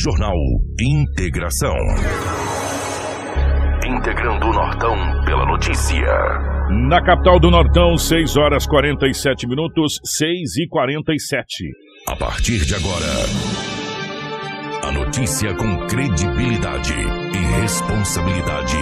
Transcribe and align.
Jornal 0.00 0.36
Integração. 0.80 1.74
Integrando 3.84 4.46
o 4.46 4.52
Nortão 4.52 4.94
pela 5.24 5.44
notícia. 5.44 6.06
Na 6.88 7.02
capital 7.02 7.40
do 7.40 7.50
Nortão, 7.50 7.96
6 7.96 8.36
horas 8.36 8.64
47 8.64 9.48
minutos, 9.48 9.98
6 10.04 10.56
e 10.58 10.68
47. 10.68 11.64
A 12.06 12.14
partir 12.14 12.64
de 12.64 12.76
agora, 12.76 13.06
a 14.84 14.92
notícia 14.92 15.52
com 15.54 15.86
credibilidade 15.88 16.94
e 16.94 17.60
responsabilidade. 17.60 18.76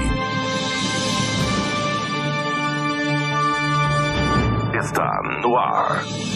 Está 4.78 5.20
no 5.42 5.56
ar. 5.56 6.35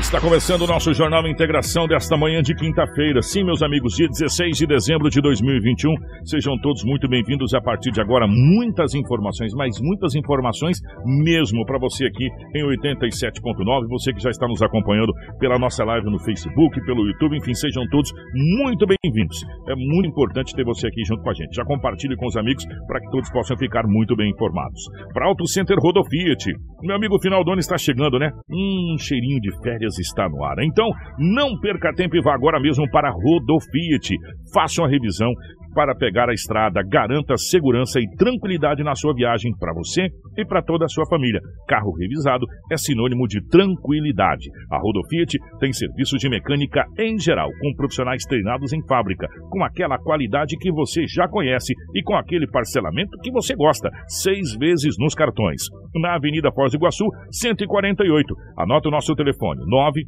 Está 0.00 0.20
começando 0.20 0.62
o 0.62 0.66
nosso 0.66 0.92
Jornal 0.92 1.26
Integração 1.26 1.86
desta 1.86 2.16
manhã 2.16 2.42
de 2.42 2.54
quinta-feira. 2.54 3.22
Sim, 3.22 3.44
meus 3.44 3.62
amigos, 3.62 3.94
dia 3.94 4.08
16 4.08 4.58
de 4.58 4.66
dezembro 4.66 5.08
de 5.08 5.20
2021. 5.20 5.94
Sejam 6.24 6.58
todos 6.60 6.84
muito 6.84 7.08
bem-vindos 7.08 7.54
a 7.54 7.60
partir 7.60 7.90
de 7.90 8.00
agora. 8.00 8.26
Muitas 8.28 8.94
informações, 8.94 9.54
mas 9.54 9.80
muitas 9.80 10.14
informações 10.14 10.78
mesmo 11.24 11.64
para 11.64 11.78
você 11.78 12.06
aqui 12.06 12.26
em 12.54 12.62
87.9. 12.62 13.88
Você 13.88 14.12
que 14.12 14.20
já 14.20 14.30
está 14.30 14.46
nos 14.46 14.62
acompanhando 14.62 15.12
pela 15.38 15.58
nossa 15.58 15.84
live 15.84 16.10
no 16.10 16.18
Facebook, 16.18 16.80
pelo 16.84 17.06
YouTube, 17.06 17.38
enfim, 17.38 17.54
sejam 17.54 17.86
todos 17.88 18.12
muito 18.34 18.86
bem-vindos. 18.86 19.38
É 19.68 19.74
muito 19.74 20.08
importante 20.08 20.54
ter 20.54 20.64
você 20.64 20.88
aqui 20.88 21.04
junto 21.06 21.22
com 21.22 21.30
a 21.30 21.34
gente. 21.34 21.54
Já 21.54 21.64
compartilhe 21.64 22.16
com 22.16 22.26
os 22.26 22.36
amigos 22.36 22.64
para 22.86 23.00
que 23.00 23.10
todos 23.10 23.30
possam 23.30 23.56
ficar 23.56 23.84
muito 23.86 24.14
bem 24.14 24.30
informados. 24.30 24.82
Para 25.12 25.26
Auto 25.26 25.46
Center 25.46 25.76
Rodofiat. 25.78 26.52
Meu 26.82 26.96
amigo, 26.96 27.18
final 27.20 27.44
do 27.44 27.52
ano 27.52 27.60
está 27.60 27.78
chegando, 27.78 28.18
né? 28.18 28.30
Um 28.50 28.98
cheirinho 28.98 29.40
de 29.40 29.50
férias 29.62 29.81
está 29.98 30.28
no 30.28 30.44
ar. 30.44 30.56
Então, 30.62 30.90
não 31.18 31.58
perca 31.60 31.92
tempo 31.94 32.16
e 32.16 32.22
vá 32.22 32.34
agora 32.34 32.60
mesmo 32.60 32.88
para 32.90 33.10
Rodofiat. 33.10 34.14
Faça 34.52 34.82
uma 34.82 34.88
revisão 34.88 35.32
para 35.74 35.94
pegar 35.94 36.28
a 36.28 36.34
estrada. 36.34 36.82
Garanta 36.82 37.36
segurança 37.36 38.00
e 38.00 38.16
tranquilidade 38.16 38.82
na 38.82 38.94
sua 38.94 39.14
viagem 39.14 39.52
para 39.58 39.72
você 39.74 40.08
e 40.36 40.44
para 40.44 40.62
toda 40.62 40.84
a 40.84 40.88
sua 40.88 41.06
família. 41.06 41.40
Carro 41.68 41.92
revisado 41.92 42.46
é 42.70 42.76
sinônimo 42.76 43.26
de 43.26 43.40
tranquilidade. 43.48 44.48
A 44.70 44.78
Rodofiat 44.78 45.38
tem 45.58 45.72
serviços 45.72 46.18
de 46.18 46.28
mecânica 46.28 46.84
em 46.98 47.18
geral, 47.18 47.48
com 47.60 47.74
profissionais 47.74 48.24
treinados 48.24 48.72
em 48.72 48.86
fábrica, 48.86 49.26
com 49.50 49.64
aquela 49.64 49.98
qualidade 49.98 50.56
que 50.58 50.72
você 50.72 51.06
já 51.06 51.28
conhece 51.28 51.74
e 51.94 52.02
com 52.02 52.14
aquele 52.14 52.46
parcelamento 52.46 53.18
que 53.22 53.30
você 53.30 53.54
gosta, 53.54 53.90
seis 54.06 54.54
vezes 54.56 54.96
nos 54.98 55.14
cartões. 55.14 55.62
Na 55.94 56.16
Avenida 56.16 56.50
Foz 56.52 56.72
do 56.72 56.76
Iguaçu, 56.76 57.06
148. 57.30 58.34
Anota 58.58 58.88
o 58.88 58.92
nosso 58.92 59.14
telefone, 59.14 59.60
9 59.66 60.02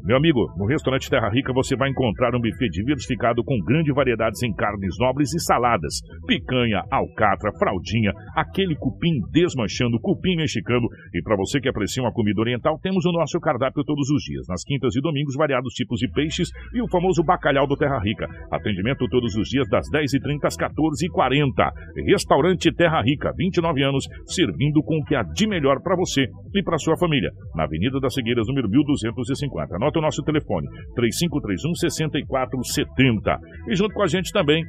meu 0.04 0.18
amigo, 0.18 0.52
no 0.58 0.66
restaurante 0.66 1.10
Terra 1.10 1.30
Rica 1.30 1.54
você 1.54 1.76
vai 1.76 1.90
encontrar 1.90 2.36
um 2.36 2.42
buffet 2.42 2.70
diversificado 2.70 3.44
com 3.44 3.60
grande 3.60 3.94
variedades 3.94 4.42
em 4.42 4.52
carnes 4.52 4.96
nobres 5.00 5.32
e 5.34 5.40
saladas. 5.40 6.02
Picanha, 6.26 6.82
alcatra, 6.90 7.52
fraldinha, 7.60 8.12
aquele 8.36 8.76
cupim 8.76 9.22
desmanchando, 9.32 10.00
cupim 10.00 10.36
mexicano. 10.36 10.88
E 11.14 11.22
para 11.22 11.36
você 11.36 11.60
que 11.60 11.70
aprecia 11.70 12.02
uma 12.02 12.12
comida 12.12 12.42
oriental, 12.42 12.80
temos 12.82 13.06
o 13.06 13.12
nosso 13.12 13.40
cardápio 13.40 13.84
todos 13.84 14.10
os 14.10 14.24
dias. 14.24 14.48
Nas 14.48 14.64
quintas 14.64 14.96
e 14.96 15.02
domingos, 15.02 15.36
variados 15.36 15.74
tipos 15.74 16.00
de 16.00 16.10
peixes 16.10 16.50
e 16.74 16.82
o 16.82 16.88
famoso 16.88 17.24
bacalhau 17.24 17.68
do 17.68 17.78
Terra 17.78 18.00
Rica. 18.00 18.28
Atendimento 18.52 19.08
todos 19.08 19.36
os 19.36 19.50
dias 19.50 19.70
das 19.70 19.86
10h30 19.92 20.46
às 20.46 20.58
14h40. 20.58 21.72
Restaurante 22.08 22.74
Terra 22.74 23.02
Rica, 23.04 23.32
29 23.38 23.84
anos, 23.84 24.08
servindo 24.26 24.82
com 24.82 24.98
o 24.98 25.04
que 25.04 25.16
há 25.16 25.22
de 25.22 25.48
melhor 25.48 25.80
para 25.84 25.96
você 25.96 26.26
e 26.56 26.64
para 26.64 26.80
sua 26.80 26.98
família. 26.98 27.30
Na 27.56 27.66
Avenida 27.66 28.00
das 28.00 28.16
Cegueiras, 28.16 28.48
número 28.48 28.68
1250. 28.68 29.78
Anota 29.92 30.00
o 30.00 30.02
nosso 30.02 30.24
telefone, 30.24 30.68
3531 30.96 31.76
6470. 31.76 33.40
E 33.68 33.76
junto 33.76 33.94
com 33.94 34.02
a 34.02 34.08
gente 34.08 34.32
também 34.32 34.64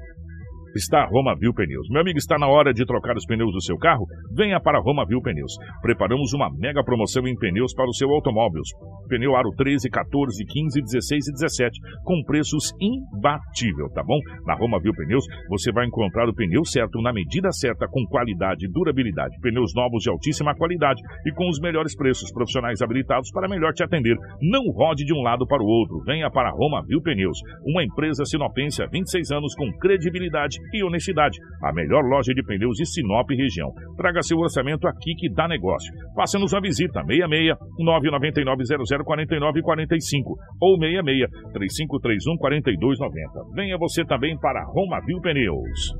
está 0.74 1.04
Roma 1.06 1.34
Viu 1.38 1.52
Pneus. 1.52 1.88
Meu 1.90 2.00
amigo, 2.00 2.18
está 2.18 2.38
na 2.38 2.48
hora 2.48 2.72
de 2.72 2.84
trocar 2.84 3.16
os 3.16 3.26
pneus 3.26 3.52
do 3.52 3.62
seu 3.62 3.76
carro? 3.76 4.06
Venha 4.34 4.60
para 4.60 4.80
Roma 4.80 5.04
Viu 5.06 5.20
Pneus. 5.20 5.52
Preparamos 5.80 6.32
uma 6.32 6.50
mega 6.50 6.82
promoção 6.82 7.26
em 7.26 7.36
pneus 7.36 7.74
para 7.74 7.88
o 7.88 7.94
seu 7.94 8.10
automóvel. 8.10 8.62
Pneu 9.08 9.36
aro 9.36 9.50
13, 9.56 9.90
14, 9.90 10.44
15, 10.46 10.80
16 10.80 11.28
e 11.28 11.32
17, 11.32 11.80
com 12.04 12.22
preços 12.24 12.72
imbatível, 12.80 13.90
tá 13.94 14.02
bom? 14.02 14.18
Na 14.46 14.54
Roma 14.54 14.80
Viu 14.80 14.92
Pneus, 14.94 15.24
você 15.48 15.70
vai 15.72 15.86
encontrar 15.86 16.28
o 16.28 16.34
pneu 16.34 16.64
certo 16.64 17.00
na 17.02 17.12
medida 17.12 17.52
certa, 17.52 17.86
com 17.88 18.04
qualidade 18.06 18.64
e 18.64 18.72
durabilidade. 18.72 19.38
Pneus 19.40 19.74
novos 19.74 20.02
de 20.02 20.10
altíssima 20.10 20.54
qualidade 20.54 21.02
e 21.26 21.32
com 21.32 21.48
os 21.48 21.60
melhores 21.60 21.94
preços. 21.94 22.32
Profissionais 22.32 22.80
habilitados 22.80 23.30
para 23.32 23.48
melhor 23.48 23.72
te 23.72 23.84
atender. 23.84 24.16
Não 24.40 24.70
rode 24.72 25.04
de 25.04 25.12
um 25.12 25.22
lado 25.22 25.46
para 25.46 25.62
o 25.62 25.66
outro. 25.66 26.02
Venha 26.04 26.30
para 26.30 26.50
Roma 26.50 26.82
Viu 26.86 27.02
Pneus, 27.02 27.38
uma 27.66 27.84
empresa 27.84 28.24
sinopense 28.24 28.82
há 28.82 28.86
26 28.86 29.30
anos 29.30 29.54
com 29.54 29.70
credibilidade 29.78 30.61
e 30.72 30.84
honestidade. 30.84 31.38
A 31.62 31.72
melhor 31.72 32.04
loja 32.04 32.32
de 32.34 32.42
pneus 32.42 32.76
de 32.76 32.86
Sinop 32.86 33.28
região. 33.30 33.72
Traga 33.96 34.22
seu 34.22 34.38
orçamento 34.38 34.86
aqui 34.86 35.14
que 35.16 35.32
dá 35.32 35.48
negócio. 35.48 35.92
Faça-nos 36.14 36.52
uma 36.52 36.60
visita 36.60 37.02
66 37.04 37.56
999 37.78 38.64
0049 39.04 39.62
45 39.62 40.36
ou 40.60 40.78
66 40.78 41.30
3531 41.52 42.36
4290. 42.36 43.54
Venha 43.54 43.78
você 43.78 44.04
também 44.04 44.38
para 44.38 44.64
Romavil 44.64 45.20
Pneus. 45.20 45.92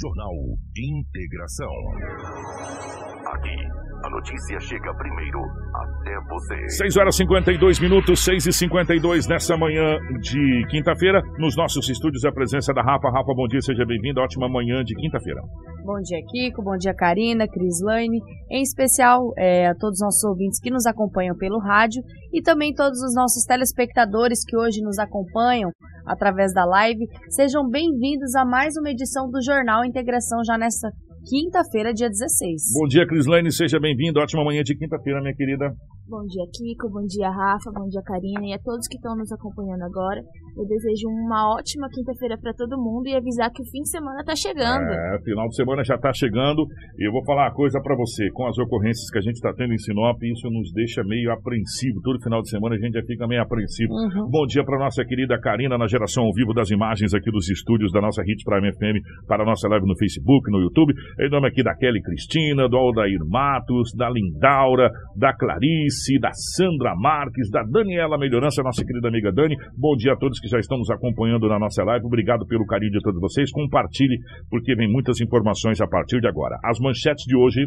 Jornal 0.00 0.32
Integração. 0.76 3.13
Aqui 3.34 3.84
a 4.04 4.10
notícia 4.10 4.60
chega 4.60 4.94
primeiro 4.94 5.40
até 5.74 6.14
você. 6.28 6.68
6 6.68 6.96
horas 6.98 7.16
52 7.16 7.80
minutos, 7.80 8.22
6 8.22 8.46
e 8.46 8.52
52 8.52 9.26
nessa 9.26 9.56
manhã 9.56 9.96
de 10.20 10.66
quinta-feira. 10.68 11.22
Nos 11.38 11.56
nossos 11.56 11.88
estúdios, 11.88 12.22
a 12.26 12.30
presença 12.30 12.74
da 12.74 12.82
Rafa. 12.82 13.08
Rafa, 13.08 13.32
bom 13.34 13.48
dia, 13.48 13.62
seja 13.62 13.84
bem-vindo. 13.86 14.20
Ótima 14.20 14.46
manhã 14.46 14.84
de 14.84 14.94
quinta-feira. 14.94 15.40
Bom 15.84 15.98
dia, 16.02 16.18
Kiko. 16.30 16.62
Bom 16.62 16.76
dia, 16.76 16.92
Karina, 16.94 17.48
Crislaine. 17.48 18.20
Em 18.50 18.60
especial 18.60 19.32
é, 19.38 19.68
a 19.68 19.74
todos 19.74 19.94
os 19.94 20.04
nossos 20.04 20.24
ouvintes 20.24 20.60
que 20.60 20.70
nos 20.70 20.84
acompanham 20.84 21.34
pelo 21.34 21.58
rádio 21.58 22.02
e 22.30 22.42
também 22.42 22.74
todos 22.74 23.00
os 23.02 23.14
nossos 23.14 23.44
telespectadores 23.44 24.44
que 24.44 24.54
hoje 24.54 24.82
nos 24.82 24.98
acompanham 24.98 25.70
através 26.06 26.52
da 26.52 26.64
live. 26.66 27.06
Sejam 27.30 27.66
bem-vindos 27.68 28.34
a 28.34 28.44
mais 28.44 28.76
uma 28.76 28.90
edição 28.90 29.30
do 29.30 29.42
Jornal 29.42 29.84
Integração 29.84 30.44
já 30.44 30.58
nessa 30.58 30.90
quinta-feira, 31.24 31.92
dia 31.92 32.08
16. 32.08 32.72
Bom 32.74 32.86
dia, 32.86 33.06
Crislane, 33.06 33.50
seja 33.50 33.80
bem-vindo. 33.80 34.20
Ótima 34.20 34.44
manhã 34.44 34.62
de 34.62 34.76
quinta-feira, 34.76 35.20
minha 35.20 35.34
querida. 35.34 35.74
Bom 36.06 36.20
dia, 36.28 36.44
Kiko. 36.52 36.92
Bom 36.92 37.06
dia, 37.08 37.30
Rafa. 37.30 37.72
Bom 37.72 37.88
dia, 37.88 38.02
Karina. 38.04 38.44
E 38.44 38.52
a 38.52 38.58
todos 38.60 38.86
que 38.86 38.96
estão 38.96 39.16
nos 39.16 39.32
acompanhando 39.32 39.88
agora. 39.88 40.20
Eu 40.54 40.64
desejo 40.68 41.08
uma 41.08 41.56
ótima 41.56 41.88
quinta-feira 41.88 42.36
para 42.36 42.52
todo 42.52 42.76
mundo 42.76 43.08
e 43.08 43.16
avisar 43.16 43.50
que 43.50 43.62
o 43.62 43.64
fim 43.64 43.80
de 43.80 43.88
semana 43.88 44.20
está 44.20 44.36
chegando. 44.36 44.84
É, 44.84 45.18
final 45.24 45.48
de 45.48 45.56
semana 45.56 45.82
já 45.82 45.94
está 45.96 46.12
chegando. 46.12 46.68
E 46.98 47.08
eu 47.08 47.10
vou 47.10 47.24
falar 47.24 47.48
uma 47.48 47.54
coisa 47.54 47.80
para 47.80 47.96
você. 47.96 48.28
Com 48.32 48.46
as 48.46 48.58
ocorrências 48.58 49.10
que 49.10 49.18
a 49.18 49.22
gente 49.22 49.36
está 49.36 49.52
tendo 49.54 49.72
em 49.72 49.78
Sinop, 49.78 50.22
isso 50.22 50.48
nos 50.50 50.72
deixa 50.74 51.02
meio 51.02 51.32
apreensivo. 51.32 52.02
Todo 52.02 52.22
final 52.22 52.42
de 52.42 52.50
semana 52.50 52.76
a 52.76 52.78
gente 52.78 52.92
já 52.92 53.02
fica 53.02 53.26
meio 53.26 53.40
apreensivo. 53.40 53.94
Uhum. 53.94 54.28
Bom 54.30 54.44
dia 54.46 54.62
para 54.62 54.78
nossa 54.78 55.02
querida 55.06 55.40
Karina 55.40 55.78
na 55.78 55.88
geração 55.88 56.24
ao 56.24 56.34
vivo 56.34 56.52
das 56.52 56.70
imagens 56.70 57.14
aqui 57.14 57.30
dos 57.30 57.48
estúdios 57.48 57.90
da 57.92 58.02
nossa 58.02 58.22
Hit 58.22 58.44
Prime 58.44 58.70
FM 58.74 59.26
para 59.26 59.42
a 59.42 59.46
nossa 59.46 59.66
live 59.68 59.86
no 59.86 59.96
Facebook, 59.96 60.52
no 60.52 60.60
YouTube. 60.60 60.92
Em 61.18 61.30
nome 61.30 61.48
aqui 61.48 61.62
da 61.64 61.74
Kelly 61.74 62.02
Cristina, 62.02 62.68
do 62.68 62.76
Aldair 62.76 63.24
Matos, 63.26 63.90
da 63.96 64.10
Lindaura, 64.10 64.90
da 65.16 65.34
Clarice, 65.34 65.93
da 66.20 66.30
Sandra 66.32 66.94
Marques, 66.96 67.50
da 67.50 67.62
Daniela 67.62 68.18
Melhorança, 68.18 68.62
nossa 68.62 68.84
querida 68.84 69.08
amiga 69.08 69.32
Dani. 69.32 69.56
Bom 69.76 69.96
dia 69.96 70.12
a 70.12 70.16
todos 70.16 70.40
que 70.40 70.48
já 70.48 70.58
estão 70.58 70.78
nos 70.78 70.90
acompanhando 70.90 71.48
na 71.48 71.58
nossa 71.58 71.82
live. 71.84 72.06
Obrigado 72.06 72.46
pelo 72.46 72.66
carinho 72.66 72.92
de 72.92 73.00
todos 73.00 73.20
vocês. 73.20 73.50
Compartilhe, 73.50 74.18
porque 74.50 74.74
vem 74.74 74.90
muitas 74.90 75.20
informações 75.20 75.80
a 75.80 75.86
partir 75.86 76.20
de 76.20 76.28
agora. 76.28 76.58
As 76.64 76.78
manchetes 76.80 77.24
de 77.26 77.36
hoje. 77.36 77.60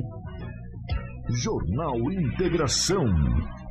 Jornal 1.43 1.97
Integração 2.11 3.05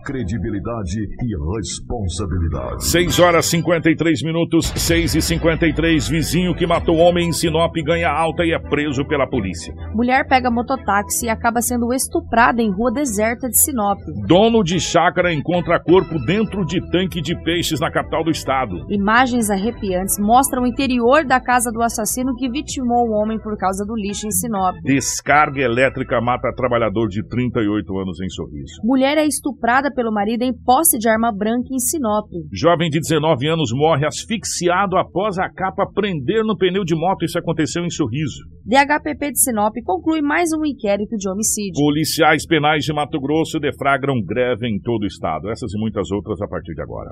credibilidade 0.06 1.00
e 1.02 1.56
responsabilidade. 1.56 2.84
6 2.84 3.18
horas 3.18 3.46
53 3.46 4.22
minutos, 4.22 4.72
6 4.76 5.16
e 5.16 5.22
53. 5.22 6.08
Vizinho 6.08 6.54
que 6.54 6.66
matou 6.66 6.96
homem 6.98 7.28
em 7.28 7.32
Sinop 7.32 7.74
ganha 7.84 8.08
alta 8.08 8.44
e 8.44 8.52
é 8.52 8.58
preso 8.58 9.04
pela 9.04 9.26
polícia. 9.28 9.74
Mulher 9.92 10.26
pega 10.28 10.50
mototáxi 10.50 11.26
e 11.26 11.28
acaba 11.28 11.60
sendo 11.60 11.92
estuprada 11.92 12.62
em 12.62 12.70
rua 12.70 12.92
deserta 12.92 13.48
de 13.48 13.58
Sinop. 13.58 13.98
Dono 14.26 14.62
de 14.62 14.78
chácara 14.78 15.34
encontra 15.34 15.82
corpo 15.82 16.18
dentro 16.24 16.64
de 16.64 16.80
tanque 16.90 17.20
de 17.20 17.34
peixes 17.42 17.80
na 17.80 17.90
capital 17.90 18.22
do 18.22 18.30
estado. 18.30 18.86
Imagens 18.88 19.50
arrepiantes 19.50 20.18
mostram 20.20 20.62
o 20.62 20.66
interior 20.66 21.24
da 21.24 21.40
casa 21.40 21.72
do 21.72 21.82
assassino 21.82 22.36
que 22.36 22.48
vitimou 22.48 23.08
o 23.08 23.12
homem 23.12 23.38
por 23.40 23.56
causa 23.58 23.84
do 23.84 23.96
lixo 23.96 24.28
em 24.28 24.30
Sinop. 24.30 24.76
Descarga 24.84 25.60
elétrica 25.60 26.20
mata 26.20 26.52
trabalhador 26.54 27.08
de 27.08 27.26
38 27.26 27.98
anos 27.98 28.20
em 28.20 28.28
Sorriso. 28.28 28.80
Mulher 28.84 29.18
é 29.18 29.26
estuprada 29.26 29.90
pelo 29.96 30.12
marido 30.12 30.42
em 30.42 30.52
posse 30.52 30.98
de 30.98 31.08
arma 31.08 31.32
branca 31.32 31.68
em 31.72 31.78
Sinop. 31.78 32.28
Jovem 32.52 32.90
de 32.90 33.00
19 33.00 33.48
anos 33.48 33.70
morre 33.72 34.06
asfixiado 34.06 34.96
após 34.98 35.38
a 35.38 35.48
capa 35.48 35.90
prender 35.92 36.44
no 36.44 36.56
pneu 36.56 36.84
de 36.84 36.94
moto. 36.94 37.24
Isso 37.24 37.38
aconteceu 37.38 37.82
em 37.82 37.90
Sorriso. 37.90 38.44
DHPP 38.64 39.32
de 39.32 39.40
Sinop 39.40 39.74
conclui 39.84 40.20
mais 40.20 40.50
um 40.52 40.64
inquérito 40.64 41.16
de 41.16 41.28
homicídio. 41.28 41.82
Policiais 41.82 42.46
penais 42.46 42.84
de 42.84 42.92
Mato 42.92 43.18
Grosso 43.18 43.58
deflagram 43.58 44.20
greve 44.22 44.68
em 44.68 44.78
todo 44.78 45.04
o 45.04 45.06
estado. 45.06 45.50
Essas 45.50 45.72
e 45.72 45.80
muitas 45.80 46.12
outras 46.12 46.40
a 46.42 46.46
partir 46.46 46.74
de 46.74 46.82
agora. 46.82 47.10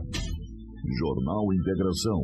Jornal 0.98 1.52
Integração. 1.54 2.20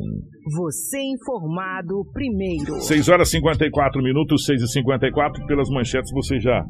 Você 0.55 0.99
informado 1.01 2.05
primeiro. 2.13 2.79
6 2.79 3.09
horas 3.09 3.29
e 3.29 3.31
54 3.31 4.03
minutos, 4.03 4.45
6 4.45 4.61
e 4.61 4.67
54 4.67 5.45
Pelas 5.47 5.69
manchetes 5.69 6.11
você 6.13 6.39
já 6.39 6.63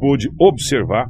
pôde 0.00 0.28
observar, 0.40 1.06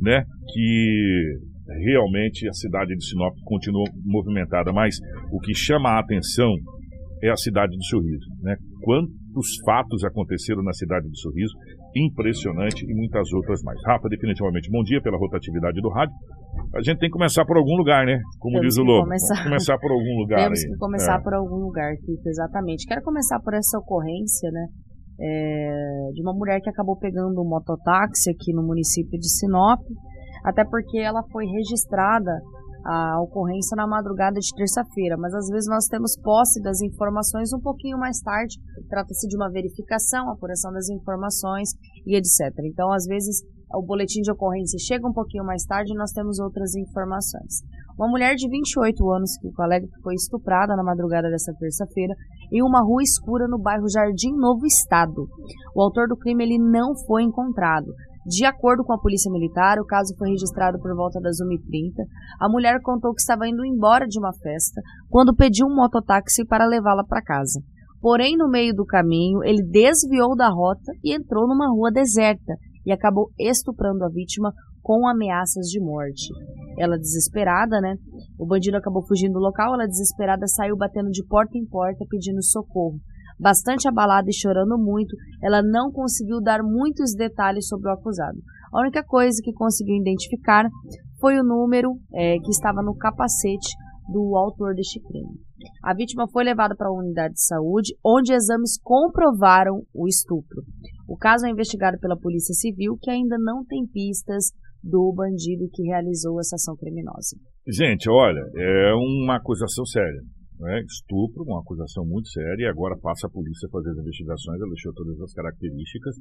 né, 0.00 0.24
que 0.52 1.38
realmente 1.76 2.48
a 2.48 2.52
cidade 2.52 2.94
de 2.94 3.04
Sinop 3.04 3.34
continua 3.44 3.84
movimentada, 4.04 4.72
mas 4.72 4.96
o 5.32 5.38
que 5.38 5.54
chama 5.54 5.90
a 5.90 6.00
atenção 6.00 6.54
é 7.22 7.30
a 7.30 7.36
cidade 7.36 7.76
de 7.76 7.88
Sorriso. 7.88 8.26
Né? 8.42 8.56
Quantos 8.82 9.48
fatos 9.64 10.04
aconteceram 10.04 10.62
na 10.62 10.72
cidade 10.72 11.08
de 11.08 11.20
Sorriso, 11.20 11.52
impressionante 11.94 12.84
e 12.84 12.94
muitas 12.94 13.32
outras 13.32 13.62
mais. 13.62 13.78
Rafa, 13.84 14.08
definitivamente, 14.08 14.70
bom 14.70 14.82
dia 14.82 15.00
pela 15.02 15.18
rotatividade 15.18 15.80
do 15.80 15.88
rádio. 15.88 16.14
A 16.74 16.82
gente 16.82 16.98
tem 16.98 17.08
que 17.08 17.14
começar 17.14 17.44
por 17.44 17.56
algum 17.56 17.76
lugar, 17.76 18.06
né? 18.06 18.20
Como 18.38 18.58
Temos 18.58 18.74
diz 18.74 18.78
o 18.78 18.84
Lobo. 18.84 19.04
Começar... 19.04 19.44
começar 19.44 19.78
por 19.78 19.90
algum 19.90 20.18
lugar. 20.18 20.44
Temos 20.44 20.64
aí. 20.64 20.70
que 20.70 20.76
começar 20.76 21.18
é. 21.18 21.22
por 21.22 21.34
algum 21.34 21.56
lugar, 21.56 21.92
Kiko, 21.96 22.28
exatamente. 22.28 22.86
Quero 22.86 23.02
começar 23.02 23.40
por 23.40 23.54
essa 23.54 23.78
ocorrência, 23.78 24.50
né? 24.50 24.66
É, 25.20 26.12
de 26.14 26.22
uma 26.22 26.32
mulher 26.32 26.60
que 26.60 26.70
acabou 26.70 26.96
pegando 26.96 27.42
um 27.42 27.48
mototáxi 27.48 28.30
aqui 28.30 28.52
no 28.52 28.62
município 28.62 29.18
de 29.18 29.28
Sinop 29.28 29.80
até 30.44 30.64
porque 30.64 30.98
ela 30.98 31.22
foi 31.30 31.46
registrada 31.46 32.32
a 32.84 33.20
ocorrência 33.20 33.76
na 33.76 33.86
madrugada 33.86 34.38
de 34.38 34.54
terça-feira, 34.54 35.16
mas 35.18 35.34
às 35.34 35.48
vezes 35.48 35.68
nós 35.68 35.86
temos 35.86 36.16
posse 36.22 36.62
das 36.62 36.80
informações 36.80 37.52
um 37.52 37.60
pouquinho 37.60 37.98
mais 37.98 38.18
tarde. 38.20 38.56
Trata-se 38.88 39.26
de 39.28 39.36
uma 39.36 39.50
verificação, 39.50 40.30
apuração 40.30 40.72
das 40.72 40.88
informações 40.88 41.68
e 42.06 42.16
etc. 42.16 42.54
Então, 42.64 42.90
às 42.92 43.04
vezes, 43.04 43.42
o 43.74 43.82
boletim 43.82 44.22
de 44.22 44.32
ocorrência 44.32 44.78
chega 44.78 45.06
um 45.06 45.12
pouquinho 45.12 45.44
mais 45.44 45.64
tarde 45.64 45.92
e 45.92 45.98
nós 45.98 46.12
temos 46.12 46.38
outras 46.38 46.74
informações. 46.74 47.60
Uma 47.98 48.08
mulher 48.08 48.36
de 48.36 48.48
28 48.48 49.10
anos 49.10 49.36
que 49.40 49.48
o 49.48 49.52
colega 49.52 49.86
foi 50.02 50.14
estuprada 50.14 50.76
na 50.76 50.84
madrugada 50.84 51.28
dessa 51.28 51.52
terça-feira 51.58 52.14
em 52.52 52.62
uma 52.62 52.80
rua 52.80 53.02
escura 53.02 53.46
no 53.48 53.58
bairro 53.58 53.90
Jardim 53.92 54.32
Novo 54.36 54.64
Estado. 54.64 55.26
O 55.74 55.82
autor 55.82 56.08
do 56.08 56.16
crime 56.16 56.44
ele 56.44 56.58
não 56.58 56.94
foi 57.06 57.24
encontrado. 57.24 57.92
De 58.28 58.44
acordo 58.44 58.84
com 58.84 58.92
a 58.92 59.00
polícia 59.00 59.32
militar, 59.32 59.78
o 59.80 59.86
caso 59.86 60.14
foi 60.18 60.28
registrado 60.28 60.78
por 60.78 60.94
volta 60.94 61.18
das 61.18 61.38
1h30. 61.38 62.04
A 62.38 62.46
mulher 62.46 62.78
contou 62.82 63.14
que 63.14 63.22
estava 63.22 63.48
indo 63.48 63.64
embora 63.64 64.06
de 64.06 64.18
uma 64.18 64.34
festa 64.34 64.82
quando 65.08 65.34
pediu 65.34 65.66
um 65.66 65.74
mototáxi 65.74 66.44
para 66.44 66.66
levá-la 66.66 67.02
para 67.04 67.22
casa. 67.22 67.58
Porém, 68.02 68.36
no 68.36 68.46
meio 68.46 68.74
do 68.74 68.84
caminho, 68.84 69.42
ele 69.42 69.62
desviou 69.62 70.36
da 70.36 70.50
rota 70.50 70.92
e 71.02 71.16
entrou 71.16 71.48
numa 71.48 71.70
rua 71.70 71.90
deserta 71.90 72.52
e 72.84 72.92
acabou 72.92 73.30
estuprando 73.38 74.04
a 74.04 74.10
vítima 74.10 74.52
com 74.82 75.08
ameaças 75.08 75.66
de 75.66 75.80
morte. 75.80 76.28
Ela 76.78 76.98
desesperada, 76.98 77.80
né? 77.80 77.94
O 78.38 78.46
bandido 78.46 78.76
acabou 78.76 79.06
fugindo 79.06 79.32
do 79.32 79.38
local, 79.38 79.72
ela 79.72 79.86
desesperada 79.86 80.46
saiu 80.46 80.76
batendo 80.76 81.08
de 81.08 81.24
porta 81.24 81.56
em 81.56 81.64
porta 81.66 82.04
pedindo 82.10 82.42
socorro. 82.42 83.00
Bastante 83.38 83.86
abalada 83.86 84.28
e 84.28 84.34
chorando 84.34 84.76
muito, 84.76 85.14
ela 85.42 85.62
não 85.62 85.92
conseguiu 85.92 86.40
dar 86.40 86.62
muitos 86.62 87.14
detalhes 87.14 87.68
sobre 87.68 87.88
o 87.88 87.92
acusado. 87.92 88.38
A 88.72 88.80
única 88.80 89.02
coisa 89.04 89.40
que 89.42 89.52
conseguiu 89.52 89.96
identificar 89.96 90.68
foi 91.20 91.38
o 91.38 91.44
número 91.44 91.92
é, 92.12 92.38
que 92.38 92.50
estava 92.50 92.82
no 92.82 92.96
capacete 92.96 93.68
do 94.12 94.36
autor 94.36 94.74
deste 94.74 95.00
crime. 95.00 95.38
A 95.82 95.94
vítima 95.94 96.26
foi 96.28 96.44
levada 96.44 96.74
para 96.74 96.88
a 96.88 96.92
unidade 96.92 97.34
de 97.34 97.44
saúde, 97.44 97.94
onde 98.04 98.32
exames 98.32 98.78
comprovaram 98.82 99.82
o 99.94 100.08
estupro. 100.08 100.62
O 101.06 101.16
caso 101.16 101.46
é 101.46 101.50
investigado 101.50 101.98
pela 102.00 102.18
Polícia 102.18 102.54
Civil, 102.54 102.96
que 103.00 103.10
ainda 103.10 103.36
não 103.38 103.64
tem 103.64 103.86
pistas 103.86 104.52
do 104.82 105.12
bandido 105.14 105.68
que 105.72 105.82
realizou 105.82 106.40
essa 106.40 106.56
ação 106.56 106.76
criminosa. 106.76 107.36
Gente, 107.66 108.08
olha, 108.08 108.40
é 108.56 108.92
uma 108.94 109.36
acusação 109.36 109.84
séria 109.84 110.22
né, 110.58 110.82
estupro, 110.82 111.44
uma 111.44 111.60
acusação 111.60 112.04
muito 112.04 112.28
séria, 112.28 112.66
e 112.66 112.70
agora 112.70 112.98
passa 112.98 113.26
a 113.26 113.30
polícia 113.30 113.66
a 113.66 113.70
fazer 113.70 113.90
as 113.90 113.98
investigações, 113.98 114.60
ela 114.60 114.70
deixou 114.70 114.92
todas 114.92 115.20
as 115.20 115.32
características, 115.32 116.14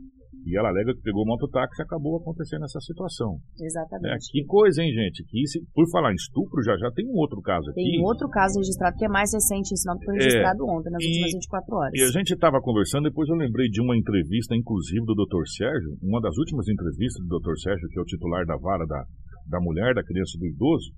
e 0.46 0.58
ela 0.58 0.70
alega 0.70 0.94
que 0.94 1.02
pegou 1.02 1.24
o 1.24 1.28
mototáxi 1.28 1.82
e 1.82 1.84
acabou 1.84 2.18
acontecendo 2.18 2.66
essa 2.66 2.80
situação. 2.80 3.42
Exatamente. 3.60 4.14
É, 4.14 4.18
que 4.32 4.46
coisa, 4.46 4.82
hein, 4.82 4.94
gente? 4.94 5.26
Que 5.26 5.48
se, 5.48 5.60
por 5.74 5.90
falar 5.90 6.12
em 6.12 6.16
estupro, 6.16 6.62
já, 6.64 6.78
já 6.78 6.92
tem 6.92 7.06
um 7.10 7.18
outro 7.18 7.42
caso 7.42 7.70
aqui. 7.72 7.82
Tem 7.82 8.00
um 8.00 8.06
outro 8.06 8.30
caso 8.30 8.60
registrado 8.60 8.96
que 8.96 9.06
é 9.06 9.10
mais 9.10 9.34
recente, 9.34 9.74
esse 9.74 9.88
nome 9.88 10.06
foi 10.06 10.16
é, 10.16 10.24
registrado 10.24 10.62
é, 10.62 10.72
ontem, 10.72 10.92
nas 10.92 11.02
e, 11.02 11.08
últimas 11.08 11.34
24 11.34 11.76
horas. 11.76 11.94
E 11.94 12.02
a 12.04 12.12
gente 12.12 12.34
estava 12.34 12.62
conversando, 12.62 13.10
depois 13.10 13.28
eu 13.30 13.36
lembrei 13.36 13.68
de 13.70 13.82
uma 13.82 13.98
entrevista, 13.98 14.56
inclusive, 14.56 15.04
do 15.06 15.16
Dr. 15.16 15.46
Sérgio, 15.50 15.98
uma 16.02 16.22
das 16.22 16.38
últimas 16.38 16.68
entrevistas 16.68 17.26
do 17.26 17.40
Dr. 17.40 17.58
Sérgio, 17.58 17.90
que 17.90 17.98
é 17.98 18.02
o 18.02 18.06
titular 18.06 18.46
da 18.46 18.56
vara 18.58 18.86
da, 18.86 19.04
da 19.50 19.60
mulher, 19.60 19.96
da 19.96 20.04
criança 20.04 20.38
e 20.38 20.40
do 20.40 20.48
idoso, 20.48 20.92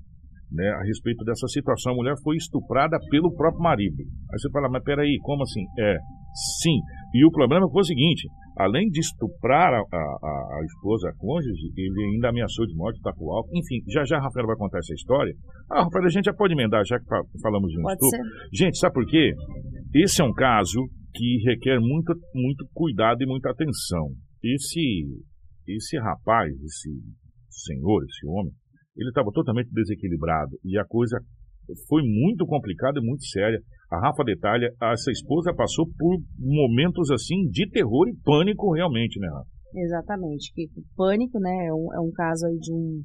né, 0.52 0.68
a 0.70 0.84
respeito 0.84 1.24
dessa 1.24 1.48
situação. 1.48 1.94
A 1.94 1.96
mulher 1.96 2.16
foi 2.24 2.36
estuprada 2.36 2.98
pelo 3.10 3.34
próprio 3.34 3.62
marido. 3.62 4.02
Aí 4.32 4.40
você 4.40 4.50
fala, 4.52 4.70
mas 4.70 4.84
peraí, 4.84 5.18
como 5.22 5.44
assim? 5.44 5.64
É, 5.78 5.98
sim. 6.62 6.80
E 7.14 7.26
o 7.26 7.32
problema 7.32 7.70
foi 7.70 7.82
o 7.82 7.86
seguinte: 7.86 8.28
além 8.58 8.90
de 8.90 9.00
estuprar 9.00 9.74
a, 9.74 9.80
a, 9.80 10.60
a 10.60 10.60
esposa, 10.66 11.10
a 11.10 11.16
cônjuge, 11.18 11.72
ele 11.76 12.14
ainda 12.14 12.30
ameaçou 12.30 12.66
de 12.66 12.76
morte, 12.76 13.02
tá 13.02 13.14
com 13.14 13.32
álcool. 13.32 13.56
Enfim, 13.56 13.84
já 13.88 14.04
já 14.04 14.18
a 14.18 14.22
Rafael 14.22 14.48
vai 14.48 14.58
contar 14.58 14.80
essa 14.80 14.94
história. 14.94 15.34
Ah, 15.72 15.84
Rafael, 15.84 16.06
a 16.06 16.10
gente 16.10 16.26
já 16.26 16.34
pode 16.34 16.54
emendar, 16.54 16.84
já 16.86 17.00
que 17.00 17.06
falamos 17.42 17.72
de 17.72 17.80
um 17.80 17.84
pode 17.84 17.94
estupro. 17.94 18.18
Ser. 18.18 18.58
Gente, 18.58 18.78
sabe 18.78 18.94
por 18.94 19.06
quê? 19.06 19.34
Esse 19.96 20.22
é 20.22 20.26
um 20.26 20.34
caso 20.34 20.82
que 21.14 21.42
requer 21.46 21.80
muito, 21.80 22.14
muito 22.34 22.68
cuidado 22.74 23.22
e 23.22 23.26
muita 23.26 23.50
atenção. 23.50 24.10
Esse, 24.44 25.06
esse 25.68 25.98
rapaz, 25.98 26.52
esse 26.64 26.90
senhor, 27.50 28.04
esse 28.04 28.28
homem, 28.28 28.54
ele 29.00 29.10
estava 29.10 29.32
totalmente 29.32 29.70
desequilibrado 29.72 30.52
e 30.64 30.78
a 30.78 30.86
coisa 30.86 31.18
foi 31.88 32.02
muito 32.04 32.46
complicada 32.46 33.00
e 33.00 33.06
muito 33.06 33.24
séria. 33.26 33.60
A 33.92 34.00
Rafa 34.00 34.24
detalha, 34.24 34.70
essa 34.82 35.12
esposa 35.12 35.54
passou 35.54 35.86
por 35.98 36.18
momentos 36.38 37.10
assim 37.12 37.48
de 37.50 37.70
terror 37.70 38.08
e 38.08 38.16
pânico 38.24 38.74
realmente, 38.74 39.20
né, 39.20 39.28
Rafa? 39.28 39.50
Exatamente, 39.76 40.52
pânico, 40.96 41.40
né? 41.40 41.68
É 41.68 41.74
um, 41.74 41.94
é 41.94 42.00
um 42.00 42.12
caso 42.12 42.46
aí 42.48 42.58
de 42.58 42.74
um, 42.74 43.02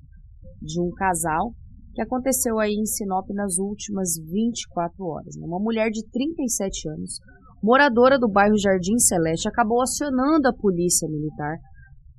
de 0.62 0.80
um 0.80 0.90
casal 0.90 1.52
que 1.94 2.02
aconteceu 2.02 2.58
aí 2.58 2.72
em 2.72 2.86
Sinop 2.86 3.28
nas 3.30 3.58
últimas 3.58 4.14
24 4.30 5.04
horas. 5.04 5.36
Uma 5.36 5.60
mulher 5.60 5.90
de 5.90 6.02
37 6.10 6.88
anos, 6.88 7.20
moradora 7.62 8.18
do 8.18 8.28
bairro 8.28 8.58
Jardim 8.58 8.98
Celeste, 8.98 9.48
acabou 9.48 9.80
acionando 9.80 10.48
a 10.48 10.52
polícia 10.52 11.08
militar 11.08 11.56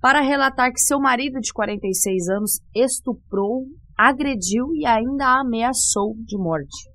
para 0.06 0.22
relatar 0.22 0.72
que 0.72 0.82
seu 0.82 1.00
marido 1.00 1.40
de 1.40 1.52
46 1.52 2.30
anos 2.30 2.52
estuprou, 2.76 3.64
agrediu 3.98 4.68
e 4.76 4.86
ainda 4.86 5.26
a 5.26 5.42
ameaçou 5.42 6.14
de 6.24 6.38
morte. 6.38 6.92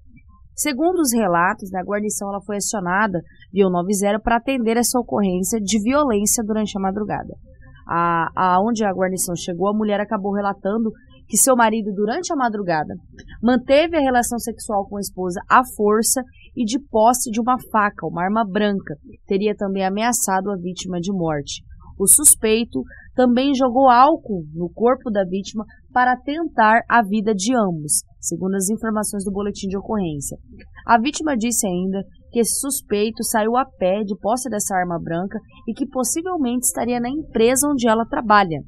Segundo 0.54 1.00
os 1.00 1.12
relatos, 1.12 1.74
a 1.74 1.82
guarnição 1.82 2.28
ela 2.28 2.40
foi 2.40 2.58
acionada 2.58 3.18
via 3.52 3.68
90 3.68 4.20
para 4.20 4.36
atender 4.36 4.76
essa 4.76 4.96
ocorrência 4.96 5.58
de 5.60 5.82
violência 5.82 6.44
durante 6.46 6.78
a 6.78 6.80
madrugada. 6.80 7.34
A, 7.84 8.28
aonde 8.54 8.84
a 8.84 8.92
guarnição 8.92 9.34
chegou, 9.34 9.68
a 9.68 9.76
mulher 9.76 9.98
acabou 9.98 10.32
relatando 10.32 10.92
que 11.26 11.36
seu 11.36 11.56
marido, 11.56 11.92
durante 11.92 12.32
a 12.32 12.36
madrugada, 12.36 12.94
manteve 13.42 13.96
a 13.96 14.00
relação 14.00 14.38
sexual 14.38 14.86
com 14.88 14.98
a 14.98 15.00
esposa 15.00 15.40
à 15.50 15.62
força 15.76 16.22
e 16.56 16.64
de 16.64 16.78
posse 16.78 17.28
de 17.32 17.40
uma 17.40 17.56
faca, 17.72 18.06
uma 18.06 18.22
arma 18.22 18.44
branca. 18.48 18.94
Teria 19.26 19.56
também 19.56 19.84
ameaçado 19.84 20.48
a 20.48 20.56
vítima 20.56 21.00
de 21.00 21.12
morte. 21.12 21.68
O 22.00 22.08
suspeito 22.08 22.82
também 23.14 23.54
jogou 23.54 23.90
álcool 23.90 24.46
no 24.54 24.70
corpo 24.72 25.10
da 25.10 25.22
vítima 25.22 25.66
para 25.92 26.16
tentar 26.16 26.80
a 26.88 27.02
vida 27.02 27.34
de 27.34 27.54
ambos, 27.54 28.00
segundo 28.18 28.54
as 28.54 28.70
informações 28.70 29.22
do 29.22 29.30
boletim 29.30 29.66
de 29.66 29.76
ocorrência. 29.76 30.38
A 30.86 30.98
vítima 30.98 31.36
disse 31.36 31.66
ainda 31.66 32.02
que 32.32 32.40
esse 32.40 32.58
suspeito 32.58 33.22
saiu 33.22 33.54
a 33.54 33.66
pé 33.66 34.02
de 34.02 34.16
posse 34.18 34.48
dessa 34.48 34.74
arma 34.76 34.98
branca 34.98 35.38
e 35.68 35.74
que 35.74 35.86
possivelmente 35.86 36.64
estaria 36.64 36.98
na 36.98 37.10
empresa 37.10 37.68
onde 37.68 37.86
ela 37.86 38.06
trabalha. 38.06 38.62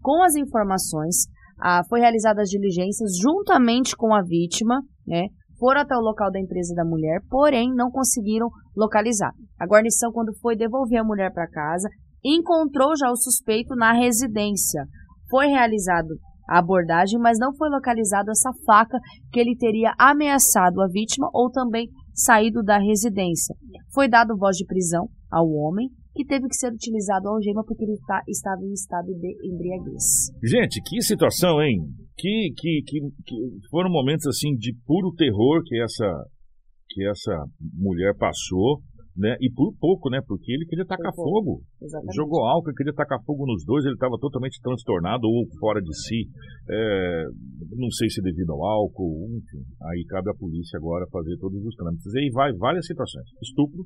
Com 0.00 0.22
as 0.22 0.36
informações, 0.36 1.26
ah, 1.60 1.82
foi 1.88 1.98
realizadas 1.98 2.48
diligências 2.48 3.16
juntamente 3.20 3.96
com 3.96 4.14
a 4.14 4.22
vítima, 4.22 4.80
né? 5.04 5.24
Foram 5.58 5.80
até 5.80 5.96
o 5.96 6.00
local 6.00 6.30
da 6.30 6.38
empresa 6.38 6.72
da 6.72 6.84
mulher, 6.84 7.20
porém 7.28 7.74
não 7.74 7.90
conseguiram 7.90 8.48
localizar. 8.76 9.32
A 9.58 9.66
guarnição, 9.66 10.12
quando 10.12 10.32
foi 10.38 10.56
devolver 10.56 11.00
a 11.00 11.04
mulher 11.04 11.32
para 11.32 11.50
casa, 11.50 11.88
encontrou 12.24 12.96
já 12.96 13.10
o 13.10 13.16
suspeito 13.16 13.74
na 13.74 13.92
residência. 13.92 14.84
Foi 15.28 15.46
realizado 15.46 16.08
a 16.48 16.58
abordagem, 16.58 17.18
mas 17.18 17.38
não 17.38 17.54
foi 17.54 17.68
localizado 17.70 18.30
essa 18.30 18.50
faca 18.66 18.98
que 19.32 19.38
ele 19.38 19.56
teria 19.56 19.94
ameaçado 19.98 20.82
a 20.82 20.88
vítima 20.88 21.30
ou 21.32 21.50
também 21.50 21.88
saído 22.12 22.62
da 22.62 22.78
residência. 22.78 23.54
Foi 23.94 24.08
dado 24.08 24.36
voz 24.36 24.56
de 24.56 24.66
prisão 24.66 25.08
ao 25.30 25.46
homem 25.48 25.88
que 26.14 26.24
teve 26.24 26.48
que 26.48 26.56
ser 26.56 26.72
utilizado 26.72 27.28
a 27.28 27.32
algema 27.32 27.64
porque 27.64 27.84
ele 27.84 27.96
tá, 28.06 28.20
estava 28.26 28.60
em 28.62 28.72
estado 28.72 29.06
de 29.14 29.36
embriaguez. 29.46 30.32
Gente, 30.42 30.82
que 30.82 31.00
situação, 31.02 31.62
hein? 31.62 31.78
Que, 32.18 32.52
que, 32.56 32.82
que, 32.84 33.00
que, 33.24 33.68
foram 33.70 33.90
momentos 33.90 34.26
assim 34.26 34.54
de 34.56 34.74
puro 34.84 35.14
terror 35.14 35.62
que 35.64 35.80
essa 35.80 36.24
que 36.92 37.08
essa 37.08 37.44
mulher 37.74 38.16
passou, 38.18 38.82
né? 39.16 39.36
E 39.40 39.50
por 39.52 39.72
pouco, 39.78 40.08
né? 40.10 40.20
Porque 40.26 40.52
ele 40.52 40.64
queria 40.66 40.86
tacar 40.86 41.12
fogo. 41.14 41.62
Exatamente. 41.80 42.14
Jogou 42.14 42.44
álcool, 42.44 42.74
queria 42.74 42.94
tacar 42.94 43.18
fogo 43.24 43.46
nos 43.46 43.64
dois, 43.64 43.84
ele 43.84 43.94
estava 43.94 44.16
totalmente 44.20 44.60
transtornado 44.62 45.26
ou 45.26 45.46
fora 45.58 45.80
de 45.80 45.94
si. 45.94 46.28
É, 46.68 47.24
não 47.76 47.90
sei 47.90 48.08
se 48.08 48.22
devido 48.22 48.52
ao 48.52 48.64
álcool, 48.64 49.28
enfim. 49.30 49.64
Aí 49.90 50.04
cabe 50.08 50.30
à 50.30 50.34
polícia 50.34 50.78
agora 50.78 51.06
fazer 51.10 51.36
todos 51.38 51.64
os 51.64 51.74
trâmites. 51.74 52.14
E 52.14 52.18
aí 52.18 52.30
vai 52.30 52.52
várias 52.54 52.86
situações. 52.86 53.26
Estupro, 53.42 53.84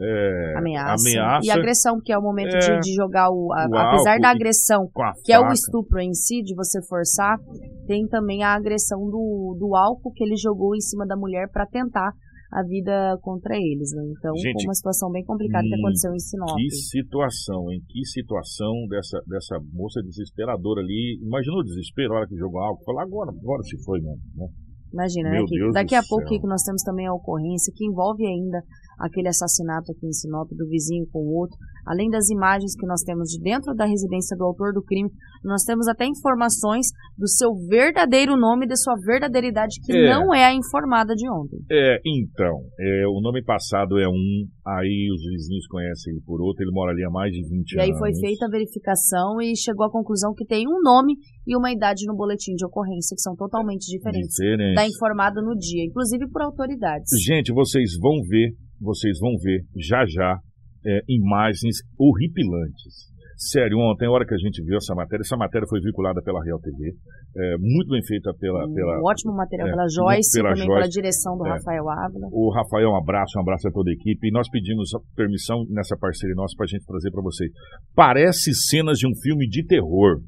é, 0.00 0.54
ameaça. 0.56 1.06
ameaça. 1.06 1.46
E 1.46 1.50
agressão, 1.50 2.00
que 2.02 2.12
é 2.12 2.18
o 2.18 2.22
momento 2.22 2.54
é, 2.54 2.58
de, 2.58 2.80
de, 2.80 2.94
jogar 2.94 3.30
o. 3.30 3.52
A, 3.52 3.68
o 3.68 3.76
apesar 3.76 4.18
da 4.18 4.30
agressão, 4.30 4.88
que 5.24 5.32
é 5.32 5.38
o 5.38 5.52
estupro 5.52 6.00
em 6.00 6.14
si, 6.14 6.42
de 6.42 6.54
você 6.54 6.80
forçar, 6.86 7.38
tem 7.86 8.06
também 8.08 8.42
a 8.42 8.54
agressão 8.54 8.98
do, 8.98 9.56
do 9.58 9.76
álcool 9.76 10.12
que 10.12 10.24
ele 10.24 10.36
jogou 10.36 10.74
em 10.74 10.80
cima 10.80 11.06
da 11.06 11.16
mulher 11.16 11.48
para 11.52 11.66
tentar 11.66 12.12
a 12.52 12.62
vida 12.62 13.16
contra 13.22 13.56
eles. 13.56 13.90
Né? 13.96 14.04
Então, 14.12 14.36
Gente, 14.36 14.60
foi 14.60 14.68
uma 14.68 14.74
situação 14.74 15.10
bem 15.10 15.24
complicada 15.24 15.64
que 15.66 15.74
aconteceu 15.74 16.12
em 16.12 16.18
Sinop. 16.18 16.56
Que 16.56 16.70
situação, 16.70 17.72
hein? 17.72 17.80
Que 17.88 18.04
situação 18.04 18.72
dessa, 18.88 19.18
dessa 19.26 19.56
moça 19.72 20.02
desesperadora 20.02 20.82
ali. 20.82 21.18
Imaginou 21.22 21.60
o 21.60 21.64
desespero, 21.64 22.12
a 22.12 22.16
hora 22.18 22.28
que 22.28 22.36
jogou 22.36 22.60
álcool? 22.60 22.84
Falou, 22.84 23.00
agora, 23.00 23.30
agora 23.30 23.62
se 23.62 23.82
foi 23.82 24.00
mesmo. 24.00 24.20
Né? 24.36 24.46
Imagina, 24.92 25.30
né? 25.30 25.40
Que 25.48 25.72
daqui 25.72 25.94
a 25.94 26.02
pouco 26.06 26.28
que 26.28 26.46
nós 26.46 26.62
temos 26.62 26.82
também 26.82 27.06
a 27.06 27.14
ocorrência 27.14 27.72
que 27.74 27.86
envolve 27.86 28.26
ainda 28.26 28.62
aquele 29.02 29.28
assassinato 29.28 29.90
aqui 29.90 30.06
em 30.06 30.12
Sinop 30.12 30.48
do 30.52 30.68
vizinho 30.68 31.04
com 31.12 31.18
o 31.18 31.34
outro. 31.34 31.58
Além 31.84 32.08
das 32.08 32.30
imagens 32.30 32.76
que 32.78 32.86
nós 32.86 33.02
temos 33.02 33.28
de 33.28 33.42
dentro 33.42 33.74
da 33.74 33.84
residência 33.84 34.36
do 34.36 34.44
autor 34.44 34.72
do 34.72 34.82
crime, 34.82 35.10
nós 35.44 35.64
temos 35.64 35.88
até 35.88 36.06
informações 36.06 36.86
do 37.18 37.26
seu 37.26 37.50
verdadeiro 37.68 38.36
nome, 38.36 38.68
de 38.68 38.76
sua 38.76 38.94
verdadeira 39.04 39.48
idade, 39.48 39.80
que 39.84 39.92
é. 39.92 40.08
não 40.08 40.32
é 40.32 40.44
a 40.44 40.54
informada 40.54 41.14
de 41.14 41.28
ontem. 41.28 41.58
É, 41.68 41.98
então, 42.06 42.62
é, 42.78 43.06
o 43.08 43.20
nome 43.20 43.42
passado 43.42 43.98
é 43.98 44.08
um, 44.08 44.46
aí 44.64 45.08
os 45.12 45.22
vizinhos 45.28 45.66
conhecem 45.66 46.12
ele 46.12 46.22
por 46.24 46.40
outro, 46.40 46.62
ele 46.62 46.70
mora 46.72 46.92
ali 46.92 47.04
há 47.04 47.10
mais 47.10 47.32
de 47.32 47.42
20 47.42 47.50
anos. 47.50 47.72
E 47.72 47.80
aí 47.80 47.98
foi 47.98 48.14
feita 48.14 48.46
a 48.46 48.50
verificação 48.50 49.40
e 49.40 49.56
chegou 49.56 49.84
à 49.84 49.90
conclusão 49.90 50.32
que 50.32 50.46
tem 50.46 50.68
um 50.68 50.80
nome 50.80 51.14
e 51.44 51.56
uma 51.56 51.72
idade 51.72 52.06
no 52.06 52.14
boletim 52.14 52.54
de 52.54 52.64
ocorrência 52.64 53.16
que 53.16 53.22
são 53.22 53.34
totalmente 53.34 53.86
diferentes 53.90 54.36
Diferente. 54.36 54.76
da 54.76 54.86
informada 54.86 55.42
no 55.42 55.56
dia, 55.56 55.84
inclusive 55.84 56.28
por 56.30 56.42
autoridades. 56.42 57.10
Gente, 57.20 57.52
vocês 57.52 57.98
vão 57.98 58.22
ver 58.28 58.54
vocês 58.82 59.18
vão 59.20 59.36
ver 59.38 59.62
já 59.78 60.04
já 60.04 60.38
é, 60.84 61.00
imagens 61.08 61.78
horripilantes. 61.98 63.12
Sério, 63.36 63.78
ontem, 63.78 64.06
a 64.06 64.10
hora 64.10 64.26
que 64.26 64.34
a 64.34 64.38
gente 64.38 64.62
viu 64.62 64.76
essa 64.76 64.94
matéria, 64.94 65.22
essa 65.22 65.36
matéria 65.36 65.66
foi 65.66 65.80
vinculada 65.80 66.22
pela 66.22 66.42
Real 66.44 66.60
TV, 66.60 66.94
é, 67.34 67.56
muito 67.58 67.88
bem 67.88 68.02
feita 68.04 68.32
pela. 68.38 68.68
Um 68.68 68.74
pela 68.74 69.02
ótimo 69.02 69.34
material 69.34 69.66
é, 69.66 69.70
pela 69.70 69.86
Joyce, 69.88 70.38
pela 70.38 70.50
também 70.50 70.66
Joyce, 70.66 70.78
pela 70.78 70.88
direção 70.88 71.36
do 71.36 71.46
é, 71.46 71.50
Rafael 71.50 71.88
Ávila. 71.88 72.28
O 72.30 72.52
Rafael, 72.54 72.90
um 72.90 72.96
abraço, 72.96 73.38
um 73.38 73.42
abraço 73.42 73.66
a 73.66 73.72
toda 73.72 73.90
a 73.90 73.94
equipe. 73.94 74.28
E 74.28 74.30
nós 74.30 74.48
pedimos 74.48 74.90
permissão 75.16 75.64
nessa 75.70 75.96
parceria 75.96 76.36
nossa 76.36 76.54
para 76.56 76.64
a 76.64 76.68
gente 76.68 76.86
trazer 76.86 77.10
para 77.10 77.22
vocês. 77.22 77.50
Parece 77.96 78.54
cenas 78.54 78.98
de 78.98 79.08
um 79.08 79.14
filme 79.22 79.48
de 79.48 79.66
terror. 79.66 80.20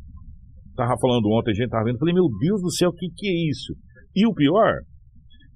Tava 0.75 0.99
falando 0.99 1.31
ontem, 1.31 1.53
a 1.53 1.55
gente 1.55 1.71
tava 1.71 1.85
vendo, 1.85 1.99
falei, 1.99 2.15
meu 2.15 2.27
Deus 2.41 2.61
do 2.63 2.73
céu, 2.73 2.91
o 2.91 2.95
que, 2.95 3.07
que 3.15 3.29
é 3.29 3.49
isso? 3.49 3.75
E 4.17 4.27
o 4.27 4.35
pior, 4.35 4.81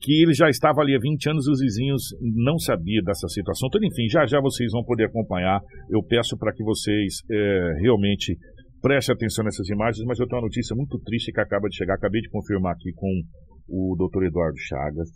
que 0.00 0.22
ele 0.22 0.32
já 0.32 0.48
estava 0.48 0.80
ali 0.80 0.94
há 0.94 0.98
20 0.98 1.30
anos 1.30 1.46
e 1.46 1.50
os 1.50 1.60
vizinhos 1.60 2.02
não 2.20 2.58
sabiam 2.58 3.02
dessa 3.02 3.26
situação. 3.28 3.68
Então, 3.68 3.80
enfim, 3.82 4.08
já 4.08 4.26
já 4.26 4.40
vocês 4.40 4.70
vão 4.72 4.84
poder 4.84 5.06
acompanhar. 5.06 5.60
Eu 5.90 6.02
peço 6.02 6.36
para 6.38 6.52
que 6.52 6.62
vocês 6.62 7.18
é, 7.30 7.72
realmente 7.80 8.36
prestem 8.80 9.14
atenção 9.14 9.44
nessas 9.44 9.68
imagens, 9.68 10.04
mas 10.06 10.18
eu 10.18 10.26
tenho 10.26 10.40
uma 10.40 10.46
notícia 10.46 10.74
muito 10.76 10.98
triste 11.00 11.32
que 11.32 11.40
acaba 11.40 11.68
de 11.68 11.76
chegar. 11.76 11.94
Acabei 11.94 12.20
de 12.20 12.30
confirmar 12.30 12.74
aqui 12.74 12.92
com 12.94 13.10
o 13.68 13.96
doutor 13.98 14.24
Eduardo 14.24 14.58
Chagas. 14.58 15.08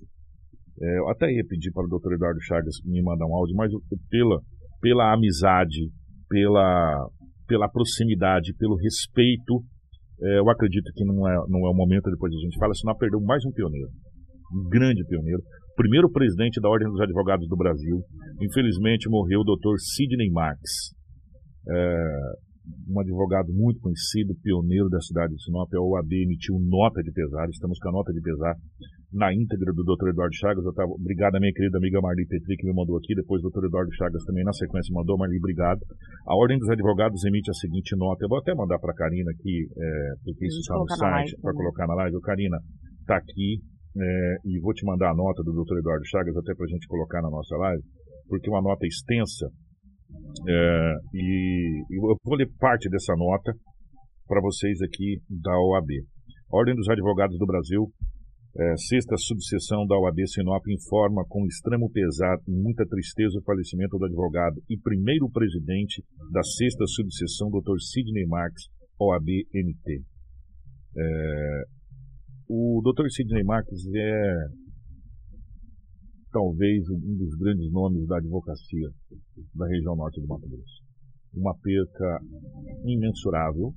É, 0.80 0.98
eu 0.98 1.08
até 1.10 1.30
ia 1.30 1.44
pedir 1.46 1.70
para 1.70 1.84
o 1.84 1.88
doutor 1.88 2.14
Eduardo 2.14 2.40
Chagas 2.42 2.74
me 2.84 3.00
mandar 3.02 3.26
um 3.26 3.36
áudio, 3.36 3.54
mas 3.54 3.70
pela, 4.10 4.40
pela 4.80 5.14
amizade, 5.14 5.90
pela, 6.28 7.06
pela 7.46 7.68
proximidade, 7.68 8.52
pelo 8.58 8.74
respeito, 8.76 9.62
é, 10.20 10.38
eu 10.40 10.50
acredito 10.50 10.90
que 10.92 11.04
não 11.04 11.28
é, 11.28 11.34
não 11.48 11.60
é 11.68 11.70
o 11.70 11.74
momento 11.74 12.10
depois 12.10 12.32
a 12.34 12.38
gente 12.38 12.58
fala, 12.58 12.74
senão 12.74 12.96
perdeu 12.96 13.20
mais 13.20 13.44
um 13.46 13.52
pioneiro 13.52 13.90
um 14.54 14.68
grande 14.68 15.04
pioneiro, 15.06 15.42
primeiro 15.75 16.11
presidente 16.11 16.61
da 16.61 16.68
Ordem 16.68 16.88
dos 16.88 17.00
Advogados 17.00 17.49
do 17.49 17.56
Brasil. 17.56 18.02
Infelizmente 18.40 19.09
morreu 19.09 19.40
o 19.40 19.44
Dr. 19.44 19.76
Sidney 19.78 20.30
Marx, 20.30 20.92
é, 21.68 22.06
um 22.88 23.00
advogado 23.00 23.52
muito 23.52 23.80
conhecido, 23.80 24.35
pioneiro 24.42 24.88
da 24.88 25.00
cidade 25.00 25.35
de 25.35 25.42
Sinop. 25.42 25.68
A 25.75 25.80
OAB 25.80 26.12
emitiu 26.12 26.59
nota 26.61 27.02
de 27.02 27.11
pesar, 27.11 27.49
estamos 27.49 27.78
com 27.78 27.88
a 27.88 27.92
nota 27.92 28.12
de 28.12 28.21
pesar 28.21 28.54
na 29.12 29.32
íntegra 29.35 29.73
do 29.75 29.82
Dr. 29.82 30.09
Eduardo 30.11 30.35
Chagas. 30.35 30.64
Eu 30.64 30.73
tava, 30.73 30.90
obrigado 30.92 31.37
a 31.37 31.40
minha 31.40 31.52
querida 31.52 31.78
amiga 31.78 32.00
Marli 32.00 32.26
Petri 32.26 32.56
que 32.56 32.66
me 32.66 32.75
mandou 32.75 32.97
aqui, 32.97 33.14
depois 33.14 33.42
o 33.42 33.50
Dr. 33.50 33.66
Eduardo 33.66 33.92
Chagas 33.94 34.25
também 34.25 34.44
na 34.44 34.52
sequência 34.52 34.94
mandou. 34.94 35.18
Marli, 35.18 35.38
obrigado. 35.38 35.80
A 36.26 36.37
Ordem 36.37 36.59
dos 36.59 36.71
Advogados 36.71 37.25
emite 37.25 37.50
a 37.50 37.54
seguinte 37.54 37.97
nota, 37.97 38.25
eu 38.25 38.28
vou 38.28 38.38
até 38.38 38.54
mandar 38.54 38.78
para 38.78 38.92
a 38.92 38.97
Karina 38.97 39.30
aqui, 39.30 39.66
é, 39.76 40.12
porque 40.25 40.47
isso 40.47 40.61
está 40.61 40.75
no 40.75 40.88
site, 40.88 41.37
para 41.40 41.52
colocar 41.52 41.87
na 41.87 41.94
live. 41.94 42.21
Karina, 42.21 42.59
está 43.00 43.16
aqui 43.16 43.61
é, 43.96 44.37
e 44.44 44.61
vou 44.61 44.72
te 44.72 44.84
mandar 44.84 45.11
a 45.11 45.14
nota 45.14 45.42
do 45.42 45.52
Dr. 45.52 45.78
Eduardo 45.78 46.06
Chagas 46.06 46.37
até 46.37 46.54
para 46.54 46.64
a 46.64 46.68
gente 46.68 46.87
colocar 46.87 47.20
na 47.22 47.30
nossa 47.30 47.56
live, 47.56 47.82
porque 48.28 48.49
é 48.49 48.52
uma 48.52 48.62
nota 48.62 48.87
extensa 48.87 49.49
é, 50.49 50.94
e, 51.14 51.84
e, 51.90 51.96
eu 51.96 52.16
vou 52.25 52.37
ler 52.37 52.50
parte 52.58 52.88
dessa 52.88 53.14
nota 53.16 53.52
para 54.26 54.40
vocês 54.40 54.80
aqui 54.82 55.20
da 55.28 55.52
OAB. 55.52 55.90
Ordem 56.50 56.75
dos 56.75 56.88
Advogados 56.88 57.38
do 57.38 57.46
Brasil, 57.46 57.90
é, 58.58 58.76
sexta 58.76 59.16
subseção 59.16 59.87
da 59.87 59.99
OAB 59.99 60.26
Sinop 60.26 60.62
informa 60.68 61.25
com 61.28 61.46
extremo 61.46 61.90
pesar 61.90 62.37
e 62.46 62.52
muita 62.52 62.87
tristeza 62.87 63.38
o 63.38 63.42
falecimento 63.42 63.96
do 63.99 64.04
advogado 64.04 64.56
e 64.68 64.76
primeiro 64.78 65.30
presidente 65.30 66.02
da 66.30 66.42
sexta 66.42 66.87
subseção, 66.87 67.49
Dr. 67.50 67.78
Sidney 67.78 68.26
Marx, 68.26 68.68
OAB-MT. 68.99 70.02
É, 70.94 71.62
o 72.49 72.82
Dr. 72.82 73.08
Sidney 73.11 73.44
Marques 73.44 73.80
é 73.94 74.46
talvez 76.32 76.88
um 76.88 77.16
dos 77.16 77.37
grandes 77.37 77.70
nomes 77.70 78.06
da 78.06 78.16
advocacia 78.16 78.88
da 79.54 79.66
região 79.68 79.94
norte 79.94 80.20
do 80.20 80.26
Mato 80.26 80.49
Grosso. 80.49 80.82
Uma 81.34 81.54
perca 81.58 82.20
imensurável. 82.84 83.72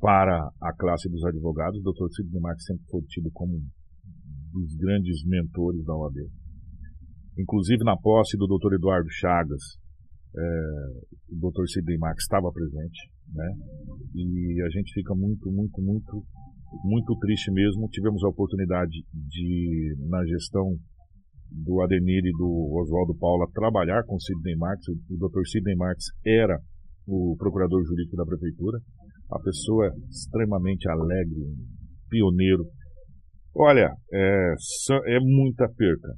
para 0.00 0.48
a 0.62 0.72
classe 0.72 1.10
dos 1.10 1.22
advogados. 1.24 1.78
O 1.78 1.82
doutor 1.82 2.08
Sidney 2.10 2.40
Marques 2.40 2.64
sempre 2.64 2.84
foi 2.90 3.02
tido 3.02 3.30
como 3.32 3.54
um 3.54 4.60
dos 4.60 4.74
grandes 4.76 5.22
mentores 5.26 5.84
da 5.84 5.94
OAB. 5.94 6.16
Inclusive 7.38 7.84
na 7.84 7.96
posse 7.96 8.36
do 8.38 8.46
doutor 8.46 8.74
Eduardo 8.74 9.08
Chagas, 9.10 9.62
é, 10.34 10.42
o 11.32 11.36
doutor 11.38 11.68
Sidney 11.68 11.98
Marques 11.98 12.24
estava 12.24 12.50
presente, 12.50 13.10
né? 13.34 13.52
E 14.14 14.62
a 14.62 14.68
gente 14.70 14.92
fica 14.94 15.14
muito, 15.14 15.50
muito, 15.50 15.82
muito, 15.82 16.24
muito 16.84 17.16
triste 17.18 17.50
mesmo. 17.52 17.88
Tivemos 17.88 18.22
a 18.24 18.28
oportunidade 18.28 19.04
de, 19.12 19.96
na 20.08 20.24
gestão 20.24 20.76
do 21.50 21.80
Ademir 21.82 22.24
e 22.24 22.32
do 22.32 22.78
Oswaldo 22.80 23.14
Paula, 23.18 23.46
trabalhar 23.52 24.04
com 24.04 24.14
o 24.14 24.20
Sidney 24.20 24.56
Marques. 24.56 24.86
O 24.88 25.16
doutor 25.18 25.46
Sidney 25.46 25.74
Marques 25.74 26.06
era 26.24 26.58
o 27.06 27.34
procurador 27.36 27.82
jurídico 27.84 28.16
da 28.16 28.24
prefeitura, 28.24 28.78
a 29.32 29.38
pessoa 29.40 29.90
extremamente 30.08 30.88
alegre, 30.88 31.40
pioneiro. 32.08 32.64
Olha, 33.54 33.90
é, 34.12 34.54
é 35.06 35.20
muita 35.20 35.68
perca. 35.68 36.14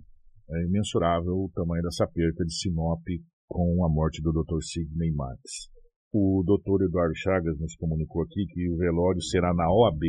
É 0.51 0.65
imensurável 0.67 1.33
o 1.33 1.51
tamanho 1.55 1.83
dessa 1.83 2.07
perca 2.07 2.45
de 2.45 2.55
Sinop 2.55 3.01
com 3.49 3.85
a 3.85 3.89
morte 3.89 4.21
do 4.21 4.33
Dr. 4.33 4.61
Sidney 4.63 5.13
Marques. 5.13 5.73
O 6.13 6.43
Dr. 6.45 6.85
Eduardo 6.85 7.15
Chagas 7.17 7.59
nos 7.59 7.75
comunicou 7.77 8.23
aqui 8.23 8.45
que 8.53 8.69
o 8.69 8.77
velório 8.77 9.23
será 9.23 9.55
na 9.55 9.65
OAB 9.73 10.03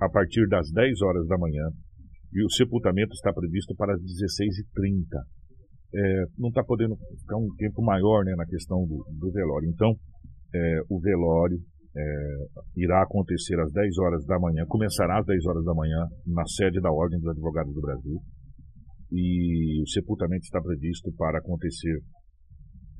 a 0.00 0.08
partir 0.08 0.46
das 0.48 0.70
10 0.70 1.02
horas 1.02 1.26
da 1.26 1.38
manhã 1.38 1.68
e 2.32 2.44
o 2.44 2.50
sepultamento 2.50 3.12
está 3.14 3.32
previsto 3.32 3.74
para 3.74 3.94
as 3.94 4.00
16h30. 4.00 5.06
É, 5.94 6.24
não 6.36 6.48
está 6.48 6.62
podendo 6.62 6.96
ficar 7.20 7.36
um 7.38 7.48
tempo 7.56 7.82
maior 7.82 8.24
né, 8.24 8.34
na 8.36 8.44
questão 8.44 8.84
do, 8.86 9.06
do 9.18 9.32
velório. 9.32 9.70
Então, 9.70 9.94
é, 10.54 10.80
o 10.90 11.00
velório 11.00 11.58
é, 11.96 12.02
irá 12.76 13.02
acontecer 13.02 13.58
às 13.58 13.72
10 13.72 13.98
horas 13.98 14.26
da 14.26 14.38
manhã, 14.38 14.64
começará 14.68 15.18
às 15.18 15.26
10 15.26 15.46
horas 15.46 15.64
da 15.64 15.74
manhã 15.74 16.06
na 16.26 16.44
sede 16.46 16.80
da 16.80 16.92
Ordem 16.92 17.18
dos 17.18 17.28
Advogados 17.30 17.72
do 17.72 17.80
Brasil. 17.80 18.20
E 19.12 19.82
o 19.82 19.88
sepultamento 19.88 20.44
está 20.44 20.60
previsto 20.60 21.10
para 21.16 21.38
acontecer 21.38 21.96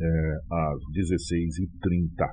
é, 0.00 0.36
às 0.50 0.78
16h30. 0.96 2.30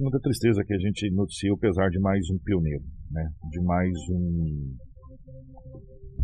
Muita 0.00 0.18
tristeza 0.18 0.64
que 0.64 0.72
a 0.72 0.78
gente 0.78 1.10
noticia, 1.12 1.52
apesar 1.52 1.90
de 1.90 2.00
mais 2.00 2.24
um 2.30 2.38
pioneiro, 2.42 2.82
né? 3.10 3.28
de 3.50 3.60
mais 3.60 3.92
um 4.10 4.74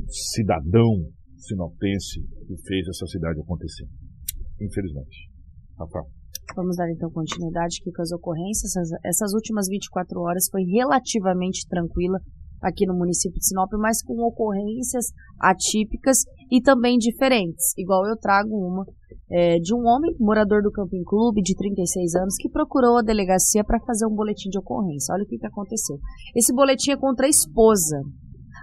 cidadão 0.09 1.13
sinopense 1.37 2.23
que 2.47 2.57
fez 2.67 2.89
essa 2.89 3.07
cidade 3.07 3.39
acontecer 3.39 3.87
infelizmente. 4.61 5.29
Rafael. 5.79 6.07
Vamos 6.55 6.77
dar 6.77 6.91
então 6.91 7.11
continuidade 7.11 7.79
aqui 7.81 7.93
com 7.93 8.03
as 8.03 8.13
ocorrências. 8.13 8.73
Essas 9.05 9.35
últimas 9.35 9.67
24 9.69 10.21
horas 10.21 10.49
foi 10.51 10.63
relativamente 10.63 11.67
tranquila 11.69 12.19
aqui 12.63 12.87
no 12.87 12.95
município 12.95 13.39
de 13.39 13.47
Sinop, 13.47 13.71
mas 13.79 14.03
com 14.03 14.15
ocorrências 14.23 15.07
atípicas 15.39 16.25
e 16.51 16.63
também 16.63 16.97
diferentes. 16.97 17.75
Igual 17.77 18.07
eu 18.07 18.17
trago 18.17 18.57
uma 18.57 18.87
é, 19.31 19.59
de 19.59 19.75
um 19.75 19.87
homem, 19.87 20.15
morador 20.21 20.63
do 20.63 20.71
Camping 20.71 21.03
Clube, 21.05 21.43
de 21.43 21.55
36 21.55 22.15
anos, 22.15 22.37
que 22.37 22.49
procurou 22.49 22.99
a 22.99 23.03
delegacia 23.03 23.65
para 23.65 23.81
fazer 23.81 24.07
um 24.07 24.15
boletim 24.15 24.49
de 24.49 24.59
ocorrência. 24.59 25.13
Olha 25.15 25.25
o 25.25 25.27
que, 25.27 25.39
que 25.39 25.47
aconteceu. 25.47 25.99
Esse 26.35 26.55
boletim 26.55 26.93
é 26.93 26.97
contra 26.97 27.27
a 27.27 27.29
esposa. 27.29 28.01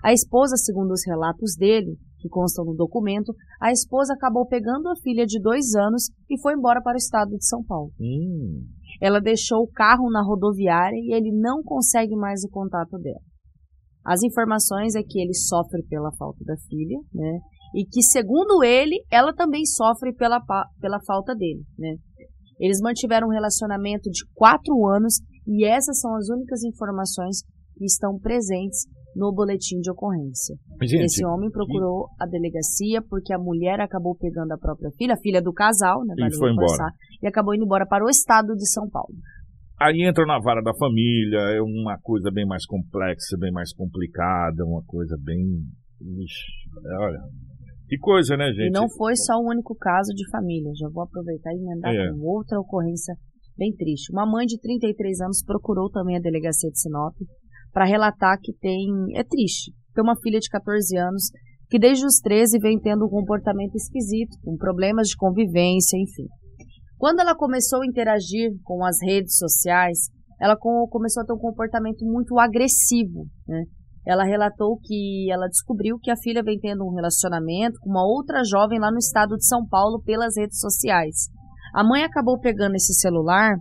A 0.04 0.14
esposa, 0.14 0.56
segundo 0.58 0.92
os 0.92 1.06
relatos 1.06 1.56
dele, 1.58 1.98
que 2.20 2.30
constam 2.30 2.64
no 2.64 2.74
documento, 2.74 3.34
a 3.62 3.72
esposa 3.72 4.14
acabou 4.14 4.48
pegando 4.48 4.88
a 4.88 4.96
filha 4.96 5.26
de 5.26 5.40
dois 5.42 5.76
anos 5.76 6.10
e 6.30 6.40
foi 6.42 6.54
embora 6.54 6.82
para 6.82 6.96
o 6.96 6.98
estado 6.98 7.38
de 7.38 7.46
São 7.46 7.64
Paulo. 7.64 7.92
Hum. 8.00 8.64
Ela 9.02 9.20
deixou 9.20 9.64
o 9.64 9.72
carro 9.72 10.10
na 10.10 10.24
rodoviária 10.24 10.98
e 10.98 11.14
ele 11.14 11.32
não 11.32 11.62
consegue 11.62 12.16
mais 12.16 12.44
o 12.46 12.50
contato 12.50 12.98
dela. 12.98 13.20
As 14.06 14.24
informações 14.24 14.96
é 14.96 15.02
que 15.02 15.20
ele 15.20 15.34
sofre 15.34 15.82
pela 15.84 16.12
falta 16.14 16.44
da 16.46 16.56
filha, 16.70 17.00
né? 17.14 17.40
E 17.74 17.86
que, 17.86 18.02
segundo 18.02 18.64
ele, 18.64 19.04
ela 19.12 19.34
também 19.34 19.66
sofre 19.66 20.14
pela, 20.14 20.40
pela 20.80 21.00
falta 21.06 21.36
dele, 21.36 21.64
né? 21.78 21.96
Eles 22.60 22.80
mantiveram 22.82 23.28
um 23.28 23.32
relacionamento 23.32 24.10
de 24.10 24.24
quatro 24.34 24.86
anos 24.88 25.16
e 25.48 25.66
essas 25.66 26.00
são 26.00 26.16
as 26.16 26.30
únicas 26.30 26.64
informações 26.64 27.42
que 27.76 27.86
estão 27.86 28.18
presentes 28.20 28.86
no 29.16 29.34
boletim 29.34 29.80
de 29.80 29.92
ocorrência. 29.92 30.56
Gente, 30.82 31.06
Esse 31.06 31.26
homem 31.26 31.50
procurou 31.50 32.08
a 32.20 32.26
delegacia 32.26 33.02
porque 33.02 33.34
a 33.34 33.38
mulher 33.38 33.80
acabou 33.80 34.16
pegando 34.16 34.52
a 34.52 34.58
própria 34.58 34.90
filha, 34.98 35.14
a 35.14 35.18
filha 35.18 35.42
do 35.42 35.54
casal, 35.54 36.04
né? 36.06 36.16
E 36.18 36.36
foi 36.36 36.52
embora. 36.52 36.92
E 37.22 37.28
acabou 37.28 37.54
indo 37.54 37.66
embora 37.66 37.86
para 37.86 38.04
o 38.04 38.10
estado 38.10 38.56
de 38.56 38.70
São 38.72 38.90
Paulo. 38.90 39.14
Aí 39.80 40.08
entra 40.08 40.26
na 40.26 40.40
vara 40.40 40.62
da 40.62 40.74
família, 40.76 41.40
é 41.58 41.62
uma 41.62 41.98
coisa 42.02 42.32
bem 42.32 42.46
mais 42.46 42.66
complexa, 42.66 43.38
bem 43.40 43.52
mais 43.52 43.74
complicada, 43.74 44.64
uma 44.66 44.84
coisa 44.86 45.18
bem. 45.20 45.42
Ixi, 46.02 46.44
é, 46.86 46.98
olha. 47.00 47.20
Que 47.94 48.00
coisa, 48.00 48.36
né, 48.36 48.50
gente? 48.50 48.70
E 48.70 48.72
não 48.72 48.90
foi 48.90 49.16
só 49.16 49.36
o 49.38 49.48
único 49.48 49.76
caso 49.76 50.10
de 50.16 50.28
família. 50.32 50.72
Já 50.76 50.90
vou 50.90 51.04
aproveitar 51.04 51.54
e 51.54 51.58
emendar 51.58 51.94
é. 51.94 52.10
com 52.10 52.26
outra 52.26 52.60
ocorrência 52.60 53.14
bem 53.56 53.72
triste. 53.72 54.12
Uma 54.12 54.26
mãe 54.26 54.48
de 54.48 54.60
33 54.60 55.22
anos 55.22 55.44
procurou 55.46 55.92
também 55.92 56.18
a 56.18 56.20
delegacia 56.20 56.72
de 56.72 56.80
Sinop 56.82 57.14
para 57.72 57.86
relatar 57.86 58.40
que 58.42 58.52
tem. 58.54 58.90
É 59.14 59.24
triste. 59.24 59.72
Tem 59.94 60.04
uma 60.04 60.20
filha 60.20 60.40
de 60.40 60.50
14 60.50 60.98
anos 60.98 61.30
que 61.70 61.78
desde 61.78 62.04
os 62.04 62.18
13 62.18 62.58
vem 62.58 62.80
tendo 62.80 63.06
um 63.06 63.10
comportamento 63.10 63.76
esquisito, 63.76 64.40
com 64.44 64.58
problemas 64.58 65.10
de 65.10 65.16
convivência, 65.16 65.96
enfim. 65.96 66.26
Quando 66.98 67.20
ela 67.20 67.36
começou 67.36 67.84
a 67.84 67.86
interagir 67.86 68.54
com 68.64 68.84
as 68.84 68.98
redes 69.04 69.38
sociais, 69.38 70.10
ela 70.42 70.58
começou 70.58 71.22
a 71.22 71.26
ter 71.28 71.34
um 71.34 71.38
comportamento 71.38 72.04
muito 72.04 72.40
agressivo, 72.40 73.28
né? 73.48 73.66
Ela 74.06 74.24
relatou 74.24 74.78
que 74.82 75.32
ela 75.32 75.48
descobriu 75.48 75.98
que 75.98 76.12
a 76.12 76.18
filha 76.18 76.44
vem 76.44 76.60
tendo 76.60 76.84
um 76.86 76.94
relacionamento 76.94 77.80
com 77.80 77.90
uma 77.90 78.06
outra 78.06 78.44
jovem 78.44 78.80
lá 78.80 78.92
no 78.92 78.98
estado 78.98 79.36
de 79.36 79.46
São 79.46 79.66
Paulo 79.66 80.02
pelas 80.04 80.36
redes 80.38 80.60
sociais. 80.60 81.30
A 81.74 81.84
mãe 81.84 82.04
acabou 82.04 82.40
pegando 82.40 82.76
esse 82.76 82.94
celular 82.94 83.56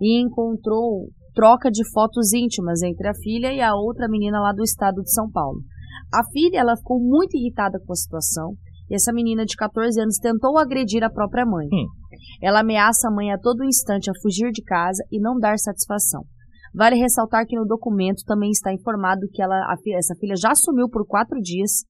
e 0.00 0.22
encontrou 0.22 1.08
troca 1.34 1.70
de 1.70 1.88
fotos 1.90 2.32
íntimas 2.32 2.82
entre 2.82 3.08
a 3.08 3.14
filha 3.14 3.52
e 3.52 3.60
a 3.60 3.74
outra 3.74 4.08
menina 4.08 4.40
lá 4.40 4.52
do 4.52 4.62
estado 4.62 5.02
de 5.02 5.12
São 5.12 5.30
Paulo. 5.30 5.60
A 6.12 6.24
filha 6.32 6.58
ela 6.58 6.76
ficou 6.76 6.98
muito 6.98 7.36
irritada 7.36 7.78
com 7.84 7.92
a 7.92 7.96
situação 7.96 8.54
e 8.90 8.94
essa 8.94 9.12
menina 9.12 9.44
de 9.44 9.54
14 9.56 10.00
anos 10.00 10.18
tentou 10.18 10.58
agredir 10.58 11.04
a 11.04 11.10
própria 11.10 11.46
mãe. 11.46 11.66
Hum. 11.72 11.86
Ela 12.42 12.60
ameaça 12.60 13.08
a 13.08 13.10
mãe 13.10 13.30
a 13.32 13.38
todo 13.38 13.64
instante 13.64 14.10
a 14.10 14.14
fugir 14.20 14.50
de 14.50 14.62
casa 14.62 15.04
e 15.12 15.20
não 15.20 15.38
dar 15.38 15.58
satisfação. 15.58 16.24
Vale 16.74 16.96
ressaltar 16.96 17.46
que 17.46 17.56
no 17.56 17.66
documento 17.66 18.22
também 18.24 18.50
está 18.50 18.72
informado 18.72 19.28
que 19.32 19.42
ela, 19.42 19.56
a, 19.56 19.74
essa 19.96 20.14
filha 20.14 20.34
já 20.36 20.54
sumiu 20.54 20.88
por 20.88 21.06
quatro 21.06 21.38
dias 21.40 21.84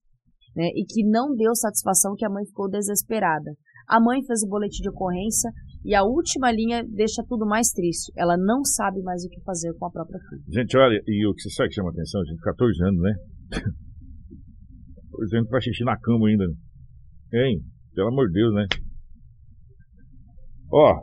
né, 0.55 0.67
e 0.75 0.85
que 0.85 1.03
não 1.07 1.35
deu 1.35 1.55
satisfação, 1.55 2.15
que 2.15 2.25
a 2.25 2.29
mãe 2.29 2.45
ficou 2.45 2.69
desesperada. 2.69 3.51
A 3.87 3.99
mãe 3.99 4.23
fez 4.25 4.43
o 4.43 4.49
boletim 4.49 4.81
de 4.81 4.89
ocorrência 4.89 5.51
e 5.83 5.93
a 5.93 6.03
última 6.03 6.51
linha 6.51 6.83
deixa 6.87 7.23
tudo 7.27 7.45
mais 7.45 7.69
triste. 7.69 8.11
Ela 8.17 8.37
não 8.37 8.63
sabe 8.63 9.01
mais 9.01 9.23
o 9.23 9.29
que 9.29 9.41
fazer 9.41 9.73
com 9.77 9.85
a 9.85 9.91
própria 9.91 10.19
filha. 10.29 10.41
Gente, 10.49 10.77
olha, 10.77 11.01
e 11.05 11.27
o 11.27 11.33
que 11.33 11.41
você 11.41 11.49
sabe 11.49 11.69
que 11.69 11.75
chama 11.75 11.89
atenção, 11.89 12.23
gente, 12.25 12.41
14 12.41 12.83
anos, 12.83 13.01
né? 13.01 13.13
14 15.11 15.37
anos 15.37 15.49
pra 15.49 15.61
xixi 15.61 15.83
na 15.83 15.99
cama 15.99 16.27
ainda. 16.27 16.45
Né? 16.47 16.53
Hein? 17.33 17.61
Pelo 17.93 18.09
amor 18.09 18.27
de 18.27 18.33
Deus, 18.33 18.53
né? 18.53 18.65
Ó, 20.71 20.95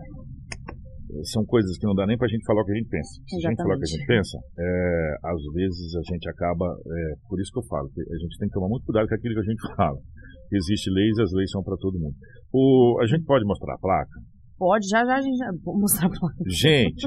são 1.32 1.44
coisas 1.44 1.76
que 1.78 1.86
não 1.86 1.94
dá 1.94 2.06
nem 2.06 2.16
pra 2.16 2.28
gente 2.28 2.44
falar 2.44 2.62
o 2.62 2.64
que 2.64 2.72
a 2.72 2.78
gente 2.78 2.88
pensa. 2.88 3.08
Se 3.08 3.36
Exatamente. 3.36 3.46
a 3.46 3.50
gente 3.50 3.62
falar 3.62 3.74
o 3.74 3.78
que 3.78 3.88
a 3.88 3.92
gente 3.96 4.06
pensa, 4.06 4.36
é, 4.58 5.14
às 5.24 5.42
vezes 5.54 5.88
a 5.96 6.02
gente 6.12 6.28
acaba. 6.28 6.66
É, 6.66 7.00
por 7.28 7.40
isso 7.40 7.52
que 7.52 7.58
eu 7.58 7.66
falo, 7.66 7.88
que 7.90 8.00
a 8.00 8.18
gente 8.18 8.38
tem 8.38 8.48
que 8.48 8.54
tomar 8.54 8.68
muito 8.68 8.84
cuidado 8.84 9.08
com 9.08 9.14
aquilo 9.14 9.34
que 9.34 9.40
a 9.40 9.50
gente 9.50 9.62
fala. 9.76 9.98
Existem 10.52 10.92
leis, 10.94 11.18
as 11.18 11.32
leis 11.32 11.50
são 11.50 11.62
para 11.62 11.76
todo 11.76 11.98
mundo. 11.98 12.14
O, 12.52 12.98
a 13.02 13.06
gente 13.06 13.24
pode 13.24 13.44
mostrar 13.44 13.74
a 13.74 13.78
placa? 13.78 14.18
Pode, 14.58 14.88
já 14.88 15.04
já 15.04 15.14
a 15.18 15.20
gente 15.20 15.36
já 15.36 15.46
vou 15.62 15.78
mostrar 15.78 16.08
pra 16.10 16.18
Gente, 16.48 17.06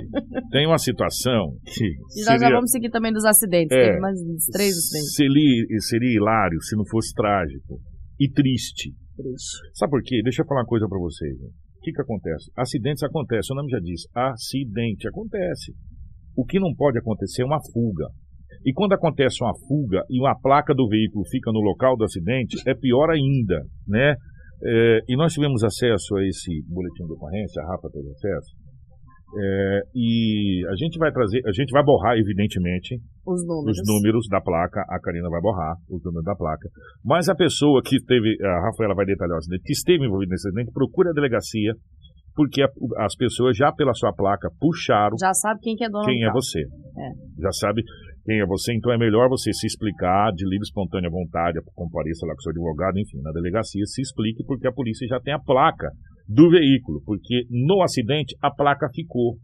tem 0.51 0.65
uma 0.65 0.77
situação 0.77 1.57
que. 1.65 1.83
E 2.15 2.23
nós 2.23 2.39
já 2.39 2.49
vamos 2.49 2.71
seguir 2.71 2.89
também 2.89 3.11
dos 3.11 3.25
acidentes. 3.25 3.75
É, 3.75 3.91
Teve 3.91 3.99
mais 3.99 4.17
uns 4.21 4.45
três 4.45 4.71
acidentes. 4.71 5.15
Seria, 5.15 5.79
seria 5.79 6.15
hilário 6.15 6.61
se 6.61 6.77
não 6.77 6.85
fosse 6.85 7.13
trágico 7.13 7.81
e 8.17 8.31
triste. 8.31 8.93
Triste. 9.17 9.57
Sabe 9.73 9.91
por 9.91 10.01
quê? 10.01 10.21
Deixa 10.23 10.43
eu 10.43 10.45
falar 10.47 10.61
uma 10.61 10.67
coisa 10.67 10.87
para 10.87 10.97
vocês. 10.97 11.37
gente. 11.37 11.70
O 11.81 11.83
que, 11.83 11.91
que 11.91 12.01
acontece? 12.01 12.51
Acidentes 12.55 13.01
acontecem, 13.01 13.55
o 13.55 13.57
nome 13.57 13.71
já 13.71 13.79
diz, 13.79 14.03
acidente 14.13 15.07
acontece. 15.07 15.73
O 16.37 16.45
que 16.45 16.59
não 16.59 16.75
pode 16.75 16.99
acontecer 16.99 17.41
é 17.41 17.45
uma 17.45 17.59
fuga. 17.73 18.05
E 18.63 18.71
quando 18.71 18.93
acontece 18.93 19.43
uma 19.43 19.53
fuga 19.67 20.03
e 20.07 20.19
uma 20.19 20.39
placa 20.39 20.75
do 20.75 20.87
veículo 20.87 21.25
fica 21.25 21.51
no 21.51 21.59
local 21.59 21.97
do 21.97 22.03
acidente, 22.03 22.57
é 22.67 22.75
pior 22.75 23.09
ainda, 23.09 23.65
né? 23.87 24.13
É, 24.63 24.99
e 25.09 25.17
nós 25.17 25.33
tivemos 25.33 25.63
acesso 25.63 26.15
a 26.17 26.23
esse 26.23 26.61
boletim 26.69 27.03
de 27.07 27.13
ocorrência, 27.13 27.63
a 27.63 27.65
Rafa 27.65 27.89
teve 27.91 28.11
acesso, 28.11 28.53
é, 29.35 29.81
e 29.95 30.63
a 30.69 30.75
gente 30.75 30.99
vai 30.99 31.11
trazer, 31.11 31.41
a 31.47 31.51
gente 31.51 31.71
vai 31.71 31.83
borrar, 31.83 32.15
evidentemente, 32.15 32.99
Os 33.25 33.45
números. 33.45 33.77
os 33.77 33.87
números 33.87 34.27
da 34.29 34.41
placa, 34.41 34.81
a 34.89 34.99
Karina 34.99 35.29
vai 35.29 35.41
borrar 35.41 35.75
os 35.89 36.03
números 36.03 36.25
da 36.25 36.35
placa, 36.35 36.69
mas 37.03 37.29
a 37.29 37.35
pessoa 37.35 37.81
que 37.83 38.03
teve, 38.05 38.35
a 38.43 38.65
Rafaela 38.65 38.95
vai 38.95 39.05
detalhar 39.05 39.35
o 39.35 39.37
acidente, 39.37 39.63
que 39.63 39.73
esteve 39.73 40.05
envolvida 40.05 40.31
nesse 40.31 40.47
acidente, 40.47 40.71
procure 40.73 41.09
a 41.09 41.13
delegacia 41.13 41.73
porque 42.35 42.61
a, 42.63 42.67
as 43.05 43.15
pessoas 43.15 43.57
já 43.57 43.71
pela 43.71 43.93
sua 43.93 44.13
placa 44.13 44.49
puxaram 44.59 45.17
Já 45.19 45.33
sabe 45.33 45.59
quem 45.61 45.75
que 45.75 45.83
é 45.83 45.89
dono 45.89 46.05
quem 46.05 46.23
é 46.23 46.27
carro. 46.27 46.39
você. 46.41 46.61
É. 46.61 47.41
Já 47.41 47.51
sabe 47.51 47.83
quem 48.23 48.39
é 48.39 48.45
você, 48.45 48.73
então 48.73 48.91
é 48.91 48.97
melhor 48.97 49.27
você 49.29 49.51
se 49.51 49.65
explicar 49.65 50.31
de 50.33 50.45
livre 50.45 50.63
espontânea 50.63 51.09
vontade, 51.09 51.59
compareça 51.73 52.25
lá 52.25 52.33
com 52.33 52.41
seu 52.41 52.51
advogado, 52.51 52.97
enfim, 52.97 53.19
na 53.21 53.31
delegacia, 53.31 53.83
se 53.85 54.01
explique, 54.01 54.43
porque 54.45 54.67
a 54.67 54.71
polícia 54.71 55.07
já 55.07 55.19
tem 55.19 55.33
a 55.33 55.39
placa 55.39 55.89
do 56.27 56.49
veículo, 56.49 57.01
porque 57.03 57.45
no 57.49 57.81
acidente 57.81 58.35
a 58.41 58.51
placa 58.51 58.87
ficou 58.93 59.37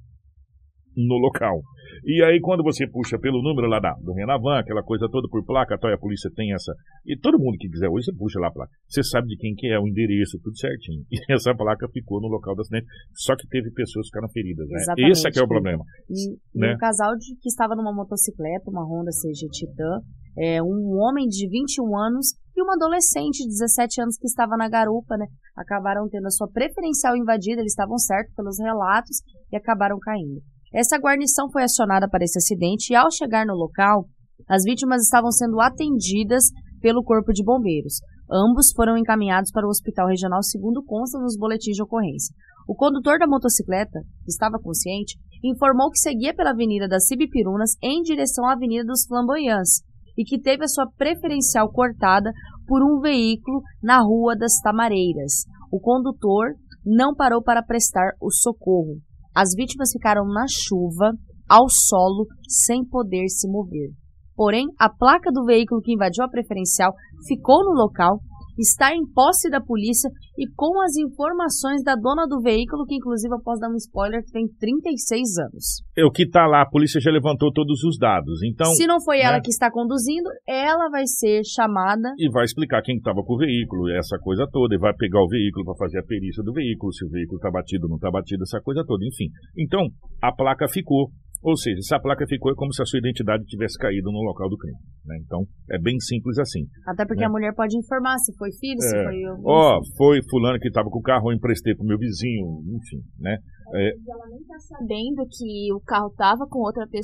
no 0.97 1.15
local. 1.15 1.62
E 2.03 2.23
aí, 2.23 2.39
quando 2.41 2.63
você 2.63 2.88
puxa 2.88 3.17
pelo 3.19 3.41
número 3.41 3.67
lá 3.67 3.79
da, 3.79 3.93
do 4.01 4.13
Renavan, 4.13 4.60
aquela 4.60 4.83
coisa 4.83 5.07
toda 5.10 5.27
por 5.29 5.43
placa, 5.45 5.75
a 5.75 5.97
polícia 5.97 6.29
tem 6.36 6.53
essa. 6.53 6.73
E 7.05 7.17
todo 7.17 7.39
mundo 7.39 7.57
que 7.57 7.69
quiser 7.69 7.89
hoje, 7.89 8.05
você 8.05 8.17
puxa 8.17 8.39
lá 8.39 8.47
a 8.47 8.51
placa. 8.51 8.71
Você 8.88 9.03
sabe 9.03 9.27
de 9.27 9.38
quem 9.38 9.53
que 9.55 9.67
é, 9.67 9.79
o 9.79 9.88
endereço, 9.88 10.39
tudo 10.43 10.57
certinho. 10.57 11.03
E 11.17 11.33
essa 11.33 11.53
placa 11.55 11.88
ficou 11.89 12.21
no 12.21 12.27
local 12.27 12.55
do 12.55 12.62
acidente. 12.62 12.86
Só 13.13 13.36
que 13.36 13.47
teve 13.47 13.71
pessoas 13.71 14.05
que 14.05 14.10
ficaram 14.10 14.29
feridas, 14.29 14.67
né? 14.69 14.79
Exatamente. 14.79 15.12
Esse 15.12 15.27
é 15.27 15.31
que 15.31 15.39
é 15.39 15.43
o 15.43 15.47
problema. 15.47 15.83
E, 16.10 16.33
e 16.33 16.60
né? 16.60 16.73
um 16.73 16.77
casal 16.77 17.15
de, 17.15 17.36
que 17.41 17.49
estava 17.49 17.75
numa 17.75 17.93
motocicleta, 17.93 18.69
uma 18.69 18.86
Honda 18.86 19.12
CG 19.12 19.47
Titan, 19.51 20.01
é, 20.38 20.62
um 20.62 20.97
homem 21.01 21.27
de 21.27 21.49
21 21.49 21.97
anos 21.97 22.36
e 22.55 22.62
uma 22.62 22.75
adolescente 22.75 23.43
de 23.43 23.49
17 23.49 24.01
anos 24.01 24.17
que 24.17 24.27
estava 24.27 24.55
na 24.55 24.69
garupa, 24.69 25.17
né? 25.17 25.25
Acabaram 25.55 26.07
tendo 26.10 26.27
a 26.27 26.31
sua 26.31 26.47
preferencial 26.47 27.15
invadida, 27.15 27.62
eles 27.62 27.71
estavam 27.71 27.97
certos 27.97 28.33
pelos 28.36 28.60
relatos 28.60 29.17
e 29.51 29.57
acabaram 29.57 29.97
caindo. 29.99 30.41
Essa 30.78 31.00
guarnição 31.00 31.50
foi 31.50 31.63
acionada 31.63 32.08
para 32.08 32.24
esse 32.24 32.38
acidente 32.38 32.94
e, 32.94 32.96
ao 32.96 33.10
chegar 33.10 33.48
no 33.48 33.56
local, 33.56 34.06
as 34.48 34.62
vítimas 34.63 35.02
estavam 35.02 35.32
sendo 35.32 35.60
atendidas 35.60 36.52
pelo 36.80 37.04
Corpo 37.04 37.34
de 37.34 37.44
Bombeiros. 37.44 37.96
Ambos 38.32 38.72
foram 38.76 38.96
encaminhados 38.96 39.50
para 39.52 39.66
o 39.66 39.72
Hospital 39.72 40.08
Regional, 40.08 40.44
segundo 40.44 40.84
consta 40.84 41.18
nos 41.18 41.36
boletins 41.36 41.76
de 41.76 41.82
ocorrência. 41.82 42.32
O 42.68 42.76
condutor 42.76 43.18
da 43.18 43.26
motocicleta, 43.26 44.02
que 44.24 44.30
estava 44.30 44.60
consciente, 44.62 45.18
informou 45.44 45.90
que 45.90 45.98
seguia 45.98 46.36
pela 46.36 46.52
Avenida 46.52 46.88
das 46.88 47.08
Cibipirunas 47.08 47.72
em 47.82 48.04
direção 48.04 48.46
à 48.46 48.54
Avenida 48.54 48.86
dos 48.86 49.04
Flamboyants 49.08 49.82
e 50.16 50.24
que 50.24 50.40
teve 50.40 50.63
a 50.63 50.68
sua 50.68 50.86
preferencial 50.96 51.72
cortada 51.72 52.32
por 52.68 52.84
um 52.84 53.00
veículo 53.00 53.63
na 53.82 54.00
Rua 54.00 54.36
das 54.38 54.62
Tamareiras. 54.62 55.46
O 55.72 55.80
condutor 55.80 56.54
não 56.86 57.16
parou 57.16 57.42
para 57.42 57.63
prestar 57.63 58.12
o 58.22 58.30
socorro. 58.30 59.07
As 59.38 59.50
vítimas 59.56 59.91
ficaram 59.91 60.26
na 60.26 60.45
chuva, 60.50 61.12
ao 61.47 61.69
solo, 61.69 62.26
sem 62.47 62.84
poder 62.84 63.30
se 63.30 63.47
mover. 63.47 63.91
Porém, 64.36 64.65
a 64.80 64.89
placa 64.89 65.32
do 65.32 65.45
veículo 65.45 65.80
que 65.80 65.93
invadiu 65.93 66.23
a 66.23 66.28
preferencial 66.28 66.91
ficou 67.28 67.63
no 67.63 67.80
local, 67.80 68.19
está 68.62 68.93
em 68.93 69.06
posse 69.13 69.50
da 69.50 69.62
polícia 69.62 70.10
e 70.38 70.48
com 70.56 70.82
as 70.82 70.96
informações 70.96 71.84
da 71.84 71.96
dona 71.96 72.26
do 72.28 72.39
veículo, 72.41 72.86
que 72.86 72.96
inclusive 72.96 73.34
eu 73.34 73.41
posso 73.41 73.60
dar 73.60 73.70
um 73.70 73.76
spoiler, 73.76 74.24
que 74.24 74.32
tem 74.32 74.48
36 74.48 75.38
anos. 75.38 75.84
É 75.98 76.06
o 76.06 76.12
que 76.12 76.28
tá 76.28 76.46
lá, 76.46 76.62
a 76.62 76.70
polícia 76.70 77.00
já 77.00 77.12
levantou 77.12 77.52
todos 77.52 77.84
os 77.84 77.98
dados. 77.98 78.41
Então, 78.43 78.74
Se 78.74 78.86
não 78.88 79.02
foi 79.02 79.20
ela 79.20 79.38
né? 79.38 79.41
que 79.43 79.50
está 79.50 79.72
conduzindo, 79.72 80.30
ela 80.48 80.89
vai 80.89 81.06
ser 81.06 81.41
chamada. 81.43 82.13
e 82.17 82.30
vai 82.32 82.46
explicar 82.46 82.82
quem 82.82 82.98
estava 82.98 83.22
com 83.24 83.36
o 83.36 83.38
veículo, 83.38 83.89
essa 83.91 84.17
coisa 84.20 84.48
toda, 84.52 84.76
e 84.76 84.80
vai 84.80 84.93
pegar 84.96 85.22
o 85.22 85.28
veículo 85.28 85.65
para 85.65 85.76
fazer 85.76 86.00
a 86.00 86.04
perícia 86.04 86.43
do 86.43 86.54
veículo, 86.54 86.93
se 86.93 87.06
o 87.06 87.10
veículo 87.10 87.38
está 87.38 87.52
batido 87.52 87.86
ou 87.86 87.89
não 87.89 87.98
está 87.98 88.12
batido, 88.12 88.43
essa 88.43 88.60
coisa 88.62 88.84
toda, 88.86 89.06
enfim. 89.06 89.30
Então, 89.58 89.82
a 90.22 90.32
placa 90.32 90.67
ficou. 90.67 91.10
Ou 91.43 91.56
seja, 91.56 91.80
se 91.82 91.95
a 91.95 92.00
placa 92.00 92.26
ficou, 92.28 92.52
é 92.52 92.56
como 92.56 92.73
se 92.73 92.82
a 92.82 92.86
sua 92.86 93.00
identidade 93.00 93.43
tivesse 93.45 93.78
caído 93.78 94.12
no 94.12 94.21
local 94.23 94.50
do 94.50 94.58
crime. 94.58 94.78
né? 95.08 95.15
Então, 95.23 95.45
é 95.71 95.80
bem 95.80 95.97
simples 96.02 96.38
assim. 96.38 96.67
Até 96.86 97.06
porque 97.06 97.23
É. 97.23 97.28
a 97.28 97.30
mulher 97.30 97.54
pode 97.56 97.78
informar 97.78 98.17
se 98.19 98.36
foi 98.38 98.50
filho, 98.60 98.82
se 98.82 98.93
É. 98.93 99.04
foi. 99.06 99.15
eu- 99.21 99.39
Ó, 99.45 99.80
foi 99.97 100.19
fulano 100.30 100.60
que 100.60 100.67
estava 100.67 100.89
com 100.89 101.00
o 101.00 101.02
carro, 101.02 101.32
eu 101.32 101.36
emprestei 101.38 101.73
pro 101.76 101.86
meu 101.86 101.97
vizinho, 101.97 102.60
enfim, 102.76 103.00
né? 103.17 103.38
É, 103.73 103.88
ela 103.88 104.28
nem 104.30 104.43
tá 104.43 104.56
sabendo 104.60 105.23
que 105.32 105.71
o 105.73 105.80
carro 105.80 106.10
tava 106.17 106.45
com 106.50 106.60
outra 106.60 106.86
pessoa. 106.88 107.04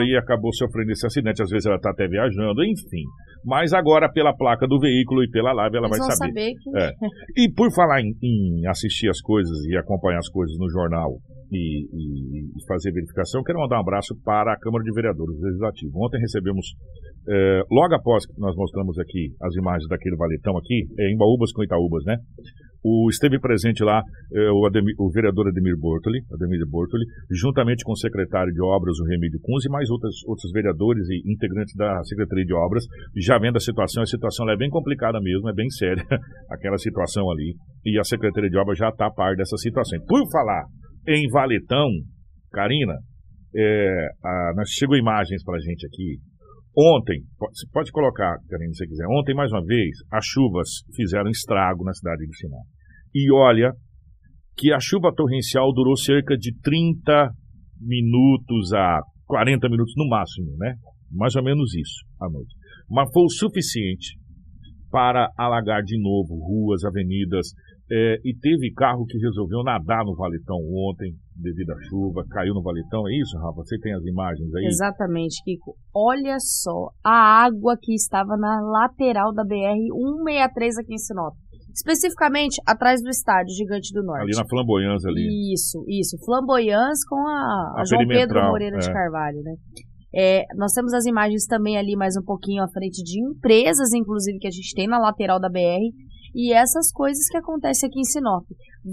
pessoa 0.00 0.04
e 0.04 0.16
acabou 0.16 0.52
sofrendo 0.52 0.90
esse 0.90 1.06
acidente. 1.06 1.42
Às 1.42 1.50
vezes 1.50 1.66
ela 1.66 1.76
está 1.76 1.90
até 1.90 2.08
viajando, 2.08 2.64
enfim. 2.64 3.04
Mas 3.44 3.72
agora, 3.72 4.10
pela 4.12 4.34
placa 4.34 4.66
do 4.66 4.80
veículo 4.80 5.22
e 5.22 5.30
pela 5.30 5.52
live, 5.52 5.76
ela 5.76 5.86
Eles 5.86 5.98
vai 5.98 6.10
saber. 6.16 6.28
saber 6.30 6.52
que. 6.60 6.76
É. 6.76 6.90
E 7.46 7.52
por 7.52 7.72
falar 7.72 8.00
em, 8.00 8.14
em 8.22 8.66
assistir 8.66 9.08
as 9.08 9.20
coisas 9.20 9.56
e 9.68 9.76
acompanhar 9.76 10.18
as 10.18 10.28
coisas 10.28 10.56
no 10.58 10.68
jornal 10.70 11.18
e, 11.52 11.84
e- 11.84 12.44
e 12.56 12.66
fazer 12.66 12.92
verificação, 12.92 13.42
quero 13.42 13.58
mandar 13.60 13.76
um 13.78 13.80
abraço 13.82 14.14
para 14.24 14.52
a 14.52 14.58
Câmara 14.58 14.84
de 14.84 14.92
Vereadores 14.92 15.38
Legislativo. 15.40 15.92
Ontem 16.04 16.20
recebemos, 16.20 16.66
eh, 17.28 17.62
logo 17.70 17.94
após 17.94 18.26
que 18.26 18.32
nós 18.40 18.54
mostramos 18.56 18.98
aqui 18.98 19.32
as 19.42 19.54
imagens 19.56 19.88
daquele 19.88 20.16
valetão 20.16 20.56
aqui, 20.58 20.86
eh, 20.98 21.12
em 21.12 21.16
Baúbas 21.16 21.52
com 21.52 21.62
Itaúbas, 21.64 22.04
né? 22.04 22.16
O, 22.86 23.08
esteve 23.08 23.40
presente 23.40 23.82
lá 23.82 24.02
eh, 24.34 24.50
o, 24.52 24.66
Ademir- 24.66 24.94
o 24.98 25.08
vereador 25.10 25.48
Ademir 25.48 25.74
Bortoli, 25.78 26.20
Ademir 26.30 26.60
Bortoli, 26.68 27.04
juntamente 27.32 27.82
com 27.82 27.92
o 27.92 27.96
secretário 27.96 28.52
de 28.52 28.60
Obras, 28.62 28.98
o 29.00 29.04
Remídio 29.08 29.40
Kunz, 29.42 29.64
e 29.64 29.70
mais 29.70 29.88
outros, 29.88 30.16
outros 30.28 30.52
vereadores 30.52 31.08
e 31.08 31.32
integrantes 31.32 31.74
da 31.76 32.02
Secretaria 32.04 32.44
de 32.44 32.52
Obras, 32.54 32.84
já 33.16 33.38
vendo 33.38 33.56
a 33.56 33.60
situação. 33.60 34.02
A 34.02 34.06
situação 34.06 34.50
é 34.50 34.56
bem 34.56 34.68
complicada 34.68 35.18
mesmo, 35.22 35.48
é 35.48 35.54
bem 35.54 35.68
séria 35.70 36.04
aquela 36.52 36.76
situação 36.76 37.30
ali. 37.30 37.54
E 37.86 37.98
a 37.98 38.04
Secretaria 38.04 38.50
de 38.50 38.58
Obras 38.58 38.76
já 38.76 38.90
está 38.90 39.06
a 39.06 39.10
par 39.10 39.34
dessa 39.34 39.56
situação. 39.56 39.98
Por 40.06 40.20
falar 40.30 40.64
em 41.06 41.28
valetão, 41.30 41.88
Karina, 42.50 42.94
é, 43.54 44.08
a, 44.24 44.52
chegou 44.66 44.96
imagens 44.96 45.42
para 45.44 45.56
a 45.56 45.60
gente 45.60 45.86
aqui. 45.86 46.18
Ontem, 46.76 47.22
pode, 47.38 47.52
pode 47.72 47.92
colocar, 47.92 48.36
Karina, 48.48 48.72
se 48.72 48.78
você 48.78 48.86
quiser. 48.86 49.06
Ontem, 49.08 49.34
mais 49.34 49.52
uma 49.52 49.64
vez, 49.64 49.96
as 50.12 50.24
chuvas 50.26 50.68
fizeram 50.94 51.30
estrago 51.30 51.84
na 51.84 51.92
cidade 51.92 52.26
de 52.26 52.36
Sinop. 52.36 52.66
E 53.14 53.32
olha 53.32 53.72
que 54.56 54.72
a 54.72 54.80
chuva 54.80 55.12
torrencial 55.14 55.72
durou 55.72 55.96
cerca 55.96 56.36
de 56.36 56.52
30 56.60 57.30
minutos 57.80 58.72
a 58.72 59.00
40 59.26 59.68
minutos 59.68 59.94
no 59.96 60.08
máximo, 60.08 60.56
né? 60.58 60.74
Mais 61.10 61.34
ou 61.36 61.42
menos 61.42 61.74
isso 61.74 62.04
à 62.20 62.28
noite. 62.28 62.54
Mas 62.88 63.08
foi 63.12 63.24
o 63.24 63.30
suficiente 63.30 64.18
para 64.90 65.28
alagar 65.36 65.82
de 65.82 66.00
novo 66.00 66.34
ruas, 66.36 66.84
avenidas, 66.84 67.48
é, 67.90 68.16
e 68.24 68.34
teve 68.40 68.72
carro 68.72 69.04
que 69.04 69.18
resolveu 69.18 69.62
nadar 69.62 70.04
no 70.04 70.14
valetão 70.16 70.56
ontem, 70.56 71.12
devido 71.36 71.70
à 71.70 71.76
chuva, 71.88 72.24
caiu 72.30 72.54
no 72.54 72.62
valetão. 72.62 73.06
É 73.08 73.12
isso, 73.20 73.36
Rafa? 73.38 73.56
Você 73.56 73.78
tem 73.78 73.92
as 73.92 74.04
imagens 74.04 74.54
aí? 74.54 74.64
Exatamente, 74.64 75.42
Kiko. 75.44 75.76
Olha 75.94 76.38
só 76.38 76.88
a 77.04 77.44
água 77.44 77.76
que 77.80 77.92
estava 77.92 78.36
na 78.36 78.60
lateral 78.62 79.34
da 79.34 79.44
BR-163 79.44 80.80
aqui 80.80 80.94
em 80.94 80.98
Sinop. 80.98 81.34
Especificamente 81.74 82.56
atrás 82.66 83.02
do 83.02 83.10
estádio 83.10 83.52
Gigante 83.54 83.92
do 83.92 84.02
Norte. 84.04 84.22
Ali 84.22 84.36
na 84.36 84.48
Flamboyância 84.48 85.10
ali. 85.10 85.52
Isso, 85.52 85.84
isso. 85.88 86.16
Flamboyãs 86.24 87.04
com 87.06 87.16
a, 87.16 87.74
A 87.76 87.80
a 87.80 87.84
João 87.84 88.06
Pedro 88.06 88.40
Moreira 88.44 88.78
de 88.78 88.88
é. 88.88 88.92
Carvalho, 88.92 89.42
né? 89.42 89.54
É, 90.16 90.44
nós 90.56 90.72
temos 90.72 90.94
as 90.94 91.04
imagens 91.04 91.44
também 91.46 91.76
ali 91.76 91.96
mais 91.96 92.16
um 92.16 92.22
pouquinho 92.22 92.62
à 92.62 92.68
frente 92.68 93.02
de 93.02 93.20
empresas, 93.20 93.92
inclusive, 93.92 94.38
que 94.38 94.46
a 94.46 94.50
gente 94.50 94.72
tem 94.72 94.86
na 94.86 95.00
lateral 95.00 95.40
da 95.40 95.48
BR. 95.48 95.90
E 96.34 96.52
essas 96.52 96.90
coisas 96.92 97.26
que 97.28 97.36
acontecem 97.38 97.88
aqui 97.88 98.00
em 98.00 98.04
Sinop. 98.04 98.44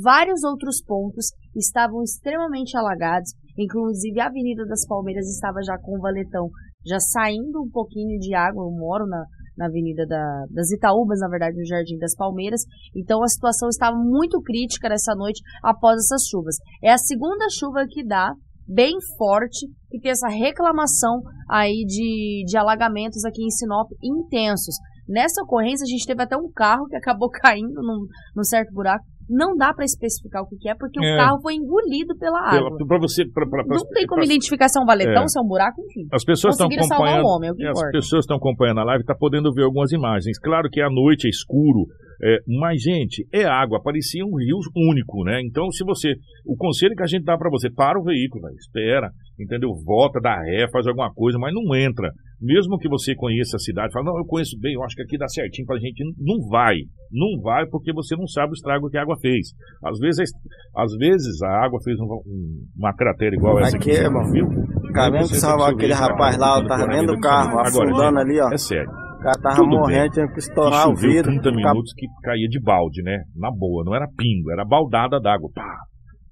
Vários 0.03 0.43
outros 0.43 0.81
pontos 0.83 1.31
estavam 1.55 2.01
extremamente 2.03 2.77
alagados, 2.77 3.31
inclusive 3.57 4.19
a 4.19 4.27
Avenida 4.27 4.65
das 4.65 4.85
Palmeiras 4.87 5.27
estava 5.27 5.61
já 5.65 5.77
com 5.79 5.97
o 5.97 6.01
valetão 6.01 6.49
já 6.85 6.99
saindo 6.99 7.61
um 7.61 7.69
pouquinho 7.69 8.17
de 8.19 8.33
água. 8.33 8.63
Eu 8.63 8.71
moro 8.71 9.05
na, 9.05 9.23
na 9.57 9.67
Avenida 9.67 10.05
da- 10.07 10.45
das 10.49 10.71
Itaúbas, 10.71 11.19
na 11.19 11.27
verdade, 11.29 11.57
no 11.57 11.65
Jardim 11.65 11.97
das 11.97 12.15
Palmeiras. 12.15 12.61
Então 12.95 13.21
a 13.23 13.27
situação 13.27 13.69
estava 13.69 13.95
muito 13.97 14.41
crítica 14.41 14.89
nessa 14.89 15.13
noite 15.15 15.41
após 15.63 15.97
essas 15.97 16.23
chuvas. 16.27 16.55
É 16.83 16.91
a 16.91 16.97
segunda 16.97 17.45
chuva 17.51 17.85
que 17.87 18.05
dá, 18.05 18.33
bem 18.67 18.93
forte, 19.17 19.67
e 19.91 19.99
tem 19.99 20.11
essa 20.11 20.27
reclamação 20.27 21.21
aí 21.49 21.83
de, 21.85 22.45
de 22.47 22.57
alagamentos 22.57 23.25
aqui 23.25 23.43
em 23.43 23.49
Sinop 23.49 23.89
intensos. 24.01 24.75
Nessa 25.11 25.43
ocorrência, 25.43 25.83
a 25.83 25.89
gente 25.89 26.05
teve 26.07 26.23
até 26.23 26.37
um 26.37 26.49
carro 26.55 26.87
que 26.87 26.95
acabou 26.95 27.29
caindo 27.43 27.75
num, 27.81 28.05
num 28.35 28.43
certo 28.43 28.73
buraco. 28.73 29.03
Não 29.33 29.55
dá 29.55 29.73
para 29.73 29.85
especificar 29.85 30.41
o 30.43 30.47
que, 30.47 30.57
que 30.57 30.67
é, 30.67 30.75
porque 30.75 30.99
É. 30.99 31.13
o 31.13 31.17
carro 31.17 31.41
foi 31.41 31.53
engolido 31.55 32.17
pela 32.19 32.37
água. 32.51 32.75
Para 32.85 32.99
você. 32.99 33.23
Pra, 33.31 33.47
pra, 33.47 33.63
pra- 33.63 33.77
Não 33.77 33.85
tem 33.93 34.05
como 34.05 34.23
identificar 34.23 34.67
se 34.67 34.77
é 34.77 34.81
um 34.81 34.85
valetão, 34.85 35.23
É. 35.23 35.27
se 35.27 35.39
é 35.39 35.41
um 35.41 35.47
buraco, 35.47 35.79
enfim. 35.85 36.07
As 36.11 36.25
pessoas 36.25 36.55
estão 36.55 36.67
acompanhando. 36.67 37.23
o 37.23 37.27
homem, 37.29 37.49
é 37.49 37.65
É, 37.65 37.69
as 37.69 37.91
pessoas 37.91 38.23
estão 38.25 38.35
acompanhando 38.35 38.79
a 38.79 38.83
live, 38.83 39.05
tá 39.05 39.15
podendo 39.17 39.53
ver 39.53 39.63
algumas 39.63 39.91
imagens. 39.93 40.37
Claro 40.37 40.67
que 40.69 40.81
à 40.81 40.89
noite 40.89 41.27
é 41.27 41.29
escuro, 41.29 41.85
é, 42.21 42.39
mas 42.59 42.81
gente, 42.81 43.25
é 43.33 43.45
água, 43.45 43.81
parecia 43.81 44.25
um 44.25 44.35
rio 44.37 44.57
único, 44.75 45.23
né? 45.23 45.39
Então, 45.45 45.71
se 45.71 45.85
você, 45.85 46.13
o 46.45 46.57
conselho 46.57 46.93
que 46.95 47.03
a 47.03 47.07
gente 47.07 47.23
dá 47.23 47.37
para 47.37 47.49
você, 47.49 47.69
para 47.71 47.97
o 47.99 48.03
veículo, 48.03 48.41
velho, 48.43 48.55
espera, 48.55 49.09
entendeu? 49.39 49.69
Volta, 49.85 50.19
dá 50.21 50.35
ré, 50.41 50.67
faz 50.69 50.85
alguma 50.87 51.09
coisa, 51.13 51.37
mas 51.39 51.53
não 51.53 51.73
entra. 51.73 52.11
Mesmo 52.41 52.77
que 52.79 52.89
você 52.89 53.13
conheça 53.15 53.55
a 53.55 53.59
cidade, 53.59 53.93
fala, 53.93 54.05
não, 54.05 54.17
eu 54.17 54.25
conheço 54.25 54.57
bem, 54.59 54.73
eu 54.73 54.83
acho 54.83 54.95
que 54.95 55.03
aqui 55.03 55.17
dá 55.17 55.27
certinho 55.27 55.65
pra 55.67 55.77
gente. 55.77 56.03
Não 56.17 56.47
vai, 56.49 56.75
não 57.11 57.39
vai 57.41 57.65
porque 57.67 57.93
você 57.93 58.15
não 58.15 58.25
sabe 58.25 58.51
o 58.51 58.53
estrago 58.53 58.89
que 58.89 58.97
a 58.97 59.03
água 59.03 59.15
fez. 59.21 59.49
Às 59.85 59.99
vezes, 59.99 60.29
às 60.75 60.91
vezes 60.97 61.41
a 61.43 61.63
água 61.65 61.79
fez 61.83 61.99
um- 61.99 62.05
um- 62.25 62.65
uma 62.75 62.93
cratera 62.95 63.35
igual 63.35 63.59
essa 63.59 63.77
aqui, 63.77 63.91
viu? 64.31 64.47
Acabamos 64.89 65.29
de 65.29 65.35
salvar 65.39 65.71
aquele 65.73 65.93
rapaz 65.93 66.35
lá, 66.37 66.59
eu 66.59 66.67
tava 66.67 66.83
por 66.85 66.91
dentro 66.91 67.07
do 67.07 67.13
ali, 67.13 67.21
carro, 67.21 67.59
afundando 67.59 68.19
ali, 68.19 68.39
ó. 68.41 68.49
É 68.51 68.57
sério. 68.57 68.89
O 68.89 69.23
cara 69.23 69.39
tava 69.39 69.55
tudo 69.57 69.67
morrendo, 69.69 70.11
tinha 70.13 70.25
que 70.27 70.33
Que 70.33 70.39
estourar 70.39 70.89
o 70.89 70.95
vidro. 70.95 71.23
30 71.31 71.49
Ficar- 71.51 71.55
minutos 71.73 71.93
que 71.95 72.07
caía 72.23 72.47
de 72.47 72.59
balde, 72.59 73.03
né? 73.03 73.19
Na 73.35 73.51
boa, 73.51 73.83
não 73.85 73.93
era 73.93 74.07
pingo, 74.17 74.51
era 74.51 74.65
baldada 74.65 75.19
d'água. 75.19 75.49
Pá. 75.53 75.75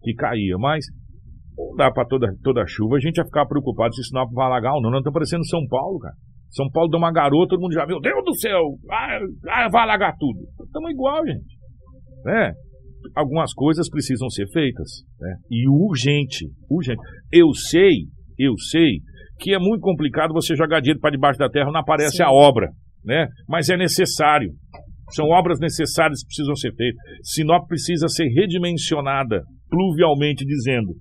que 0.02 0.14
caía. 0.16 0.58
Mas 0.58 0.86
não 1.68 1.76
dá 1.76 1.92
para 1.92 2.08
toda, 2.08 2.28
toda 2.42 2.66
chuva 2.68 2.96
a 2.96 3.00
gente 3.00 3.18
ia 3.18 3.26
ficar 3.26 3.46
preocupado 3.46 3.94
se 3.94 4.04
Sinop 4.04 4.32
vai 4.34 4.46
alagar 4.46 4.74
ou 4.74 4.82
não. 4.82 4.90
Não 4.90 5.00
está 5.00 5.12
parecendo 5.12 5.46
São 5.46 5.66
Paulo, 5.68 6.00
cara. 6.00 6.16
São 6.50 6.70
Paulo 6.72 6.90
deu 6.90 6.98
uma 6.98 7.12
garota, 7.12 7.50
todo 7.50 7.62
mundo 7.62 7.74
já, 7.74 7.86
meu 7.86 8.00
Deus 8.00 8.24
do 8.26 8.34
céu, 8.36 8.60
ah, 8.90 9.20
ah, 9.50 9.70
vai 9.70 9.84
alagar 9.84 10.16
tudo. 10.18 10.40
Estamos 10.66 10.92
igual, 10.92 11.26
gente. 11.26 11.46
Né? 12.26 12.54
Algumas 13.16 13.54
coisas 13.54 13.90
precisam 13.90 14.30
ser 14.30 14.48
feitas. 14.52 15.04
Né? 15.20 15.36
E 15.52 15.70
urgente, 15.70 16.48
urgente. 16.70 17.00
Eu 17.32 17.54
sei, 17.54 18.08
eu 18.38 18.58
sei 18.58 19.00
que 19.40 19.54
é 19.54 19.60
muito 19.60 19.82
complicado 19.82 20.34
você 20.34 20.56
jogar 20.56 20.82
dinheiro 20.82 21.00
para 21.00 21.12
debaixo 21.12 21.40
da 21.40 21.50
terra, 21.50 21.72
não 21.72 21.80
aparece 21.80 22.18
Sim. 22.18 22.24
a 22.24 22.32
obra, 22.32 22.70
né? 23.06 23.28
Mas 23.48 23.70
é 23.70 23.78
necessário. 23.78 24.52
São 25.12 25.26
obras 25.28 25.60
necessárias 25.60 26.22
que 26.22 26.28
precisam 26.28 26.56
ser 26.56 26.74
feitas. 26.76 27.00
Sinop 27.24 27.68
precisa 27.68 28.08
ser 28.08 28.28
redimensionada, 28.28 29.44
pluvialmente 29.70 30.46
dizendo. 30.46 30.94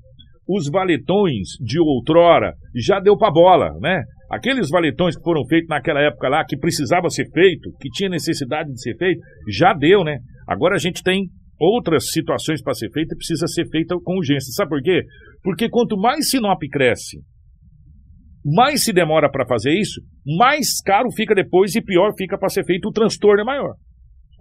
Os 0.48 0.70
valetões 0.70 1.48
de 1.60 1.78
outrora 1.78 2.54
já 2.74 2.98
deu 3.00 3.16
para 3.16 3.30
bola, 3.30 3.70
né? 3.80 4.02
Aqueles 4.30 4.68
valetões 4.70 5.16
que 5.16 5.22
foram 5.22 5.44
feitos 5.46 5.68
naquela 5.68 6.00
época 6.00 6.28
lá, 6.28 6.44
que 6.44 6.56
precisava 6.56 7.08
ser 7.10 7.30
feito, 7.32 7.70
que 7.80 7.88
tinha 7.90 8.08
necessidade 8.08 8.70
de 8.70 8.80
ser 8.80 8.96
feito, 8.96 9.20
já 9.48 9.72
deu, 9.72 10.02
né? 10.04 10.18
Agora 10.46 10.74
a 10.74 10.78
gente 10.78 11.02
tem 11.02 11.28
outras 11.58 12.10
situações 12.10 12.62
para 12.62 12.74
ser 12.74 12.90
feita 12.90 13.14
e 13.14 13.16
precisa 13.16 13.46
ser 13.46 13.68
feita 13.68 13.96
com 14.02 14.16
urgência. 14.16 14.52
Sabe 14.52 14.70
por 14.70 14.82
quê? 14.82 15.02
Porque 15.42 15.68
quanto 15.68 15.96
mais 15.96 16.30
Sinop 16.30 16.60
cresce, 16.70 17.18
mais 18.44 18.84
se 18.84 18.92
demora 18.92 19.30
para 19.30 19.46
fazer 19.46 19.72
isso, 19.72 20.00
mais 20.38 20.80
caro 20.82 21.10
fica 21.10 21.34
depois 21.34 21.74
e 21.74 21.82
pior 21.82 22.12
fica 22.16 22.38
para 22.38 22.48
ser 22.48 22.64
feito, 22.64 22.88
o 22.88 22.92
transtorno 22.92 23.40
é 23.40 23.44
maior. 23.44 23.74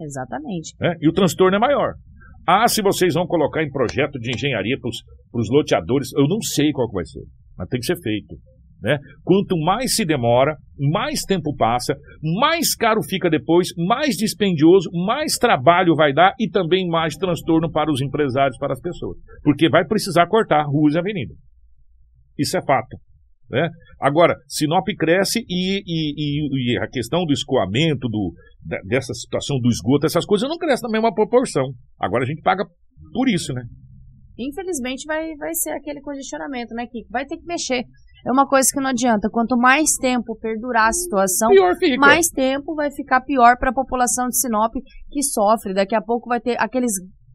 Exatamente. 0.00 0.74
É? 0.80 0.94
E 1.00 1.08
o 1.08 1.12
transtorno 1.12 1.56
é 1.56 1.58
maior. 1.58 1.94
Ah, 2.50 2.66
se 2.66 2.80
vocês 2.80 3.12
vão 3.12 3.26
colocar 3.26 3.62
em 3.62 3.70
projeto 3.70 4.18
de 4.18 4.30
engenharia 4.34 4.78
para 4.80 4.88
os 4.88 5.50
loteadores, 5.50 6.08
eu 6.16 6.26
não 6.26 6.40
sei 6.40 6.72
qual 6.72 6.88
que 6.88 6.94
vai 6.94 7.04
ser, 7.04 7.20
mas 7.58 7.68
tem 7.68 7.78
que 7.78 7.84
ser 7.84 8.00
feito. 8.00 8.36
Né? 8.82 8.96
Quanto 9.22 9.54
mais 9.58 9.94
se 9.94 10.02
demora, 10.02 10.56
mais 10.78 11.24
tempo 11.24 11.54
passa, 11.56 11.94
mais 12.40 12.74
caro 12.74 13.02
fica 13.02 13.28
depois, 13.28 13.68
mais 13.76 14.14
dispendioso, 14.16 14.88
mais 15.06 15.36
trabalho 15.36 15.94
vai 15.94 16.14
dar 16.14 16.32
e 16.40 16.48
também 16.48 16.88
mais 16.88 17.16
transtorno 17.16 17.70
para 17.70 17.92
os 17.92 18.00
empresários, 18.00 18.56
para 18.56 18.72
as 18.72 18.80
pessoas. 18.80 19.18
Porque 19.42 19.68
vai 19.68 19.84
precisar 19.84 20.26
cortar 20.26 20.62
ruas 20.62 20.94
e 20.94 20.98
avenidas. 20.98 21.36
Isso 22.38 22.56
é 22.56 22.64
fato. 22.64 22.96
Né? 23.50 23.68
Agora, 24.00 24.34
Sinop 24.46 24.86
cresce 24.98 25.44
e, 25.48 25.82
e, 25.86 26.14
e, 26.16 26.74
e, 26.74 26.78
a 26.78 26.88
questão 26.88 27.24
do 27.24 27.32
escoamento, 27.32 28.08
do, 28.08 28.32
dessa 28.84 29.14
situação 29.14 29.58
do 29.58 29.68
esgoto, 29.68 30.06
essas 30.06 30.26
coisas 30.26 30.48
não 30.48 30.58
crescem 30.58 30.86
na 30.88 30.92
mesma 30.92 31.14
proporção. 31.14 31.64
Agora 31.98 32.24
a 32.24 32.26
gente 32.26 32.42
paga 32.42 32.64
por 33.12 33.28
isso, 33.28 33.52
né? 33.52 33.62
Infelizmente 34.38 35.04
vai, 35.06 35.34
vai 35.36 35.52
ser 35.54 35.70
aquele 35.70 36.00
congestionamento, 36.00 36.74
né, 36.74 36.86
Kiko? 36.86 37.10
Vai 37.10 37.24
ter 37.24 37.38
que 37.38 37.46
mexer. 37.46 37.84
É 38.26 38.32
uma 38.32 38.46
coisa 38.46 38.68
que 38.72 38.80
não 38.80 38.90
adianta. 38.90 39.28
Quanto 39.30 39.56
mais 39.56 39.92
tempo 40.00 40.36
perdurar 40.38 40.88
a 40.88 40.92
situação, 40.92 41.48
mais 41.98 42.28
tempo 42.28 42.74
vai 42.74 42.90
ficar 42.90 43.20
pior 43.22 43.56
para 43.58 43.70
a 43.70 43.74
população 43.74 44.28
de 44.28 44.38
Sinop 44.38 44.72
que 45.10 45.22
sofre. 45.22 45.74
Daqui 45.74 45.94
a 45.94 46.02
pouco 46.02 46.28
vai 46.28 46.40
ter 46.40 46.56
aqueles 46.60 46.92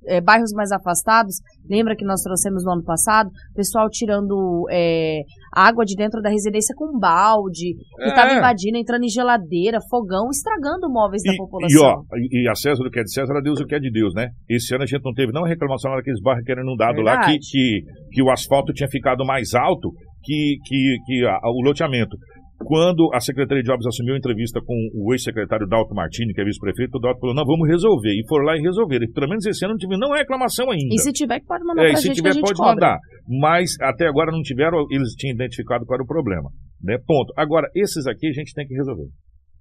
é, 0.07 0.21
bairros 0.21 0.51
mais 0.53 0.71
afastados, 0.71 1.35
lembra 1.69 1.95
que 1.95 2.05
nós 2.05 2.21
trouxemos 2.21 2.63
no 2.63 2.71
ano 2.71 2.83
passado, 2.83 3.29
pessoal 3.55 3.89
tirando 3.89 4.65
é, 4.71 5.21
água 5.53 5.85
de 5.85 5.95
dentro 5.95 6.21
da 6.21 6.29
residência 6.29 6.75
com 6.75 6.97
balde, 6.97 7.75
que 7.97 8.07
estava 8.07 8.31
é. 8.31 8.37
invadindo, 8.37 8.77
entrando 8.77 9.03
em 9.03 9.09
geladeira, 9.09 9.79
fogão, 9.89 10.29
estragando 10.29 10.89
móveis 10.89 11.23
e, 11.23 11.31
da 11.31 11.35
população. 11.35 11.81
E, 11.81 11.85
ó, 11.85 12.01
e, 12.31 12.49
a 12.49 12.55
César 12.55 12.83
o 12.83 12.89
que 12.89 12.99
é 12.99 13.03
de 13.03 13.11
César, 13.11 13.37
a 13.37 13.41
Deus 13.41 13.59
o 13.59 13.65
que 13.65 13.75
é 13.75 13.79
de 13.79 13.91
Deus, 13.91 14.13
né? 14.13 14.29
Esse 14.49 14.73
ano 14.73 14.83
a 14.83 14.87
gente 14.87 15.03
não 15.03 15.13
teve 15.13 15.31
nenhuma 15.31 15.47
reclamação 15.47 15.91
naqueles 15.91 16.21
bairros 16.21 16.43
que 16.43 16.51
eram 16.51 16.63
inundados 16.63 17.03
lá, 17.03 17.25
que, 17.25 17.37
que, 17.39 17.81
que 18.11 18.21
o 18.23 18.31
asfalto 18.31 18.73
tinha 18.73 18.89
ficado 18.89 19.25
mais 19.25 19.53
alto 19.53 19.89
que, 20.23 20.57
que, 20.65 20.97
que 21.05 21.25
a, 21.25 21.37
o 21.45 21.61
loteamento. 21.61 22.17
Quando 22.65 23.09
a 23.13 23.19
Secretaria 23.19 23.63
de 23.63 23.71
Obras 23.71 23.87
assumiu 23.87 24.15
a 24.15 24.17
entrevista 24.17 24.59
com 24.63 24.75
o 24.93 25.13
ex-secretário 25.13 25.67
Dalto 25.67 25.93
Martini, 25.93 26.33
que 26.33 26.41
é 26.41 26.45
vice-prefeito, 26.45 26.97
o 26.97 26.99
Dalto 26.99 27.19
falou, 27.19 27.35
não, 27.35 27.45
vamos 27.45 27.67
resolver. 27.67 28.11
E 28.11 28.27
foram 28.27 28.45
lá 28.45 28.57
e 28.57 28.61
resolveram. 28.61 29.05
Pelo 29.13 29.29
menos 29.29 29.45
esse 29.45 29.63
ano 29.65 29.73
não 29.73 29.77
tive 29.77 29.97
nenhuma 29.97 30.17
reclamação 30.17 30.71
ainda. 30.71 30.93
E 30.93 30.99
se 30.99 31.11
tiver, 31.11 31.41
pode 31.45 31.63
mandar 31.63 31.83
é, 31.83 31.89
pra 31.89 31.97
se 31.97 32.07
gente 32.07 32.15
tiver, 32.17 32.33
pode 32.39 32.57
cobra. 32.57 32.73
mandar. 32.73 32.97
Mas 33.27 33.71
até 33.81 34.07
agora 34.07 34.31
não 34.31 34.41
tiveram, 34.41 34.85
eles 34.89 35.13
tinham 35.15 35.35
identificado 35.35 35.85
qual 35.85 35.95
era 35.95 36.03
o 36.03 36.07
problema. 36.07 36.49
Né? 36.81 36.97
Ponto. 37.05 37.33
Agora, 37.37 37.67
esses 37.75 38.07
aqui 38.07 38.27
a 38.27 38.33
gente 38.33 38.53
tem 38.53 38.67
que 38.67 38.73
resolver. 38.73 39.07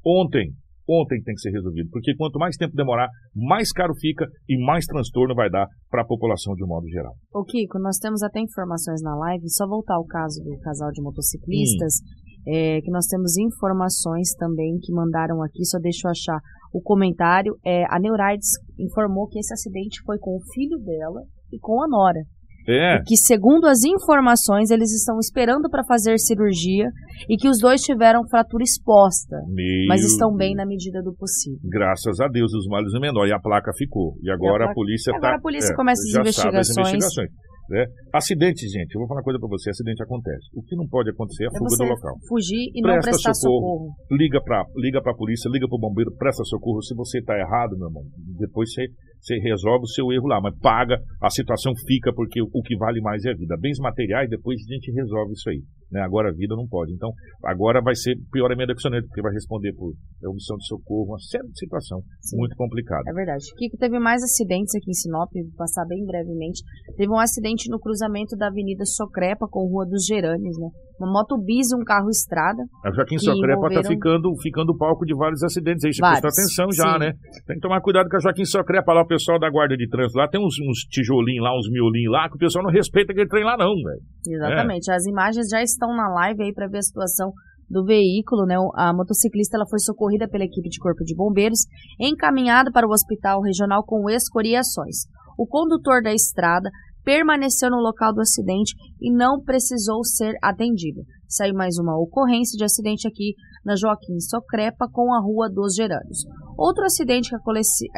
Ontem, 0.05 0.51
ontem 0.89 1.23
tem 1.23 1.35
que 1.35 1.41
ser 1.41 1.51
resolvido, 1.51 1.89
porque 1.93 2.15
quanto 2.17 2.39
mais 2.39 2.57
tempo 2.57 2.75
demorar, 2.75 3.09
mais 3.35 3.71
caro 3.71 3.95
fica 3.95 4.27
e 4.49 4.59
mais 4.65 4.85
transtorno 4.85 5.35
vai 5.35 5.49
dar 5.49 5.67
para 5.89 6.03
a 6.03 6.07
população 6.07 6.55
de 6.55 6.65
um 6.65 6.67
modo 6.67 6.89
geral. 6.89 7.15
Ô 7.33 7.45
Kiko, 7.45 7.79
nós 7.79 7.99
temos 7.99 8.23
até 8.23 8.41
informações 8.41 9.01
na 9.01 9.15
live, 9.15 9.49
só 9.49 9.67
voltar 9.67 9.95
ao 9.95 10.05
caso 10.05 10.43
do 10.43 10.59
casal 10.59 10.91
de 10.91 11.01
motociclistas, 11.01 12.01
hum 12.03 12.22
é, 12.47 12.81
que 12.81 12.91
nós 12.91 13.07
temos 13.07 13.37
informações 13.37 14.35
também 14.37 14.79
que 14.83 14.93
mandaram 14.93 15.43
aqui, 15.43 15.65
só 15.65 15.79
deixa 15.79 16.09
eu 16.09 16.11
achar 16.11 16.41
o 16.73 16.81
comentário. 16.81 17.57
É, 17.65 17.85
a 17.89 17.99
Neurides 17.99 18.51
informou 18.79 19.29
que 19.29 19.39
esse 19.39 19.53
acidente 19.53 20.03
foi 20.05 20.19
com 20.19 20.37
o 20.37 20.43
filho 20.53 20.79
dela 20.79 21.23
e 21.53 21.59
com 21.59 21.83
a 21.83 21.89
Nora. 21.89 22.21
É. 22.69 22.97
E 22.97 23.03
que, 23.03 23.17
segundo 23.17 23.67
as 23.67 23.83
informações, 23.83 24.71
eles 24.71 24.93
estão 24.93 25.19
esperando 25.19 25.69
para 25.69 25.83
fazer 25.85 26.19
cirurgia 26.19 26.87
e 27.29 27.37
que 27.37 27.49
os 27.49 27.59
dois 27.59 27.81
tiveram 27.83 28.23
fratura 28.29 28.63
exposta, 28.63 29.37
Meu 29.49 29.87
mas 29.89 30.05
estão 30.05 30.35
bem 30.35 30.55
na 30.55 30.65
medida 30.65 31.03
do 31.03 31.13
possível. 31.13 31.59
Graças 31.65 32.21
a 32.21 32.29
Deus, 32.29 32.53
os 32.55 32.67
males 32.69 32.95
é 32.95 33.01
menor. 33.01 33.27
E 33.27 33.33
a 33.33 33.41
placa 33.41 33.73
ficou. 33.77 34.15
E 34.23 34.31
agora 34.31 34.55
a, 34.55 34.59
placa... 34.59 34.71
a, 34.71 34.75
polícia 34.75 35.11
está. 35.11 35.19
Agora 35.19 35.37
a 35.39 35.41
polícia 35.41 35.73
é, 35.73 35.77
começa 35.77 36.03
as 36.03 36.21
investigações. 36.21 36.57
as 36.57 36.77
investigações. 36.77 37.31
Né? 37.73 37.87
Acidente, 38.13 38.69
gente, 38.69 38.95
eu 38.95 39.01
vou 39.01 39.09
falar 39.09 39.21
uma 39.21 39.25
coisa 39.25 39.41
para 39.41 39.49
você: 39.49 39.71
acidente 39.71 40.03
acontece. 40.03 40.45
O 40.53 40.63
que 40.63 40.77
não 40.77 40.87
pode 40.87 41.09
acontecer 41.09 41.45
é 41.45 41.47
a 41.47 41.49
é 41.49 41.59
fuga 41.59 41.75
do 41.75 41.89
local. 41.89 42.15
Fugir 42.29 42.69
e 42.69 42.83
presta 42.83 42.97
não 42.97 43.01
prestar 43.01 43.33
socorro. 43.33 43.89
socorro. 43.89 43.97
Liga 44.13 44.43
para 44.43 44.67
liga 44.77 45.01
a 45.13 45.17
polícia, 45.17 45.49
liga 45.49 45.67
para 45.67 45.77
o 45.77 45.81
bombeiro, 45.81 46.13
presta 46.19 46.45
socorro. 46.45 46.83
Se 46.83 46.95
você 46.95 47.21
está 47.21 47.33
errado, 47.33 47.79
meu 47.79 47.89
irmão, 47.89 48.05
depois 48.39 48.75
você, 48.75 48.85
você 49.23 49.39
resolve 49.39 49.85
o 49.85 49.95
seu 49.95 50.11
erro 50.11 50.27
lá, 50.27 50.41
mas 50.43 50.59
paga, 50.59 50.99
a 51.23 51.31
situação 51.31 51.73
fica, 51.87 52.13
porque 52.13 52.43
o 52.43 52.63
que 52.63 52.77
vale 52.77 53.01
mais 53.01 53.25
é 53.25 53.31
a 53.31 53.37
vida. 53.37 53.57
Bens 53.57 53.79
materiais, 53.79 54.29
depois 54.29 54.59
a 54.61 54.75
gente 54.75 54.91
resolve 54.91 55.33
isso 55.33 55.49
aí. 55.49 55.63
Né? 55.93 56.01
Agora 56.01 56.31
a 56.31 56.33
vida 56.33 56.57
não 56.57 56.67
pode. 56.67 56.93
Então, 56.93 57.13
agora 57.45 57.81
vai 57.81 57.95
ser 57.95 58.17
pior 58.33 58.51
a 58.51 58.57
opcionante, 58.73 59.07
porque 59.07 59.23
vai 59.23 59.33
responder 59.33 59.73
por 59.75 59.93
omissão 60.27 60.57
de 60.57 60.67
socorro, 60.67 61.13
uma 61.13 61.21
série 61.21 61.47
de 61.47 61.59
situação 61.59 62.01
Sim. 62.21 62.39
muito 62.39 62.57
complicada. 62.57 63.03
É 63.07 63.13
verdade. 63.13 63.45
Kiko 63.57 63.77
teve 63.77 63.99
mais 64.01 64.23
acidentes 64.23 64.75
aqui 64.75 64.91
em 64.91 64.95
Sinop, 64.95 65.31
vou 65.33 65.57
passar 65.57 65.85
bem 65.87 66.05
brevemente. 66.05 66.63
Teve 66.97 67.13
um 67.13 67.19
acidente 67.19 67.71
no 67.71 67.79
cruzamento 67.79 68.37
da 68.37 68.49
Avenida 68.49 68.85
Socrepa 68.85 69.47
com 69.49 69.69
Rua 69.69 69.87
dos 69.87 70.05
Gerânios, 70.05 70.59
né? 70.59 70.69
Uma 71.03 71.11
moto 71.11 71.37
bis 71.37 71.73
e 71.73 71.77
um 71.77 71.83
carro 71.83 72.09
estrada. 72.09 72.63
A 72.85 72.93
Joaquim 72.93 73.19
Socrepa 73.19 73.47
tá 73.47 73.57
envolveram... 73.57 73.83
tá 73.83 73.89
ficando, 73.89 74.37
ficando 74.41 74.77
palco 74.77 75.05
de 75.05 75.15
vários 75.15 75.43
acidentes 75.43 75.85
aí. 75.85 75.93
Você 75.93 76.01
prestou 76.01 76.31
atenção 76.31 76.67
já, 76.71 76.93
Sim. 76.93 76.99
né? 77.01 77.13
Tem 77.45 77.57
que 77.57 77.63
tomar 77.63 77.81
cuidado 77.81 78.09
com 78.09 78.17
a 78.17 78.21
Joaquim 78.21 78.45
Socrepa 78.45 78.93
lá, 78.93 79.03
o 79.03 79.07
pessoal 79.07 79.39
da 79.41 79.51
guarda 79.51 79.77
de 79.77 79.89
trânsito 79.89 80.19
lá. 80.19 80.29
Tem 80.29 80.41
uns, 80.41 80.55
uns 80.63 80.79
tijolinhos 80.89 81.43
lá, 81.43 81.51
uns 81.59 81.69
miolinhos 81.69 82.13
lá, 82.13 82.29
que 82.29 82.37
o 82.37 82.39
pessoal 82.39 82.65
não 82.65 82.71
respeita 82.71 83.13
aquele 83.13 83.29
trem 83.29 83.43
lá, 83.43 83.57
não, 83.57 83.75
velho. 83.75 84.01
Exatamente. 84.29 84.91
É. 84.91 84.95
As 84.95 85.05
imagens 85.07 85.49
já 85.51 85.61
estão 85.61 85.89
na 85.97 86.09
live 86.09 86.45
aí 86.45 86.53
para 86.55 86.69
ver 86.69 86.79
a 86.79 86.83
situação 86.83 87.33
do 87.69 87.85
veículo, 87.85 88.45
né? 88.45 88.55
A 88.77 88.93
motociclista 88.93 89.57
ela 89.57 89.67
foi 89.67 89.79
socorrida 89.81 90.29
pela 90.29 90.45
equipe 90.45 90.69
de 90.69 90.79
corpo 90.79 91.03
de 91.05 91.17
bombeiros, 91.17 91.61
encaminhada 91.99 92.71
para 92.71 92.87
o 92.87 92.93
hospital 92.93 93.41
regional 93.41 93.83
com 93.85 94.09
escoriações. 94.11 95.09
O 95.39 95.47
condutor 95.47 96.03
da 96.03 96.13
estrada 96.13 96.71
permaneceu 97.05 97.71
no 97.71 97.79
local 97.79 98.13
do 98.13 98.21
acidente 98.21 98.75
e 99.01 99.13
não 99.13 99.41
precisou 99.43 100.05
ser 100.05 100.35
atendido. 100.43 101.03
Saiu 101.29 101.55
mais 101.55 101.79
uma 101.79 101.99
ocorrência 101.99 102.57
de 102.57 102.65
acidente 102.65 103.09
aqui 103.09 103.35
na 103.65 103.75
Joaquim 103.77 104.19
Socrepa 104.21 104.89
com 104.93 105.13
a 105.15 105.21
Rua 105.21 105.49
dos 105.49 105.75
Gerânios. 105.75 106.25
Outro 106.57 106.85
acidente 106.85 107.31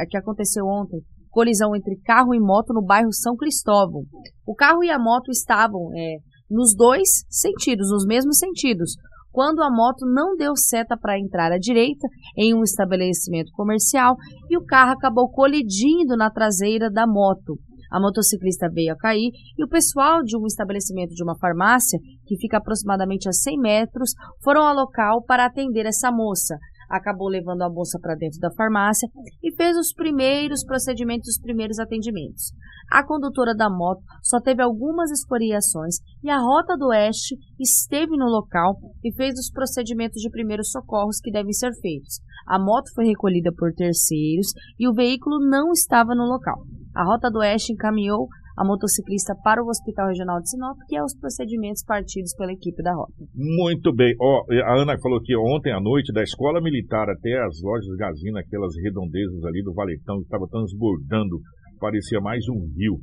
que 0.09 0.17
aconteceu 0.17 0.65
ontem, 0.65 1.01
colisão 1.29 1.75
entre 1.75 1.99
carro 2.05 2.33
e 2.33 2.39
moto 2.39 2.73
no 2.73 2.83
bairro 2.83 3.11
São 3.11 3.35
Cristóvão. 3.35 4.03
O 4.45 4.55
carro 4.55 4.83
e 4.83 4.89
a 4.89 4.97
moto 4.97 5.29
estavam 5.29 5.89
é, 5.93 6.17
nos 6.49 6.73
dois 6.75 7.09
sentidos, 7.29 7.89
nos 7.89 8.05
mesmos 8.05 8.37
sentidos, 8.37 8.95
quando 9.35 9.61
a 9.61 9.69
moto 9.69 10.05
não 10.05 10.37
deu 10.37 10.55
seta 10.55 10.97
para 10.97 11.19
entrar 11.19 11.51
à 11.51 11.57
direita 11.57 12.07
em 12.37 12.55
um 12.55 12.63
estabelecimento 12.63 13.51
comercial 13.51 14.15
e 14.49 14.57
o 14.57 14.63
carro 14.63 14.93
acabou 14.93 15.29
colidindo 15.29 16.15
na 16.15 16.31
traseira 16.31 16.89
da 16.89 17.05
moto. 17.05 17.59
A 17.91 17.99
motociclista 17.99 18.69
veio 18.71 18.93
a 18.93 18.97
cair 18.97 19.31
e 19.57 19.63
o 19.63 19.67
pessoal 19.67 20.23
de 20.23 20.37
um 20.37 20.45
estabelecimento 20.45 21.13
de 21.13 21.23
uma 21.23 21.37
farmácia, 21.37 21.99
que 22.25 22.37
fica 22.37 22.57
aproximadamente 22.57 23.27
a 23.27 23.31
100 23.31 23.59
metros, 23.59 24.11
foram 24.43 24.61
ao 24.61 24.75
local 24.75 25.23
para 25.23 25.45
atender 25.45 25.85
essa 25.85 26.11
moça. 26.11 26.57
Acabou 26.89 27.27
levando 27.27 27.61
a 27.61 27.69
moça 27.69 27.99
para 28.01 28.15
dentro 28.15 28.39
da 28.39 28.51
farmácia 28.51 29.07
e 29.43 29.53
fez 29.55 29.77
os 29.77 29.93
primeiros 29.93 30.63
procedimentos, 30.63 31.29
os 31.29 31.41
primeiros 31.41 31.79
atendimentos. 31.79 32.51
A 32.91 33.05
condutora 33.05 33.55
da 33.55 33.69
moto 33.69 34.01
só 34.21 34.39
teve 34.39 34.61
algumas 34.61 35.09
escoriações 35.11 35.95
e 36.23 36.29
a 36.29 36.37
Rota 36.37 36.77
do 36.77 36.87
Oeste 36.87 37.35
esteve 37.59 38.15
no 38.15 38.25
local 38.25 38.77
e 39.03 39.13
fez 39.13 39.33
os 39.39 39.49
procedimentos 39.51 40.21
de 40.21 40.29
primeiros 40.29 40.69
socorros 40.69 41.19
que 41.19 41.31
devem 41.31 41.51
ser 41.51 41.73
feitos. 41.81 42.19
A 42.47 42.59
moto 42.59 42.93
foi 42.93 43.05
recolhida 43.05 43.51
por 43.57 43.73
terceiros 43.73 44.53
e 44.79 44.87
o 44.87 44.93
veículo 44.93 45.39
não 45.49 45.71
estava 45.71 46.13
no 46.13 46.23
local. 46.23 46.63
A 46.95 47.03
Rota 47.03 47.29
do 47.29 47.39
Oeste 47.39 47.73
encaminhou 47.73 48.27
a 48.57 48.63
motociclista 48.63 49.35
para 49.43 49.61
o 49.61 49.67
Hospital 49.67 50.07
Regional 50.07 50.39
de 50.39 50.49
Sinop, 50.49 50.77
que 50.87 50.95
é 50.95 51.03
os 51.03 51.15
procedimentos 51.17 51.83
partidos 51.83 52.33
pela 52.35 52.53
equipe 52.53 52.81
da 52.81 52.93
rota. 52.93 53.13
Muito 53.33 53.93
bem. 53.93 54.15
Ó, 54.19 54.45
a 54.63 54.81
Ana 54.81 54.97
falou 55.01 55.21
que 55.21 55.35
ontem 55.35 55.73
à 55.73 55.79
noite, 55.79 56.13
da 56.13 56.23
escola 56.23 56.61
militar 56.61 57.09
até 57.09 57.33
as 57.43 57.61
lojas 57.61 57.85
de 57.85 57.97
gasina, 57.97 58.39
aquelas 58.39 58.73
redondezas 58.81 59.43
ali 59.43 59.61
do 59.63 59.73
Valetão, 59.73 60.21
estava 60.21 60.47
transbordando, 60.49 61.39
parecia 61.79 62.19
mais 62.21 62.47
um 62.49 62.67
rio. 62.75 62.97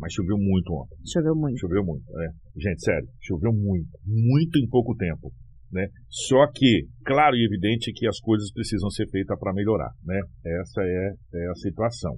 Mas 0.00 0.12
choveu 0.12 0.36
muito 0.36 0.72
ontem. 0.74 0.96
Choveu 1.10 1.34
muito. 1.34 1.58
Choveu 1.58 1.82
muito, 1.82 2.04
é. 2.20 2.28
Gente, 2.60 2.84
sério, 2.84 3.08
choveu 3.20 3.52
muito. 3.52 3.88
Muito 4.04 4.58
em 4.58 4.68
pouco 4.68 4.94
tempo. 4.94 5.32
Né? 5.72 5.86
Só 6.08 6.46
que, 6.54 6.86
claro 7.04 7.36
e 7.36 7.44
evidente 7.44 7.92
que 7.92 8.06
as 8.06 8.18
coisas 8.20 8.52
precisam 8.52 8.90
ser 8.90 9.08
feitas 9.10 9.38
para 9.38 9.52
melhorar. 9.52 9.90
Né? 10.04 10.20
Essa 10.60 10.82
é, 10.82 11.12
é 11.34 11.50
a 11.50 11.54
situação. 11.54 12.16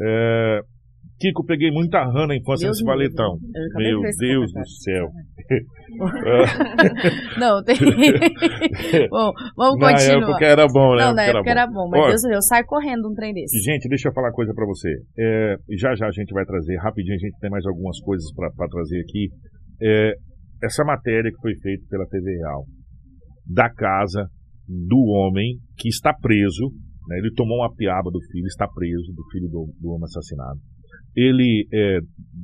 É, 0.00 0.60
Kiko, 1.22 1.44
peguei 1.46 1.70
muita 1.70 2.02
rã 2.02 2.26
na 2.26 2.34
infância 2.34 2.66
Deus 2.66 2.82
nesse 2.82 2.98
livre. 2.98 3.14
Meu 3.76 4.00
Deus 4.18 4.52
do 4.52 4.66
céu. 4.66 5.06
Não, 7.38 7.62
tem. 7.62 7.76
bom, 9.08 9.30
vamos 9.56 9.78
Na 9.78 9.92
continuar. 9.92 10.18
época 10.18 10.44
era 10.44 10.66
bom, 10.66 10.96
né? 10.96 11.04
Não, 11.04 11.14
na 11.14 11.22
época 11.22 11.48
era 11.50 11.66
bom, 11.68 11.88
mas 11.88 12.00
Olha, 12.00 12.10
Deus 12.10 12.24
eu 12.24 12.42
saio 12.42 12.66
correndo 12.66 13.08
um 13.08 13.14
trem 13.14 13.32
desse. 13.32 13.56
Gente, 13.60 13.88
deixa 13.88 14.08
eu 14.08 14.12
falar 14.12 14.28
uma 14.30 14.34
coisa 14.34 14.52
pra 14.52 14.66
você. 14.66 14.90
É, 15.16 15.54
já 15.78 15.94
já 15.94 16.08
a 16.08 16.10
gente 16.10 16.32
vai 16.32 16.44
trazer, 16.44 16.76
rapidinho 16.78 17.14
a 17.14 17.18
gente 17.18 17.38
tem 17.38 17.50
mais 17.50 17.64
algumas 17.66 18.00
coisas 18.00 18.26
pra 18.34 18.50
pra 18.50 18.66
trazer 18.66 19.00
aqui. 19.00 19.28
É, 19.80 20.14
essa 20.64 20.82
matéria 20.84 21.30
que 21.30 21.40
foi 21.40 21.54
feita 21.54 21.84
pela 21.88 22.06
TV 22.06 22.36
Real, 22.36 22.64
da 23.46 23.70
casa 23.72 24.26
do 24.66 24.98
homem 25.06 25.58
que 25.78 25.88
está 25.88 26.12
preso, 26.14 26.66
né, 27.08 27.18
ele 27.18 27.32
tomou 27.34 27.58
uma 27.58 27.72
piaba 27.72 28.10
do 28.10 28.20
filho, 28.30 28.46
está 28.46 28.66
preso, 28.66 29.12
do 29.14 29.22
filho 29.30 29.48
do, 29.48 29.68
do 29.80 29.90
homem 29.90 30.04
assassinado. 30.04 30.58
Ele 31.14 31.66
é, 31.72 31.98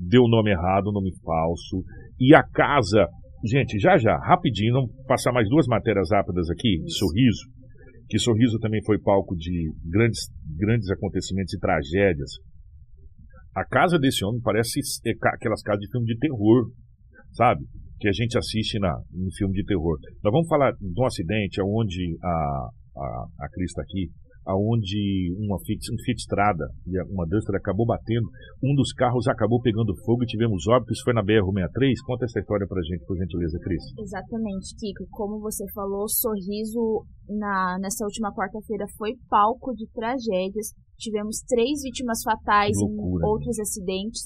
deu 0.09 0.23
o 0.23 0.29
nome 0.29 0.51
errado, 0.51 0.93
nome 0.93 1.11
falso, 1.25 1.83
e 2.21 2.35
a 2.35 2.43
casa, 2.43 3.07
gente, 3.45 3.79
já 3.79 3.97
já, 3.97 4.17
rapidinho, 4.19 4.75
vamos 4.75 4.91
passar 5.07 5.33
mais 5.33 5.49
duas 5.49 5.67
matérias 5.67 6.11
rápidas 6.11 6.51
aqui, 6.51 6.83
Sorriso, 6.89 7.43
que 8.09 8.19
Sorriso 8.19 8.59
também 8.59 8.83
foi 8.85 8.99
palco 8.99 9.37
de 9.37 9.71
grandes, 9.85 10.29
grandes 10.57 10.91
acontecimentos 10.91 11.53
e 11.55 11.59
tragédias. 11.59 12.31
A 13.55 13.65
casa 13.65 13.99
desse 13.99 14.25
homem 14.25 14.41
parece 14.43 14.81
é 15.07 15.13
aquelas 15.35 15.63
casas 15.63 15.81
de 15.81 15.91
filme 15.91 16.07
de 16.07 16.19
terror, 16.19 16.71
sabe? 17.33 17.65
Que 17.99 18.09
a 18.09 18.13
gente 18.13 18.39
assiste 18.39 18.79
na, 18.79 18.95
em 19.13 19.31
filme 19.37 19.55
de 19.55 19.65
terror. 19.65 19.99
Nós 20.23 20.33
vamos 20.33 20.49
falar 20.49 20.73
de 20.73 21.01
um 21.01 21.05
acidente 21.05 21.61
onde 21.61 22.17
a, 22.23 22.69
a, 22.97 23.27
a 23.41 23.49
Cris 23.51 23.71
está 23.71 23.83
aqui, 23.83 24.11
aonde 24.49 25.29
uma 25.37 25.61
Fiat, 25.61 25.93
um 25.93 25.99
Fiat 26.03 26.21
Strada 26.25 26.65
e 26.89 26.97
uma 27.13 27.27
Duster 27.29 27.55
acabou 27.55 27.85
batendo, 27.85 28.25
um 28.65 28.75
dos 28.75 28.93
carros 28.95 29.29
acabou 29.29 29.61
pegando 29.61 29.93
fogo 30.07 30.25
e 30.25 30.27
tivemos 30.27 30.67
óbitos, 30.67 31.01
foi 31.05 31.13
na 31.13 31.23
BR-63. 31.23 31.93
Conta 32.07 32.25
essa 32.25 32.41
história 32.41 32.67
pra 32.67 32.81
gente, 32.81 33.05
por 33.05 33.17
gentileza, 33.17 33.59
Cris. 33.61 33.85
Exatamente, 34.01 34.75
Kiko. 34.81 35.05
Como 35.13 35.39
você 35.41 35.65
falou, 35.75 36.09
Sorriso 36.09 37.05
na, 37.29 37.77
nessa 37.79 38.05
última 38.05 38.33
quarta-feira 38.33 38.87
foi 38.97 39.13
palco 39.29 39.75
de 39.75 39.87
tragédias. 39.93 40.73
Tivemos 40.97 41.45
três 41.47 41.83
vítimas 41.85 42.23
fatais 42.25 42.73
Loucura, 42.81 43.27
em 43.27 43.29
outros 43.29 43.59
acidentes. 43.61 44.23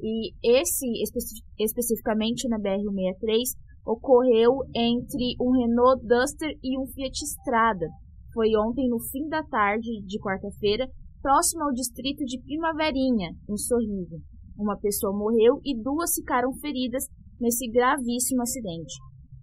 E 0.00 0.32
esse, 0.42 0.86
especi- 1.02 1.42
especificamente 1.60 2.48
na 2.48 2.56
BR-163, 2.58 3.52
ocorreu 3.84 4.52
entre 4.74 5.34
um 5.40 5.50
Renault 5.52 6.00
Duster 6.06 6.50
e 6.62 6.78
um 6.80 6.86
Fiat 6.86 7.12
Strada. 7.24 7.86
Foi 8.32 8.48
ontem, 8.56 8.88
no 8.88 8.98
fim 8.98 9.28
da 9.28 9.42
tarde 9.42 9.88
de 10.04 10.18
quarta-feira, 10.20 10.86
próximo 11.22 11.64
ao 11.64 11.72
distrito 11.72 12.24
de 12.24 12.40
Primaverinha, 12.42 13.30
em 13.48 13.56
Sorriso. 13.56 14.16
Uma 14.58 14.78
pessoa 14.78 15.16
morreu 15.16 15.60
e 15.64 15.80
duas 15.80 16.14
ficaram 16.14 16.52
feridas 16.60 17.04
nesse 17.40 17.68
gravíssimo 17.70 18.42
acidente. 18.42 18.94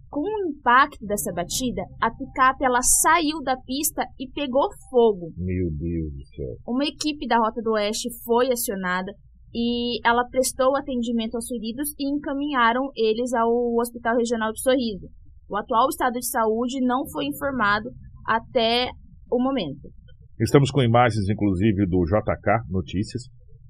Com 0.08 0.20
o 0.20 0.48
impacto 0.48 1.04
dessa 1.04 1.32
batida, 1.32 1.82
a 2.00 2.10
picape 2.10 2.64
ela 2.64 2.80
saiu 2.80 3.42
da 3.42 3.56
pista 3.56 4.02
e 4.18 4.30
pegou 4.30 4.68
fogo. 4.88 5.32
Meu 5.36 5.68
Deus 5.70 6.12
do 6.12 6.24
céu. 6.34 6.56
Uma 6.66 6.84
equipe 6.84 7.26
da 7.26 7.38
Rota 7.38 7.60
do 7.60 7.72
Oeste 7.72 8.08
foi 8.24 8.50
acionada 8.52 9.12
e 9.52 9.98
ela 10.06 10.28
prestou 10.30 10.76
atendimento 10.76 11.34
aos 11.34 11.48
feridos 11.48 11.92
e 11.98 12.08
encaminharam 12.08 12.90
eles 12.94 13.32
ao 13.34 13.74
Hospital 13.76 14.16
Regional 14.16 14.52
de 14.52 14.62
Sorriso. 14.62 15.08
O 15.48 15.56
atual 15.56 15.88
estado 15.88 16.14
de 16.14 16.26
saúde 16.26 16.80
não 16.80 17.06
foi 17.08 17.26
informado 17.26 17.90
até 18.26 18.90
o 19.30 19.42
momento. 19.42 19.88
Estamos 20.38 20.70
com 20.70 20.82
imagens, 20.82 21.28
inclusive, 21.30 21.86
do 21.86 22.04
JK 22.04 22.68
Notícias, 22.68 23.22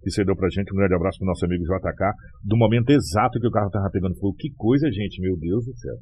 que 0.03 0.11
cedeu 0.11 0.35
pra 0.35 0.49
gente. 0.49 0.73
Um 0.73 0.77
grande 0.77 0.95
abraço 0.95 1.19
pro 1.19 1.27
nosso 1.27 1.45
amigo 1.45 1.63
JK, 1.63 2.13
do 2.43 2.57
momento 2.57 2.91
exato 2.91 3.39
que 3.39 3.47
o 3.47 3.51
carro 3.51 3.69
estava 3.69 3.91
pegando 3.91 4.19
fogo. 4.19 4.35
Que 4.37 4.51
coisa, 4.57 4.91
gente, 4.91 5.21
meu 5.21 5.37
Deus 5.39 5.65
do 5.65 5.77
céu. 5.77 5.95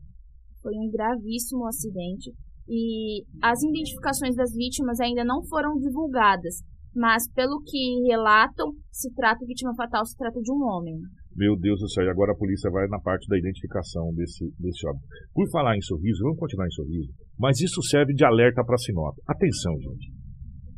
Foi 0.63 0.73
um 0.73 0.91
gravíssimo 0.91 1.67
acidente 1.67 2.33
e 2.69 3.25
as 3.43 3.63
identificações 3.63 4.35
das 4.35 4.53
vítimas 4.55 4.99
ainda 5.01 5.23
não 5.23 5.45
foram 5.45 5.77
divulgadas, 5.77 6.65
mas 6.95 7.31
pelo 7.33 7.61
que 7.61 8.09
relatam, 8.09 8.73
se 8.91 9.13
trata 9.13 9.45
vítima 9.45 9.75
fatal, 9.75 10.07
se 10.07 10.17
trata 10.17 10.41
de 10.41 10.51
um 10.51 10.63
homem. 10.65 10.97
Meu 11.37 11.59
Deus 11.59 11.81
do 11.81 11.91
céu. 11.91 12.05
E 12.05 12.09
agora 12.09 12.33
a 12.33 12.37
polícia 12.37 12.71
vai 12.71 12.87
na 12.89 13.01
parte 13.01 13.29
da 13.29 13.37
identificação 13.37 14.15
desse, 14.15 14.49
desse 14.59 14.89
óbito. 14.89 15.05
Por 15.35 15.51
falar 15.51 15.77
em 15.77 15.83
sorriso, 15.83 16.23
vamos 16.23 16.39
continuar 16.39 16.67
em 16.67 16.71
sorriso, 16.71 17.13
mas 17.39 17.61
isso 17.61 17.83
serve 17.83 18.13
de 18.15 18.25
alerta 18.25 18.65
para 18.65 18.77
Sinop. 18.79 19.15
Atenção, 19.27 19.75
gente. 19.81 20.13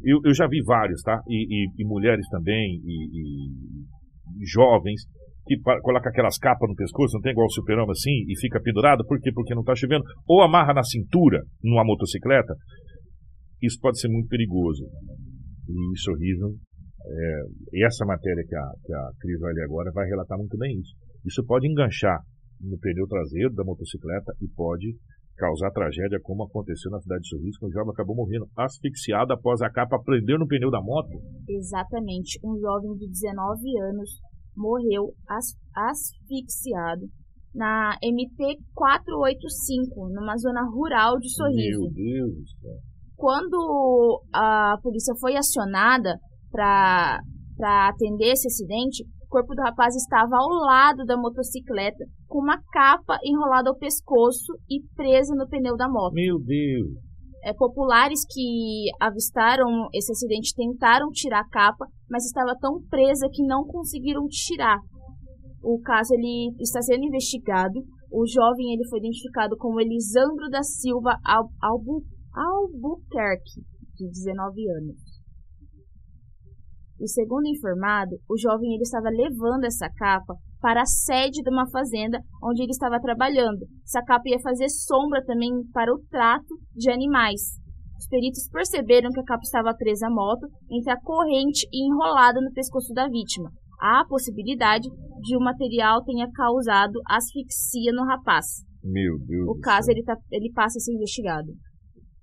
Eu, 0.03 0.21
eu 0.25 0.35
já 0.35 0.47
vi 0.47 0.62
vários, 0.62 1.03
tá? 1.03 1.21
E, 1.29 1.64
e- 1.66 1.83
e 1.83 1.85
mulheres 1.85 2.27
também, 2.31 2.81
e, 2.85 3.51
e 4.42 4.47
jovens, 4.47 5.03
que 5.47 5.57
coloca 5.83 6.09
aquelas 6.09 6.38
capas 6.38 6.69
no 6.69 6.75
pescoço, 6.75 7.14
não 7.14 7.21
tem 7.23 7.33
igual 7.33 7.47
o 7.47 7.53
super-homem 7.53 7.90
assim, 7.90 8.25
e 8.29 8.38
fica 8.40 8.61
pendurado. 8.61 9.05
Por 9.07 9.19
quê? 9.21 9.31
Porque 9.33 9.55
não 9.55 9.62
tá 9.62 9.75
chovendo. 9.75 10.05
Ou 10.27 10.42
amarra 10.42 10.75
na 10.75 10.83
cintura, 10.83 11.40
numa 11.62 11.85
motocicleta. 11.85 12.55
Isso 13.62 13.79
pode 13.81 13.99
ser 14.01 14.09
muito 14.09 14.29
perigoso. 14.29 14.85
E 15.69 15.99
sorriso, 16.01 16.55
é, 17.07 17.42
e 17.75 17.85
essa 17.87 18.05
matéria 18.05 18.45
que 18.47 18.55
a, 18.55 18.66
que 18.85 18.92
a 18.92 19.09
Cris 19.21 19.40
vai 19.40 19.53
ler 19.53 19.64
agora 19.64 19.90
vai 19.92 20.07
relatar 20.07 20.37
muito 20.38 20.57
bem 20.59 20.79
isso. 20.79 20.95
Isso 21.25 21.45
pode 21.45 21.66
enganchar 21.69 22.19
no 22.61 22.79
pneu 22.79 23.07
traseiro 23.07 23.53
da 23.55 23.64
motocicleta 23.64 24.33
e 24.40 24.49
pode 24.55 24.95
causar 25.37 25.70
tragédia, 25.70 26.18
como 26.22 26.44
aconteceu 26.44 26.90
na 26.90 27.01
cidade 27.01 27.22
de 27.22 27.29
Sorriso, 27.29 27.59
que 27.59 27.66
um 27.66 27.70
jovem 27.70 27.90
acabou 27.92 28.16
morrendo 28.16 28.46
asfixiado 28.57 29.33
após 29.33 29.61
a 29.62 29.70
capa 29.70 29.99
prender 30.03 30.38
no 30.38 30.46
pneu 30.46 30.70
da 30.70 30.81
moto. 30.83 31.12
Exatamente, 31.49 32.38
um 32.44 32.59
jovem 32.59 32.94
de 32.96 33.07
19 33.09 33.79
anos 33.90 34.11
morreu 34.57 35.12
as- 35.29 35.55
asfixiado 35.75 37.07
na 37.55 37.96
MT 38.03 38.59
485, 38.75 40.09
numa 40.12 40.37
zona 40.37 40.62
rural 40.70 41.18
de 41.18 41.29
Sorriso. 41.35 41.81
Meu 41.83 41.90
Deus 41.92 42.35
do 42.35 42.49
céu. 42.61 42.79
Quando 43.16 44.22
a 44.35 44.77
polícia 44.83 45.14
foi 45.18 45.37
acionada 45.37 46.18
para 46.53 47.20
atender 47.88 48.33
esse 48.33 48.46
acidente, 48.46 49.05
corpo 49.37 49.55
do 49.55 49.62
rapaz 49.62 49.94
estava 49.94 50.35
ao 50.37 50.49
lado 50.64 51.05
da 51.05 51.16
motocicleta, 51.16 52.05
com 52.27 52.38
uma 52.40 52.59
capa 52.72 53.18
enrolada 53.22 53.68
ao 53.68 53.77
pescoço 53.77 54.55
e 54.70 54.81
presa 54.94 55.35
no 55.35 55.46
pneu 55.46 55.77
da 55.77 55.88
moto. 55.88 56.14
Meu 56.14 56.38
Deus. 56.38 56.88
É, 57.44 57.53
populares 57.53 58.20
que 58.33 58.88
avistaram 59.01 59.88
esse 59.94 60.11
acidente 60.11 60.55
tentaram 60.57 61.11
tirar 61.11 61.40
a 61.40 61.49
capa, 61.49 61.85
mas 62.11 62.25
estava 62.25 62.57
tão 62.59 62.81
presa 62.88 63.29
que 63.31 63.42
não 63.46 63.64
conseguiram 63.64 64.27
tirar. 64.27 64.79
O 65.62 65.79
caso 65.81 66.14
ele 66.14 66.51
está 66.61 66.81
sendo 66.81 67.05
investigado. 67.05 67.79
O 68.11 68.25
jovem 68.27 68.72
ele 68.72 68.88
foi 68.88 68.99
identificado 69.01 69.57
como 69.59 69.81
Elisandro 69.81 70.49
da 70.51 70.62
Silva 70.62 71.18
Al- 71.25 71.51
Albu, 71.62 72.03
Albuquerque, 72.35 73.61
de 73.96 74.09
19 74.09 74.70
anos. 74.70 74.96
E 77.01 77.09
segundo 77.09 77.47
informado, 77.47 78.17
o 78.29 78.39
jovem 78.39 78.75
ele 78.75 78.83
estava 78.83 79.09
levando 79.11 79.65
essa 79.65 79.89
capa 79.97 80.35
para 80.61 80.83
a 80.83 80.87
sede 80.87 81.43
de 81.43 81.51
uma 81.51 81.69
fazenda 81.71 82.19
onde 82.43 82.63
ele 82.63 82.73
estava 82.73 83.01
trabalhando. 83.01 83.67
Essa 83.85 84.03
capa 84.03 84.29
ia 84.29 84.41
fazer 84.41 84.68
sombra 84.68 85.25
também 85.25 85.51
para 85.73 85.93
o 85.93 86.01
trato 86.11 86.55
de 86.75 86.91
animais. 86.91 87.61
Os 87.99 88.09
peritos 88.09 88.49
perceberam 88.51 89.11
que 89.11 89.20
a 89.20 89.25
capa 89.25 89.43
estava 89.43 89.75
presa 89.75 90.07
à 90.07 90.11
moto 90.11 90.47
entre 90.70 90.91
a 90.91 91.01
corrente 91.01 91.66
e 91.73 91.87
enrolada 91.87 92.41
no 92.41 92.53
pescoço 92.53 92.93
da 92.93 93.09
vítima. 93.09 93.51
Há 93.81 94.01
a 94.01 94.07
possibilidade 94.07 94.89
de 95.20 95.37
o 95.37 95.41
material 95.41 96.03
tenha 96.05 96.31
causado 96.33 96.99
asfixia 97.07 97.93
no 97.93 98.05
rapaz. 98.05 98.64
Meu 98.83 99.18
Deus. 99.18 99.49
O 99.49 99.61
caso 99.61 99.91
ele, 99.91 100.03
tá, 100.03 100.16
ele 100.31 100.51
passa 100.53 100.79
a 100.79 100.81
ser 100.81 100.95
investigado. 100.95 101.49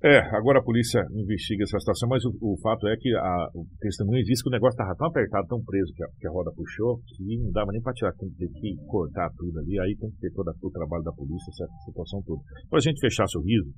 É, 0.04 0.20
agora 0.36 0.60
a 0.60 0.64
polícia 0.64 0.99
investiga 1.16 1.64
essa 1.64 1.80
situação, 1.80 2.10
mas 2.10 2.26
o, 2.26 2.36
o 2.41 2.60
fato 2.60 2.86
é 2.89 2.95
que 2.99 3.08
a, 3.16 3.47
o 3.56 3.64
testemunho 3.80 4.22
disse 4.26 4.43
que 4.43 4.49
o 4.49 4.51
negócio 4.51 4.76
estava 4.76 4.93
tão 4.97 5.08
apertado, 5.08 5.47
tão 5.47 5.64
preso, 5.64 5.93
que 5.95 6.04
a, 6.04 6.08
que 6.20 6.28
a 6.28 6.32
roda 6.32 6.51
puxou, 6.51 6.99
que 7.08 7.39
não 7.39 7.51
dava 7.51 7.72
nem 7.72 7.82
para 7.82 7.93
tirar, 7.93 8.12
tem 8.20 8.28
que 8.28 8.36
ter 8.36 8.51
que 8.51 8.76
cortar 8.86 9.32
tudo 9.38 9.58
ali, 9.60 9.80
aí 9.80 9.95
tem 9.95 10.12
que 10.12 10.20
ter 10.20 10.32
todo 10.36 10.51
o 10.62 10.72
trabalho 10.72 11.04
da 11.04 11.14
polícia, 11.14 11.47
essa 11.47 11.72
situação 11.88 12.22
toda. 12.28 12.41
Para 12.70 12.80
a 12.80 12.82
gente 12.82 12.99
fechar 12.99 13.26
sorriso, 13.28 13.72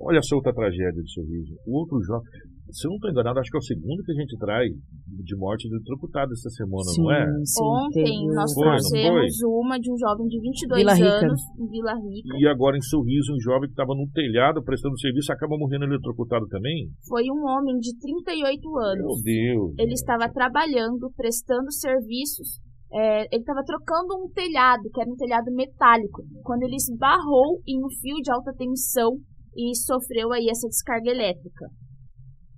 Olha 0.00 0.20
só 0.22 0.36
outra 0.36 0.52
tragédia 0.52 1.02
de 1.02 1.12
sorriso. 1.12 1.54
O 1.66 1.78
outro 1.78 2.00
jovem. 2.02 2.26
Se 2.72 2.88
eu 2.88 2.90
não 2.90 2.96
estou 2.96 3.10
enganado, 3.12 3.38
acho 3.38 3.50
que 3.50 3.56
é 3.56 3.60
o 3.60 3.68
segundo 3.70 4.02
que 4.02 4.10
a 4.10 4.18
gente 4.18 4.34
traz 4.40 4.66
de 5.06 5.36
morte 5.36 5.68
eletrocutado 5.68 6.32
essa 6.32 6.48
semana, 6.50 6.90
sim, 6.90 7.02
não 7.02 7.12
é? 7.12 7.22
Sim, 7.44 7.62
Ontem 7.62 8.04
teve- 8.24 8.34
nós 8.34 8.50
Foi, 8.54 8.64
trouxemos 8.64 9.32
uma 9.44 9.78
de 9.78 9.92
um 9.92 9.96
jovem 9.98 10.26
de 10.26 10.40
22 10.40 10.80
Vila 10.82 10.92
anos 10.96 11.40
em 11.60 11.66
Vila 11.68 11.94
Rica. 11.94 12.34
E 12.40 12.48
agora 12.48 12.76
em 12.76 12.82
sorriso, 12.82 13.32
um 13.36 13.40
jovem 13.40 13.68
que 13.68 13.76
estava 13.76 13.94
no 13.94 14.08
telhado 14.12 14.64
prestando 14.64 14.98
serviço 14.98 15.30
acaba 15.30 15.56
morrendo 15.58 15.84
eletrocutado 15.84 16.46
também? 16.48 16.88
Foi 17.06 17.22
um 17.30 17.44
homem 17.46 17.76
de 17.78 17.94
38 18.00 18.60
Meu 18.64 18.80
anos. 18.80 19.22
Deus. 19.22 19.74
Ele 19.78 19.92
estava 19.92 20.26
trabalhando, 20.32 21.12
prestando 21.16 21.70
serviços. 21.70 22.58
é, 22.96 23.26
ele 23.34 23.42
estava 23.42 23.62
trocando 23.66 24.14
um 24.22 24.28
telhado, 24.32 24.82
que 24.92 25.00
era 25.00 25.10
um 25.10 25.16
telhado 25.16 25.50
metálico, 25.52 26.22
quando 26.44 26.62
ele 26.62 26.76
esbarrou 26.76 27.58
em 27.66 27.78
um 27.84 27.88
fio 28.00 28.16
de 28.22 28.30
alta 28.32 28.52
tensão 28.56 29.18
e 29.56 29.74
sofreu 29.76 30.32
aí 30.32 30.48
essa 30.48 30.68
descarga 30.68 31.10
elétrica. 31.10 31.66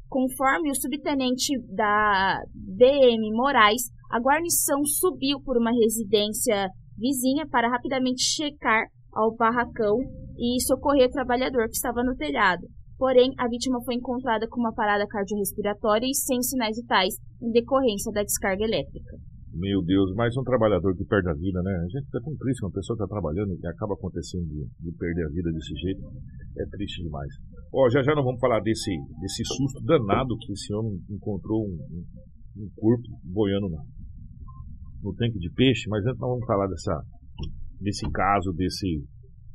Conforme 0.09 0.71
o 0.71 0.75
subtenente 0.75 1.53
da 1.75 2.41
DM 2.55 3.31
Moraes, 3.33 3.83
a 4.11 4.21
guarnição 4.21 4.85
subiu 4.85 5.41
por 5.41 5.59
uma 5.59 5.73
residência 5.73 6.69
vizinha 6.97 7.47
para 7.49 7.69
rapidamente 7.69 8.23
checar 8.23 8.85
ao 9.13 9.35
barracão 9.35 9.99
e 10.39 10.61
socorrer 10.63 11.09
o 11.09 11.13
trabalhador 11.13 11.65
que 11.67 11.77
estava 11.77 12.03
no 12.05 12.17
telhado. 12.17 12.67
Porém, 12.99 13.31
a 13.39 13.49
vítima 13.49 13.83
foi 13.85 13.95
encontrada 13.95 14.47
com 14.49 14.61
uma 14.61 14.73
parada 14.73 15.07
cardiorrespiratória 15.07 16.07
e 16.07 16.15
sem 16.15 16.41
sinais 16.41 16.77
vitais 16.77 17.15
em 17.43 17.51
decorrência 17.51 18.11
da 18.13 18.23
descarga 18.23 18.65
elétrica. 18.65 19.17
Meu 19.57 19.81
Deus, 19.81 20.13
mais 20.13 20.37
um 20.37 20.45
trabalhador 20.45 20.95
que 20.95 21.05
perde 21.07 21.31
a 21.31 21.33
vida, 21.33 21.63
né? 21.63 21.73
A 21.81 21.89
gente 21.89 22.05
fica 22.05 22.21
tão 22.21 22.37
triste 22.37 22.61
quando 22.61 22.73
a 22.73 22.77
pessoa 22.77 22.93
está 22.93 23.07
trabalhando 23.09 23.57
e 23.57 23.67
acaba 23.67 23.95
acontecendo 23.95 24.45
de, 24.45 24.69
de 24.69 24.93
perder 24.99 25.25
a 25.25 25.33
vida 25.33 25.51
desse 25.51 25.73
jeito. 25.81 26.05
É 26.61 26.65
triste 26.77 27.03
demais. 27.03 27.33
Ó, 27.73 27.89
já 27.89 28.03
já 28.03 28.15
nós 28.15 28.23
vamos 28.23 28.39
falar 28.39 28.61
desse, 28.61 28.93
desse 29.19 29.43
susto 29.49 29.81
danado 29.81 30.37
que 30.45 30.53
esse 30.53 30.75
homem 30.75 31.01
encontrou 31.09 31.65
um, 31.65 31.73
um, 31.73 32.69
corpo 32.77 33.09
boiando 33.25 33.71
no, 33.71 33.81
no 35.03 35.15
tanque 35.17 35.39
de 35.39 35.49
peixe, 35.55 35.89
mas 35.89 36.05
antes 36.05 36.21
nós 36.21 36.29
vamos 36.37 36.45
falar 36.45 36.67
dessa, 36.69 37.01
desse 37.81 38.05
caso, 38.11 38.53
desse, 38.53 39.09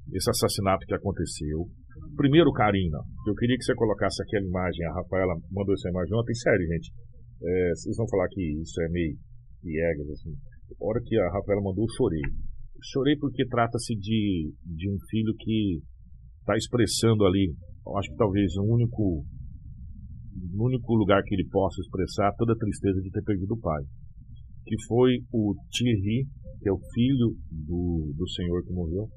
desse 0.07 0.31
assassinato 0.31 0.83
que 0.87 0.95
aconteceu. 0.95 1.69
Primeiro, 2.17 2.51
Karina, 2.53 2.97
eu 3.27 3.35
queria 3.35 3.55
que 3.55 3.63
você 3.63 3.75
colocasse 3.75 4.17
aquela 4.23 4.47
imagem, 4.47 4.83
a 4.87 4.93
Rafaela 4.95 5.35
mandou 5.51 5.75
essa 5.75 5.89
imagem 5.89 6.17
ontem, 6.17 6.33
sério, 6.33 6.65
gente. 6.65 6.89
É, 7.43 7.69
vocês 7.75 7.97
vão 7.97 8.07
falar 8.09 8.27
que 8.29 8.41
isso 8.61 8.81
é 8.81 8.89
meio 8.89 9.15
assim. 10.11 10.33
A 10.79 10.85
hora 10.85 11.01
que 11.03 11.17
a 11.17 11.31
Rafaela 11.31 11.61
mandou, 11.61 11.83
eu 11.83 11.95
chorei. 11.95 12.21
Chorei 12.81 13.15
porque 13.17 13.45
trata-se 13.47 13.95
de, 13.95 14.53
de 14.65 14.89
um 14.89 14.97
filho 15.09 15.33
que 15.37 15.81
está 16.39 16.55
expressando 16.55 17.25
ali, 17.25 17.53
eu 17.85 17.97
acho 17.97 18.09
que 18.09 18.17
talvez 18.17 18.55
o 18.57 18.63
único, 18.63 19.23
o 19.23 20.65
único 20.65 20.95
lugar 20.95 21.21
que 21.23 21.35
ele 21.35 21.47
possa 21.49 21.79
expressar 21.81 22.33
toda 22.37 22.53
a 22.53 22.57
tristeza 22.57 22.99
de 23.01 23.11
ter 23.11 23.23
perdido 23.23 23.53
o 23.53 23.59
pai. 23.59 23.83
Que 24.65 24.75
foi 24.87 25.19
o 25.31 25.55
Thierry, 25.71 26.25
que 26.61 26.69
é 26.69 26.71
o 26.71 26.79
filho 26.93 27.35
do, 27.51 28.13
do 28.17 28.29
senhor 28.29 28.63
que 28.63 28.73
morreu. 28.73 29.09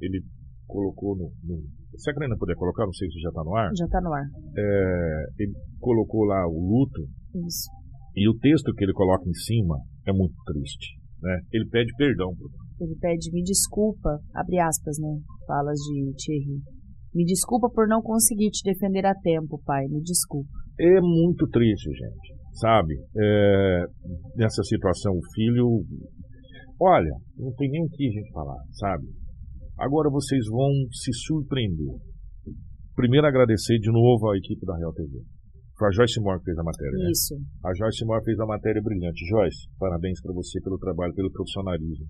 Ele 0.00 0.22
colocou 0.66 1.16
no. 1.16 1.32
no 1.42 1.62
se 1.96 2.10
a 2.10 2.14
Karina 2.14 2.36
puder 2.36 2.54
colocar, 2.54 2.84
não 2.84 2.92
sei 2.92 3.08
se 3.08 3.18
já 3.20 3.30
está 3.30 3.42
no 3.42 3.56
ar. 3.56 3.70
Já 3.74 3.88
tá 3.88 4.00
no 4.00 4.12
ar. 4.12 4.24
É, 4.56 5.26
ele 5.38 5.52
colocou 5.80 6.24
lá 6.24 6.46
o 6.46 6.60
luto 6.60 7.02
Isso. 7.46 7.70
E 8.18 8.28
o 8.28 8.36
texto 8.38 8.74
que 8.74 8.84
ele 8.84 8.92
coloca 8.92 9.28
em 9.28 9.34
cima 9.34 9.78
é 10.06 10.12
muito 10.12 10.34
triste. 10.44 10.98
Né? 11.22 11.40
Ele 11.52 11.68
pede 11.68 11.92
perdão. 11.96 12.34
Ele 12.80 12.96
pede 13.00 13.30
me 13.32 13.42
desculpa, 13.42 14.18
abre 14.34 14.58
aspas, 14.58 14.98
né? 14.98 15.18
Falas 15.46 15.78
de 15.78 16.14
Thierry. 16.16 16.60
Me 17.14 17.24
desculpa 17.24 17.68
por 17.70 17.88
não 17.88 18.02
conseguir 18.02 18.50
te 18.50 18.62
defender 18.62 19.06
a 19.06 19.14
tempo, 19.14 19.60
pai. 19.64 19.86
Me 19.88 20.00
desculpa. 20.02 20.50
É 20.80 21.00
muito 21.00 21.46
triste, 21.48 21.90
gente. 21.90 22.38
Sabe? 22.54 22.94
É, 23.16 23.84
nessa 24.36 24.62
situação, 24.62 25.12
o 25.12 25.32
filho. 25.34 25.84
Olha, 26.80 27.10
não 27.36 27.52
tem 27.54 27.70
nem 27.70 27.84
o 27.84 27.88
que 27.88 28.06
a 28.06 28.10
gente 28.10 28.32
falar, 28.32 28.62
sabe? 28.72 29.06
Agora 29.78 30.10
vocês 30.10 30.44
vão 30.48 30.70
se 30.92 31.12
surpreender. 31.12 31.94
Primeiro, 32.94 33.26
agradecer 33.26 33.78
de 33.78 33.90
novo 33.90 34.28
à 34.28 34.36
equipe 34.36 34.64
da 34.66 34.76
Real 34.76 34.92
TV. 34.92 35.22
Foi 35.78 35.86
a 35.86 35.92
Joyce 35.92 36.20
Moore 36.20 36.40
que 36.40 36.46
fez 36.46 36.58
a 36.58 36.64
matéria, 36.64 36.98
né? 36.98 37.10
Isso. 37.10 37.34
A 37.64 37.70
Joyce 37.72 38.04
Moore 38.04 38.24
fez 38.24 38.38
a 38.40 38.46
matéria 38.46 38.82
brilhante. 38.82 39.24
Joyce, 39.26 39.70
parabéns 39.78 40.20
para 40.20 40.34
você 40.34 40.60
pelo 40.60 40.76
trabalho, 40.76 41.14
pelo 41.14 41.30
profissionalismo. 41.30 42.04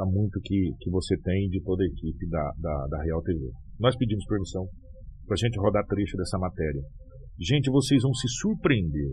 Há 0.00 0.06
muito 0.06 0.40
que, 0.42 0.72
que 0.80 0.90
você 0.90 1.14
tem 1.18 1.48
de 1.50 1.62
toda 1.62 1.84
a 1.84 1.86
equipe 1.86 2.26
da, 2.28 2.50
da, 2.58 2.86
da 2.88 3.02
Real 3.04 3.22
TV. 3.22 3.38
Nós 3.78 3.94
pedimos 3.94 4.24
permissão 4.24 4.64
para 5.26 5.34
a 5.34 5.36
gente 5.36 5.60
rodar 5.60 5.84
trecho 5.86 6.16
dessa 6.16 6.38
matéria. 6.38 6.80
Gente, 7.38 7.70
vocês 7.70 8.02
vão 8.02 8.12
se 8.14 8.26
surpreender. 8.40 9.12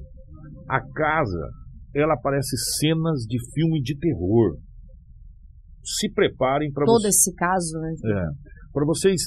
A 0.70 0.80
casa, 0.80 1.50
ela 1.94 2.16
parece 2.18 2.56
cenas 2.80 3.28
de 3.28 3.38
filme 3.54 3.82
de 3.82 3.96
terror. 4.00 4.58
Se 5.84 6.12
preparem 6.14 6.72
para 6.72 6.86
Todo 6.86 7.06
esse 7.06 7.32
caso, 7.36 7.78
né? 7.78 7.94
É, 8.06 8.26
para 8.72 8.86
vocês 8.86 9.22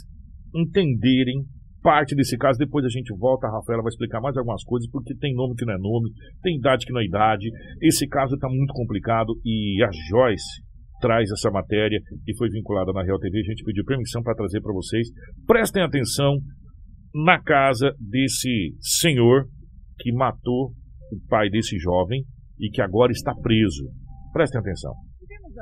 entenderem 0.54 1.44
parte 1.88 2.14
desse 2.14 2.36
caso, 2.36 2.58
depois 2.58 2.84
a 2.84 2.90
gente 2.90 3.16
volta, 3.16 3.46
a 3.46 3.50
Rafaela 3.50 3.80
vai 3.80 3.88
explicar 3.88 4.20
mais 4.20 4.36
algumas 4.36 4.62
coisas, 4.62 4.86
porque 4.90 5.14
tem 5.14 5.34
nome 5.34 5.54
que 5.54 5.64
não 5.64 5.72
é 5.72 5.78
nome, 5.78 6.10
tem 6.42 6.58
idade 6.58 6.84
que 6.84 6.92
não 6.92 7.00
é 7.00 7.06
idade. 7.06 7.48
Esse 7.80 8.06
caso 8.06 8.34
está 8.34 8.46
muito 8.46 8.74
complicado 8.74 9.32
e 9.42 9.82
a 9.82 9.88
Joyce 10.10 10.60
traz 11.00 11.30
essa 11.30 11.50
matéria 11.50 11.98
e 12.26 12.36
foi 12.36 12.50
vinculada 12.50 12.92
na 12.92 13.02
Real 13.02 13.18
TV. 13.18 13.38
A 13.38 13.42
gente 13.42 13.64
pediu 13.64 13.86
permissão 13.86 14.22
para 14.22 14.34
trazer 14.34 14.60
para 14.60 14.74
vocês. 14.74 15.08
Prestem 15.46 15.82
atenção 15.82 16.36
na 17.14 17.42
casa 17.42 17.90
desse 17.98 18.76
senhor 18.80 19.46
que 19.98 20.12
matou 20.12 20.72
o 21.10 21.26
pai 21.26 21.48
desse 21.48 21.78
jovem 21.78 22.22
e 22.60 22.68
que 22.68 22.82
agora 22.82 23.12
está 23.12 23.34
preso. 23.34 23.88
Prestem 24.34 24.60
atenção. 24.60 24.92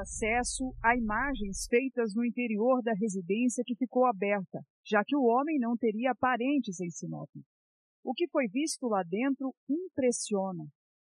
Acesso 0.00 0.74
a 0.84 0.94
imagens 0.94 1.66
feitas 1.70 2.12
no 2.14 2.22
interior 2.22 2.82
da 2.82 2.92
residência 3.00 3.62
que 3.64 3.74
ficou 3.76 4.04
aberta, 4.04 4.60
já 4.86 5.02
que 5.04 5.16
o 5.16 5.24
homem 5.24 5.58
não 5.58 5.76
teria 5.76 6.14
parentes 6.14 6.80
em 6.80 6.90
Sinop. 6.90 7.28
O 8.04 8.14
que 8.14 8.28
foi 8.28 8.46
visto 8.46 8.86
lá 8.86 9.02
dentro 9.02 9.52
impressiona. 9.68 10.64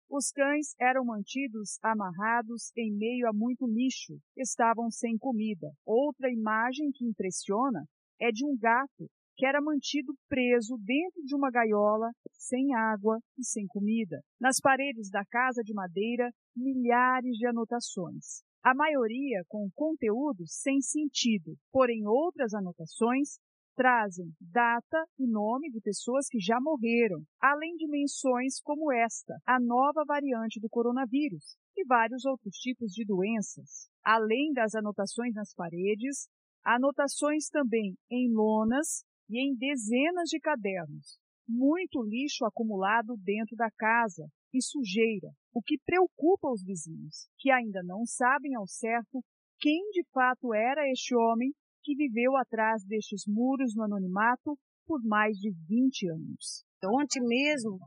Os 0.10 0.32
cães 0.32 0.76
eram 0.80 1.06
mantidos 1.06 1.78
amarrados 1.82 2.72
em 2.76 2.92
meio 2.92 3.28
a 3.28 3.32
muito 3.32 3.66
lixo, 3.68 4.20
estavam 4.36 4.90
sem 4.90 5.18
comida. 5.18 5.72
Outra 5.86 6.30
imagem 6.32 6.92
que 6.92 7.06
impressiona 7.06 7.86
é 8.20 8.32
de 8.32 8.46
um 8.46 8.58
gato 8.58 9.08
que 9.38 9.46
era 9.46 9.62
mantido 9.62 10.14
preso 10.28 10.76
dentro 10.80 11.24
de 11.24 11.34
uma 11.34 11.50
gaiola, 11.50 12.12
sem 12.34 12.76
água 12.76 13.20
e 13.38 13.46
sem 13.46 13.66
comida. 13.68 14.20
Nas 14.38 14.60
paredes 14.60 15.10
da 15.10 15.24
casa 15.24 15.64
de 15.64 15.74
madeira, 15.74 16.30
milhares 16.54 17.38
de 17.38 17.48
anotações. 17.48 18.44
A 18.62 18.76
maioria 18.76 19.44
com 19.48 19.70
conteúdo 19.74 20.44
sem 20.46 20.82
sentido, 20.82 21.56
porém 21.72 22.06
outras 22.06 22.54
anotações 22.54 23.38
trazem 23.80 24.36
data 24.42 25.06
e 25.18 25.26
nome 25.26 25.72
de 25.72 25.80
pessoas 25.80 26.28
que 26.28 26.38
já 26.38 26.60
morreram, 26.60 27.24
além 27.42 27.78
de 27.78 27.88
menções 27.88 28.60
como 28.62 28.92
esta, 28.92 29.34
a 29.46 29.58
nova 29.58 30.04
variante 30.06 30.60
do 30.60 30.68
coronavírus, 30.68 31.56
e 31.78 31.86
vários 31.86 32.26
outros 32.26 32.58
tipos 32.58 32.92
de 32.92 33.06
doenças. 33.06 33.88
Além 34.04 34.52
das 34.52 34.76
anotações 34.76 35.34
nas 35.34 35.54
paredes, 35.54 36.28
anotações 36.62 37.48
também 37.48 37.96
em 38.12 38.30
lonas 38.34 39.06
e 39.30 39.40
em 39.40 39.56
dezenas 39.56 40.28
de 40.28 40.42
cadernos. 40.42 41.18
Muito 41.48 42.04
lixo 42.04 42.44
acumulado 42.44 43.16
dentro 43.24 43.56
da 43.56 43.72
casa 43.72 44.28
e 44.54 44.62
sujeira, 44.62 45.30
o 45.54 45.62
que 45.62 45.78
preocupa 45.86 46.52
os 46.52 46.62
vizinhos, 46.66 47.30
que 47.38 47.50
ainda 47.50 47.82
não 47.82 48.06
sabem 48.06 48.56
ao 48.56 48.68
certo 48.68 49.24
quem 49.58 49.90
de 49.92 50.04
fato 50.12 50.54
era 50.54 50.90
este 50.92 51.16
homem 51.16 51.54
que 51.84 51.96
viveu 51.96 52.36
atrás 52.38 52.84
destes 52.86 53.24
muros 53.28 53.74
no 53.76 53.84
anonimato 53.84 54.58
por 54.86 55.02
mais 55.04 55.38
de 55.38 55.52
20 55.68 56.10
anos. 56.12 56.66
Ontem 56.84 57.22
mesmo, 57.22 57.78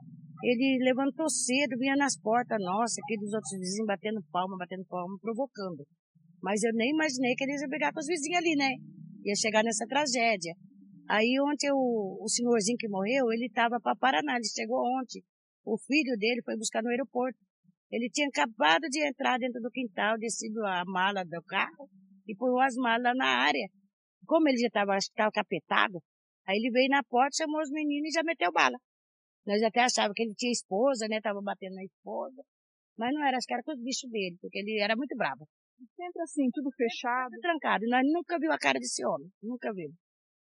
ele 0.42 0.84
levantou 0.84 1.28
cedo, 1.28 1.78
vinha 1.78 1.96
nas 1.96 2.18
portas 2.18 2.58
nossas, 2.60 2.98
aqueles 3.02 3.32
outros 3.32 3.58
vizinhos 3.58 3.86
batendo 3.86 4.20
palma, 4.30 4.56
batendo 4.58 4.84
palma, 4.86 5.16
provocando. 5.20 5.86
Mas 6.42 6.62
eu 6.62 6.72
nem 6.74 6.90
imaginei 6.90 7.34
que 7.34 7.44
eles 7.44 7.60
iam 7.60 7.68
brigar 7.68 7.92
com 7.92 8.00
os 8.00 8.06
vizinhos 8.06 8.38
ali, 8.38 8.54
né? 8.56 8.70
Ia 9.24 9.34
chegar 9.36 9.62
nessa 9.62 9.86
tragédia. 9.86 10.54
Aí 11.08 11.38
ontem 11.40 11.70
o, 11.72 12.18
o 12.20 12.28
senhorzinho 12.28 12.76
que 12.78 12.88
morreu, 12.88 13.32
ele 13.32 13.46
estava 13.46 13.78
para 13.80 13.96
Paraná, 13.96 14.36
ele 14.36 14.44
chegou 14.44 14.82
ontem. 15.00 15.22
O 15.64 15.78
filho 15.78 16.16
dele 16.18 16.42
foi 16.44 16.56
buscar 16.56 16.82
no 16.82 16.90
aeroporto. 16.90 17.38
Ele 17.90 18.08
tinha 18.10 18.26
acabado 18.28 18.82
de 18.90 19.06
entrar 19.06 19.38
dentro 19.38 19.60
do 19.60 19.70
quintal, 19.70 20.18
descido 20.18 20.64
a 20.66 20.82
mala 20.86 21.24
do 21.24 21.42
carro 21.44 21.88
e 22.26 22.34
pôs 22.34 22.52
as 22.64 22.74
malas 22.76 23.14
na 23.16 23.26
área. 23.26 23.68
Como 24.26 24.48
ele 24.48 24.58
já 24.58 24.68
estava, 24.68 24.94
acho 24.94 25.08
que 25.08 25.12
estava 25.12 25.30
capetado, 25.30 25.98
aí 26.46 26.56
ele 26.56 26.70
veio 26.70 26.88
na 26.88 27.02
porta, 27.02 27.36
chamou 27.36 27.60
os 27.60 27.70
meninos 27.70 28.10
e 28.10 28.12
já 28.12 28.22
meteu 28.22 28.52
bala. 28.52 28.78
Nós 29.46 29.62
até 29.62 29.80
achávamos 29.80 30.14
que 30.14 30.22
ele 30.22 30.34
tinha 30.34 30.52
esposa, 30.52 31.08
né? 31.08 31.20
Tava 31.20 31.40
batendo 31.42 31.74
na 31.74 31.84
esposa. 31.84 32.42
Mas 32.96 33.12
não 33.12 33.24
era, 33.26 33.36
acho 33.36 33.46
que 33.46 33.54
era 33.54 33.62
com 33.62 33.72
os 33.72 33.82
bichos 33.82 34.08
dele, 34.10 34.36
porque 34.40 34.58
ele 34.58 34.78
era 34.78 34.94
muito 34.94 35.16
bravo. 35.16 35.46
Sempre 35.96 36.22
assim, 36.22 36.48
tudo 36.52 36.70
fechado. 36.76 37.30
Tudo 37.30 37.40
trancado. 37.40 37.84
Nós 37.88 38.02
nunca 38.06 38.38
viu 38.38 38.52
a 38.52 38.58
cara 38.58 38.78
desse 38.78 39.04
homem. 39.04 39.28
Nunca 39.42 39.72
viu. 39.72 39.90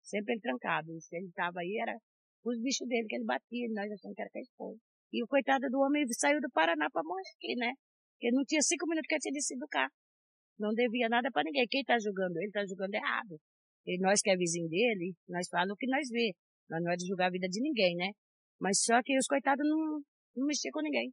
Sempre 0.04 0.34
ele 0.34 0.42
trancado. 0.42 0.92
E 0.94 1.02
se 1.02 1.16
ele 1.16 1.32
tava 1.34 1.62
aí, 1.62 1.80
era 1.82 1.98
os 2.46 2.60
bichos 2.62 2.88
dele 2.88 3.08
que 3.08 3.16
ele 3.16 3.26
batia, 3.26 3.68
nós 3.74 3.90
achamos 3.92 4.16
que 4.16 4.22
era 4.22 4.30
com 4.30 4.38
a 4.38 4.42
esposa. 4.42 4.80
E 5.12 5.24
o 5.24 5.28
coitado 5.28 5.70
do 5.70 5.80
homem 5.80 6.06
saiu 6.14 6.40
do 6.42 6.50
Paraná 6.52 6.90
para 6.92 7.04
morrer 7.04 7.24
aqui, 7.38 7.56
né? 7.56 7.74
Porque 8.14 8.32
não 8.32 8.44
tinha 8.44 8.62
cinco 8.62 8.86
minutos 8.88 9.08
que 9.08 9.16
ele 9.16 9.22
tinha 9.22 9.34
descido 9.34 9.60
do 9.60 9.68
carro. 9.68 9.92
Não 10.60 10.74
devia 10.74 11.10
nada 11.10 11.30
para 11.32 11.44
ninguém. 11.44 11.66
Quem 11.68 11.84
tá 11.84 11.98
julgando 11.98 12.40
ele, 12.40 12.52
tá 12.52 12.66
julgando 12.66 12.96
errado. 12.96 13.40
Nós 14.00 14.22
que 14.22 14.30
é 14.30 14.38
vizinho 14.38 14.70
dele, 14.70 15.14
nós 15.28 15.48
falamos 15.50 15.74
o 15.74 15.78
que 15.78 15.88
nós 15.88 16.08
vê. 16.10 16.32
Nós 16.70 16.82
não 16.82 16.92
é 16.92 16.96
de 16.96 17.06
julgar 17.06 17.28
a 17.28 17.32
vida 17.32 17.48
de 17.48 17.62
ninguém, 17.62 17.96
né? 17.96 18.12
Mas 18.60 18.82
só 18.82 19.02
que 19.04 19.18
os 19.18 19.28
coitados 19.28 19.68
não, 19.68 20.02
não 20.36 20.48
mexiam 20.48 20.72
com 20.72 20.82
ninguém. 20.82 21.12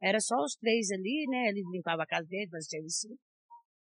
Era 0.00 0.20
só 0.20 0.36
os 0.36 0.54
três 0.56 0.90
ali, 0.90 1.26
né? 1.28 1.48
Ele 1.48 1.62
limpava 1.72 2.02
a 2.02 2.06
casa 2.06 2.26
dele, 2.28 2.48
fazia 2.48 2.78
serviço. 2.78 3.08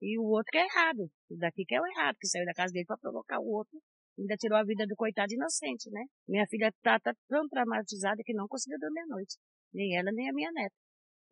E 0.01 0.19
o 0.19 0.23
outro 0.23 0.49
que 0.51 0.57
é 0.57 0.65
errado. 0.65 1.09
O 1.30 1.38
daqui 1.38 1.63
que 1.65 1.76
é 1.76 1.82
o 1.82 1.86
errado, 1.86 2.15
que 2.19 2.28
saiu 2.28 2.45
da 2.45 2.53
casa 2.53 2.73
dele 2.73 2.86
para 2.86 2.97
provocar 2.97 3.39
o 3.39 3.47
outro. 3.47 3.80
Ainda 4.17 4.36
tirou 4.38 4.57
a 4.57 4.63
vida 4.63 4.86
do 4.88 4.95
coitado 4.95 5.34
inocente, 5.34 5.89
né? 5.91 6.05
Minha 6.28 6.45
filha 6.47 6.71
tá, 6.82 6.99
tá 6.99 7.13
tão 7.28 7.47
traumatizada 7.47 8.21
que 8.23 8.34
não 8.34 8.47
conseguiu 8.47 8.80
dormir 8.80 9.01
à 9.01 9.07
noite. 9.07 9.38
Nem 9.73 9.97
ela, 9.97 10.11
nem 10.11 10.30
a 10.30 10.34
minha 10.34 10.51
neta. 10.51 10.76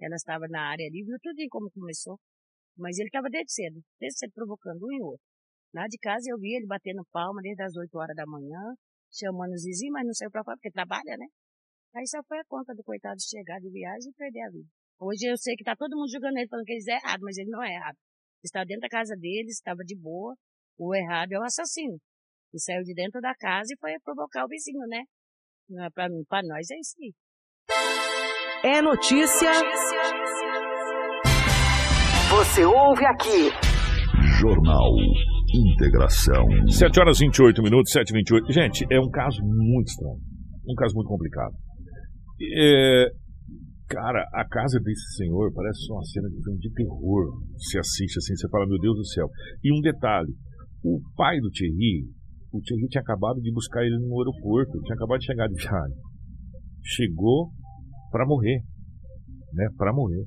Ela 0.01 0.15
estava 0.15 0.47
na 0.49 0.69
área 0.69 0.85
ali, 0.85 1.03
viu 1.03 1.17
tudo 1.21 1.37
como 1.49 1.71
começou. 1.71 2.19
Mas 2.77 2.97
ele 2.97 3.07
estava 3.07 3.29
desde 3.29 3.53
cedo, 3.53 3.81
desde 3.99 4.19
cedo 4.19 4.33
provocando 4.33 4.85
um 4.85 4.91
e 4.91 5.01
outro. 5.01 5.32
Lá 5.73 5.87
de 5.87 5.97
casa 5.97 6.29
eu 6.29 6.37
vi 6.37 6.55
ele 6.55 6.67
batendo 6.67 7.03
palma 7.11 7.41
desde 7.41 7.63
as 7.63 7.75
8 7.75 7.89
horas 7.97 8.15
da 8.15 8.25
manhã, 8.27 8.61
chamando 9.11 9.53
os 9.53 9.63
vizinhos, 9.63 9.93
mas 9.93 10.05
não 10.05 10.13
saiu 10.13 10.29
pra 10.29 10.43
fora 10.43 10.55
porque 10.57 10.69
trabalha, 10.69 11.17
né? 11.17 11.25
Aí 11.95 12.05
só 12.07 12.21
foi 12.27 12.39
a 12.39 12.45
conta 12.45 12.73
do 12.75 12.83
coitado 12.83 13.17
chegar 13.21 13.59
de 13.59 13.69
viagem 13.71 14.11
e 14.11 14.13
perder 14.13 14.41
a 14.41 14.49
vida. 14.51 14.69
Hoje 14.99 15.25
eu 15.25 15.35
sei 15.35 15.55
que 15.55 15.63
tá 15.63 15.75
todo 15.75 15.97
mundo 15.97 16.09
julgando 16.09 16.37
ele, 16.37 16.47
falando 16.47 16.65
que 16.65 16.73
ele 16.73 16.91
é 16.91 16.95
errado, 16.95 17.21
mas 17.21 17.37
ele 17.37 17.49
não 17.49 17.63
é 17.63 17.73
errado. 17.73 17.97
Está 18.43 18.63
dentro 18.63 18.81
da 18.81 18.89
casa 18.89 19.15
dele, 19.15 19.49
estava 19.49 19.83
de 19.83 19.97
boa. 19.97 20.35
O 20.77 20.93
errado 20.93 21.31
é 21.31 21.39
o 21.39 21.43
assassino. 21.43 21.97
Que 22.51 22.59
saiu 22.59 22.83
de 22.83 22.93
dentro 22.93 23.19
da 23.19 23.33
casa 23.33 23.73
e 23.73 23.77
foi 23.79 23.93
provocar 24.03 24.45
o 24.45 24.47
vizinho, 24.47 24.85
né? 24.87 25.03
Para 25.93 26.07
para 26.27 26.47
nós 26.47 26.69
é 26.69 26.77
isso 26.77 26.95
aí. 27.01 27.13
É 28.63 28.81
notícia. 28.81 29.49
Você 32.29 32.63
ouve 32.63 33.05
aqui. 33.05 33.49
Jornal 34.39 35.32
Integração. 35.53 36.45
7 36.67 36.99
horas 36.99 37.17
e 37.17 37.25
28 37.25 37.61
minutos, 37.61 37.91
7 37.91 38.09
e 38.09 38.13
28. 38.13 38.51
Gente, 38.51 38.85
é 38.89 38.99
um 38.99 39.09
caso 39.09 39.39
muito 39.43 39.87
estranho. 39.87 40.17
Um 40.67 40.73
caso 40.73 40.95
muito 40.95 41.07
complicado. 41.07 41.53
É, 42.41 43.11
cara, 43.87 44.27
a 44.33 44.47
casa 44.47 44.79
desse 44.79 45.15
senhor 45.15 45.53
parece 45.53 45.91
uma 45.91 46.03
cena 46.05 46.27
de 46.29 46.43
filme 46.43 46.59
de 46.59 46.71
terror. 46.73 47.39
Se 47.57 47.77
assiste 47.77 48.17
assim, 48.17 48.35
você 48.35 48.49
fala, 48.49 48.65
meu 48.65 48.79
Deus 48.79 48.97
do 48.97 49.05
céu. 49.05 49.29
E 49.63 49.71
um 49.71 49.81
detalhe: 49.81 50.33
o 50.83 50.99
pai 51.15 51.39
do 51.39 51.51
Thierry, 51.51 52.09
o 52.51 52.59
Thierry 52.61 52.87
tinha 52.87 53.01
acabado 53.01 53.39
de 53.39 53.51
buscar 53.53 53.83
ele 53.83 53.97
no 53.99 54.19
aeroporto, 54.19 54.81
tinha 54.81 54.95
acabado 54.95 55.19
de 55.19 55.25
chegar 55.25 55.47
de 55.47 55.61
viagem. 55.61 55.97
Chegou 56.83 57.51
para 58.11 58.25
morrer, 58.25 58.63
né? 59.53 59.67
Para 59.77 59.93
morrer. 59.93 60.25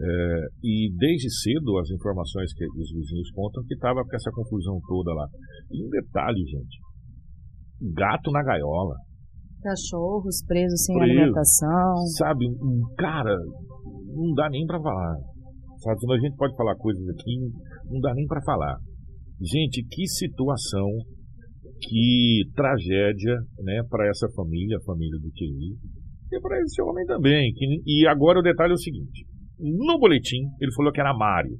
É, 0.00 0.46
e 0.62 0.94
desde 0.96 1.28
cedo 1.42 1.76
as 1.78 1.90
informações 1.90 2.54
que 2.54 2.64
os 2.64 2.92
vizinhos 2.92 3.30
contam 3.32 3.64
que 3.64 3.74
estava 3.74 4.04
com 4.04 4.14
essa 4.14 4.30
confusão 4.30 4.78
toda 4.86 5.12
lá. 5.12 5.26
E 5.72 5.84
um 5.84 5.88
detalhe, 5.88 6.38
gente: 6.38 6.78
gato 7.94 8.30
na 8.30 8.42
gaiola. 8.44 8.94
Cachorros 9.60 10.44
presos 10.46 10.84
sem 10.84 10.96
Preso. 10.96 11.10
alimentação. 11.10 11.96
Sabe, 12.16 12.46
um 12.46 12.80
cara, 12.96 13.36
não 14.14 14.32
dá 14.34 14.48
nem 14.50 14.64
para 14.66 14.80
falar. 14.80 15.16
Sabe, 15.78 16.12
a 16.12 16.18
gente 16.18 16.36
pode 16.36 16.56
falar 16.56 16.76
coisas 16.76 17.02
aqui, 17.08 17.50
não 17.90 18.00
dá 18.00 18.14
nem 18.14 18.26
para 18.26 18.42
falar. 18.42 18.78
Gente, 19.40 19.84
que 19.84 20.06
situação, 20.06 20.88
que 21.80 22.42
tragédia, 22.54 23.34
né, 23.64 23.82
para 23.88 24.08
essa 24.08 24.28
família, 24.34 24.76
a 24.78 24.84
família 24.84 25.18
do 25.20 25.30
Thierry, 25.30 25.76
e 26.30 26.40
para 26.40 26.60
esse 26.60 26.82
homem 26.82 27.04
também. 27.06 27.52
Que, 27.54 27.82
e 27.86 28.06
agora 28.06 28.38
o 28.40 28.42
detalhe 28.42 28.72
é 28.72 28.74
o 28.74 28.78
seguinte: 28.78 29.24
no 29.60 29.98
boletim, 29.98 30.42
ele 30.60 30.72
falou 30.74 30.92
que 30.92 31.00
era 31.00 31.16
Mário. 31.16 31.56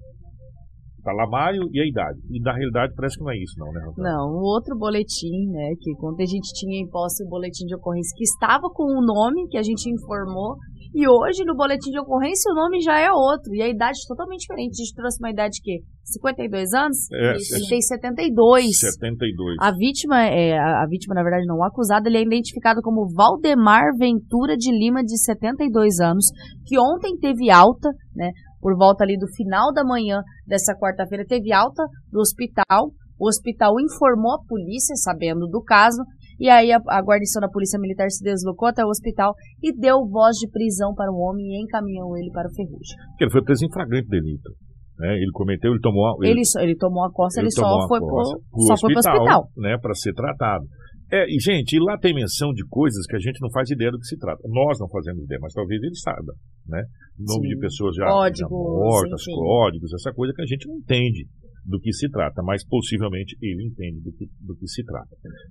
Tá 1.03 1.13
lá 1.13 1.27
Mário 1.27 1.63
e 1.73 1.81
a 1.81 1.87
idade. 1.87 2.19
E 2.31 2.41
na 2.41 2.53
realidade 2.53 2.93
parece 2.95 3.17
que 3.17 3.25
não 3.25 3.31
é 3.31 3.37
isso, 3.39 3.55
não, 3.59 3.73
né, 3.73 3.81
Rafael? 3.81 4.05
Não, 4.05 4.39
um 4.39 4.43
outro 4.43 4.77
boletim, 4.77 5.49
né, 5.51 5.71
que 5.81 5.95
quando 5.95 6.21
a 6.21 6.27
gente 6.27 6.53
tinha 6.55 6.81
em 6.81 6.89
posse 6.89 7.25
o 7.25 7.29
boletim 7.29 7.65
de 7.67 7.75
ocorrência 7.75 8.15
que 8.17 8.25
estava 8.25 8.69
com 8.69 8.85
o 8.85 9.01
nome 9.01 9.49
que 9.49 9.57
a 9.57 9.63
gente 9.63 9.89
informou, 9.89 10.57
e 10.95 11.09
hoje 11.09 11.45
no 11.45 11.55
boletim 11.55 11.91
de 11.91 12.01
ocorrência 12.01 12.51
o 12.53 12.55
nome 12.55 12.81
já 12.81 12.99
é 12.99 13.11
outro, 13.11 13.55
e 13.55 13.63
a 13.63 13.69
idade 13.69 13.99
totalmente 14.07 14.41
diferente. 14.41 14.81
A 14.81 14.85
gente 14.85 14.95
trouxe 14.95 15.19
uma 15.21 15.31
idade 15.31 15.61
que 15.63 15.81
52 16.05 16.73
anos, 16.73 17.11
É, 17.13 17.35
ele 17.35 17.69
tem 17.69 17.81
72. 17.81 18.79
72. 18.81 19.57
A 19.61 19.71
vítima, 19.73 20.25
é, 20.25 20.59
a, 20.59 20.83
a 20.83 20.87
vítima, 20.89 21.15
na 21.15 21.23
verdade, 21.23 21.47
não 21.47 21.59
o 21.59 21.65
acusado, 21.65 22.09
ele 22.09 22.19
é 22.19 22.23
identificado 22.23 22.81
como 22.83 23.13
Valdemar 23.15 23.95
Ventura 23.99 24.57
de 24.57 24.71
Lima, 24.73 25.03
de 25.03 25.19
72 25.23 26.01
anos, 26.01 26.27
que 26.67 26.79
ontem 26.79 27.17
teve 27.19 27.51
alta, 27.51 27.91
né? 28.15 28.31
Por 28.61 28.77
volta 28.77 29.05
ali 29.05 29.17
do 29.17 29.29
final 29.37 29.73
da 29.73 29.85
manhã 29.85 30.23
dessa 30.47 30.75
quarta-feira, 30.75 31.25
teve 31.27 31.53
alta 31.53 31.85
do 32.11 32.19
hospital. 32.21 32.91
O 33.21 33.29
hospital 33.29 33.75
informou 33.81 34.35
a 34.35 34.45
polícia, 34.47 34.95
sabendo 34.97 35.47
do 35.47 35.63
caso, 35.63 36.03
e 36.39 36.49
aí 36.49 36.73
a, 36.73 36.81
a 36.89 37.03
guarnição 37.03 37.41
da 37.41 37.49
Polícia 37.49 37.79
Militar 37.79 38.11
se 38.11 38.23
deslocou 38.23 38.69
até 38.69 38.85
o 38.85 38.89
hospital 38.89 39.35
e 39.63 39.73
deu 39.73 40.07
voz 40.07 40.37
de 40.37 40.49
prisão 40.51 40.95
para 40.95 41.11
o 41.11 41.17
homem 41.19 41.47
e 41.47 41.63
encaminhou 41.63 42.17
ele 42.17 42.31
para 42.31 42.49
o 42.49 42.55
ferrugem. 42.55 42.97
Ele 43.21 43.31
foi 43.31 43.43
preso 43.43 43.65
em 43.65 43.73
flagrante 43.73 44.09
delito. 44.09 44.51
Né? 44.99 45.15
Ele 45.15 45.31
cometeu, 45.33 45.71
ele 45.71 45.81
tomou. 45.81 46.17
Ele, 46.25 46.45
só- 46.45 46.61
ele 46.61 46.75
tomou 46.77 47.05
a 47.05 47.13
costa, 47.13 47.41
ele, 47.41 47.51
tomou 47.55 47.83
só 47.83 47.89
foi 47.89 48.01
só 48.01 48.77
foi 48.77 48.93
pro 48.93 48.99
hospital. 48.99 49.49
né, 49.57 49.79
para 49.81 49.95
ser 49.95 50.13
tratado. 50.13 50.65
É, 51.11 51.25
e 51.25 51.41
gente, 51.41 51.73
e 51.75 51.81
lá 51.81 51.97
tem 51.97 52.13
menção 52.15 52.53
de 52.53 52.63
coisas 52.69 53.07
que 53.07 53.17
a 53.17 53.19
gente 53.19 53.41
não 53.41 53.49
faz 53.51 53.71
ideia 53.71 53.91
do 53.91 53.99
que 53.99 54.05
se 54.07 54.19
trata. 54.19 54.43
Nós 54.47 54.79
não 54.79 54.89
fazemos 54.91 55.23
ideia, 55.25 55.39
mas 55.41 55.55
talvez 55.55 55.81
ele 55.83 55.95
saiba, 55.95 56.35
né? 56.67 56.83
Nome 57.19 57.49
Sim. 57.49 57.55
de 57.55 57.61
pessoas 57.61 57.97
já, 57.97 58.05
Códigos, 58.07 58.39
já 58.41 58.49
mortas, 58.49 59.23
enfim. 59.23 59.33
códigos, 59.41 59.93
essa 59.95 60.13
coisa 60.13 60.35
que 60.35 60.43
a 60.43 60.47
gente 60.47 60.69
não 60.69 60.77
entende 60.77 61.27
do 61.65 61.81
que 61.81 61.93
se 61.95 62.11
trata, 62.11 62.43
mas 62.43 62.63
possivelmente 62.67 63.37
ele 63.41 63.69
entende 63.69 64.01
do 64.03 64.13
que, 64.13 64.27
do 64.41 64.55
que 64.57 64.67
se 64.69 64.85
trata. 64.85 65.09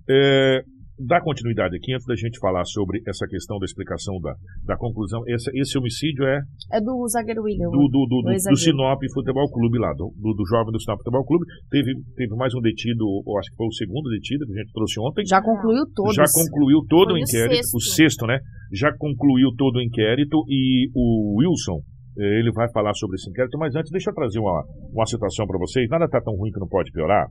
É, 0.09 0.61
dá 0.99 1.21
continuidade 1.21 1.75
aqui, 1.75 1.93
antes 1.93 2.05
da 2.05 2.15
gente 2.15 2.39
falar 2.39 2.65
sobre 2.65 3.01
essa 3.07 3.25
questão 3.27 3.57
da 3.59 3.65
explicação 3.65 4.19
da, 4.19 4.33
da 4.65 4.77
conclusão. 4.77 5.21
Esse, 5.27 5.49
esse 5.59 5.77
homicídio 5.77 6.25
é 6.25 6.41
É 6.73 6.81
do 6.81 7.07
zagueiro 7.07 7.43
William. 7.43 7.69
do, 7.69 7.87
do, 7.87 7.87
do, 7.87 8.05
do, 8.07 8.21
Dois 8.23 8.37
do 8.37 8.55
zagueiros. 8.55 8.63
Sinop 8.63 8.99
Futebol 9.13 9.49
Clube 9.51 9.77
lá, 9.79 9.93
do, 9.93 10.13
do, 10.17 10.33
do 10.33 10.45
jovem 10.47 10.71
do 10.71 10.79
Sinop 10.79 10.97
Futebol 10.99 11.25
Clube. 11.25 11.45
Teve, 11.69 11.93
teve 12.15 12.35
mais 12.35 12.53
um 12.55 12.61
detido, 12.61 13.05
ou 13.05 13.37
acho 13.39 13.49
que 13.51 13.55
foi 13.57 13.67
o 13.67 13.73
segundo 13.73 14.09
detido 14.09 14.45
que 14.45 14.53
a 14.53 14.61
gente 14.63 14.73
trouxe 14.73 14.99
ontem. 14.99 15.25
Já 15.25 15.41
concluiu 15.41 15.83
todos. 15.93 16.15
Já 16.15 16.25
concluiu 16.33 16.79
todo 16.87 17.11
Foi 17.11 17.19
o 17.19 17.23
inquérito, 17.23 17.55
sexto. 17.55 17.75
o 17.75 17.79
sexto, 17.81 18.25
né? 18.27 18.39
Já 18.73 18.91
concluiu 18.97 19.49
todo 19.55 19.77
o 19.77 19.81
inquérito 19.81 20.43
e 20.49 20.89
o 20.95 21.39
Wilson, 21.39 21.79
eh, 22.19 22.39
ele 22.39 22.51
vai 22.51 22.69
falar 22.71 22.93
sobre 22.95 23.15
esse 23.15 23.29
inquérito, 23.29 23.57
mas 23.57 23.75
antes 23.75 23.91
deixa 23.91 24.09
eu 24.09 24.15
trazer 24.15 24.39
uma, 24.39 24.63
uma 24.91 25.05
situação 25.05 25.45
para 25.45 25.57
vocês. 25.59 25.87
Nada 25.89 26.07
tá 26.09 26.19
tão 26.21 26.33
ruim 26.35 26.51
que 26.51 26.59
não 26.59 26.67
pode 26.67 26.91
piorar. 26.91 27.27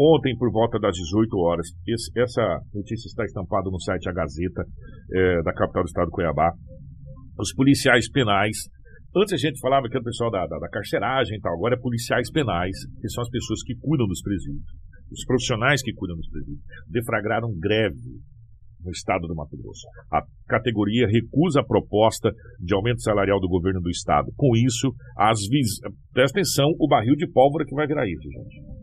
Ontem, 0.00 0.36
por 0.36 0.50
volta 0.50 0.78
das 0.78 0.94
18 0.96 1.36
horas, 1.38 1.66
esse- 1.86 2.10
essa 2.18 2.42
notícia 2.74 3.06
está 3.06 3.24
estampada 3.24 3.70
no 3.70 3.80
site 3.80 4.08
A 4.08 4.12
Gazeta, 4.12 4.64
eh, 5.12 5.42
da 5.42 5.52
capital 5.52 5.82
do 5.84 5.86
estado 5.86 6.06
de 6.06 6.12
Cuiabá. 6.12 6.52
Os 7.38 7.54
policiais 7.54 8.10
penais. 8.10 8.56
Antes 9.16 9.34
a 9.34 9.36
gente 9.36 9.60
falava 9.60 9.86
que 9.88 9.94
era 9.94 10.02
o 10.02 10.04
pessoal 10.04 10.30
da, 10.30 10.46
da, 10.46 10.58
da 10.58 10.68
carceragem 10.68 11.38
e 11.38 11.40
tal, 11.40 11.54
agora 11.54 11.76
é 11.76 11.78
policiais 11.78 12.30
penais, 12.32 12.74
que 13.00 13.08
são 13.08 13.22
as 13.22 13.30
pessoas 13.30 13.62
que 13.62 13.76
cuidam 13.76 14.06
dos 14.08 14.20
presídios. 14.22 14.66
Os 15.12 15.24
profissionais 15.24 15.80
que 15.82 15.92
cuidam 15.92 16.16
dos 16.16 16.28
presídios 16.28 16.64
deflagraram 16.90 17.48
greve 17.56 18.18
no 18.84 18.90
estado 18.90 19.26
do 19.28 19.34
Mato 19.34 19.56
Grosso. 19.56 19.86
A 20.12 20.22
categoria 20.48 21.06
recusa 21.06 21.60
a 21.60 21.64
proposta 21.64 22.30
de 22.60 22.74
aumento 22.74 23.00
salarial 23.02 23.38
do 23.40 23.48
governo 23.48 23.80
do 23.80 23.88
estado. 23.90 24.30
Com 24.36 24.56
isso, 24.56 24.92
as 25.16 25.38
vis... 25.48 25.78
presta 26.12 26.40
atenção 26.40 26.66
o 26.78 26.88
barril 26.88 27.14
de 27.14 27.30
pólvora 27.30 27.64
que 27.64 27.74
vai 27.74 27.86
virar 27.86 28.06
isso, 28.06 28.28
gente. 28.28 28.73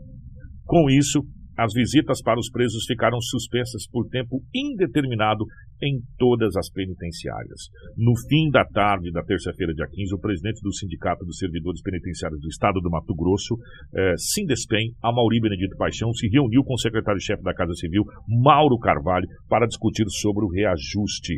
Com 0.66 0.89
isso, 0.89 1.22
as 1.57 1.74
visitas 1.74 2.22
para 2.22 2.39
os 2.39 2.49
presos 2.49 2.86
ficaram 2.86 3.20
suspensas 3.22 3.88
por 3.88 4.07
tempo 4.07 4.41
indeterminado 4.53 5.45
em 5.84 5.99
todas 6.18 6.55
as 6.55 6.70
penitenciárias. 6.72 7.70
No 7.97 8.14
fim 8.30 8.49
da 8.49 8.64
tarde 8.66 9.12
da 9.12 9.24
terça-feira, 9.24 9.74
dia 9.74 9.88
15, 9.88 10.16
o 10.16 10.20
presidente 10.20 10.62
do 10.62 10.74
Sindicato 10.74 11.26
dos 11.26 11.38
Servidores 11.38 11.82
Penitenciários 11.82 12.39
do 12.39 12.47
Estado 12.47 12.80
do 12.80 12.89
Mato 12.89 13.14
Grosso, 13.16 13.57
eh, 13.93 14.14
Sindespem, 14.18 14.93
Amauri 15.03 15.41
Benedito 15.41 15.76
Paixão, 15.78 16.14
se 16.14 16.28
reuniu 16.30 16.64
com 16.64 16.76
o 16.76 16.80
secretário-chefe 16.80 17.43
da 17.43 17.53
Casa 17.53 17.74
Civil, 17.74 18.03
Mauro 18.28 18.78
Carvalho, 18.80 19.28
para 19.49 19.68
discutir 19.68 20.05
sobre 20.09 20.45
o 20.45 20.49
reajuste. 20.49 21.38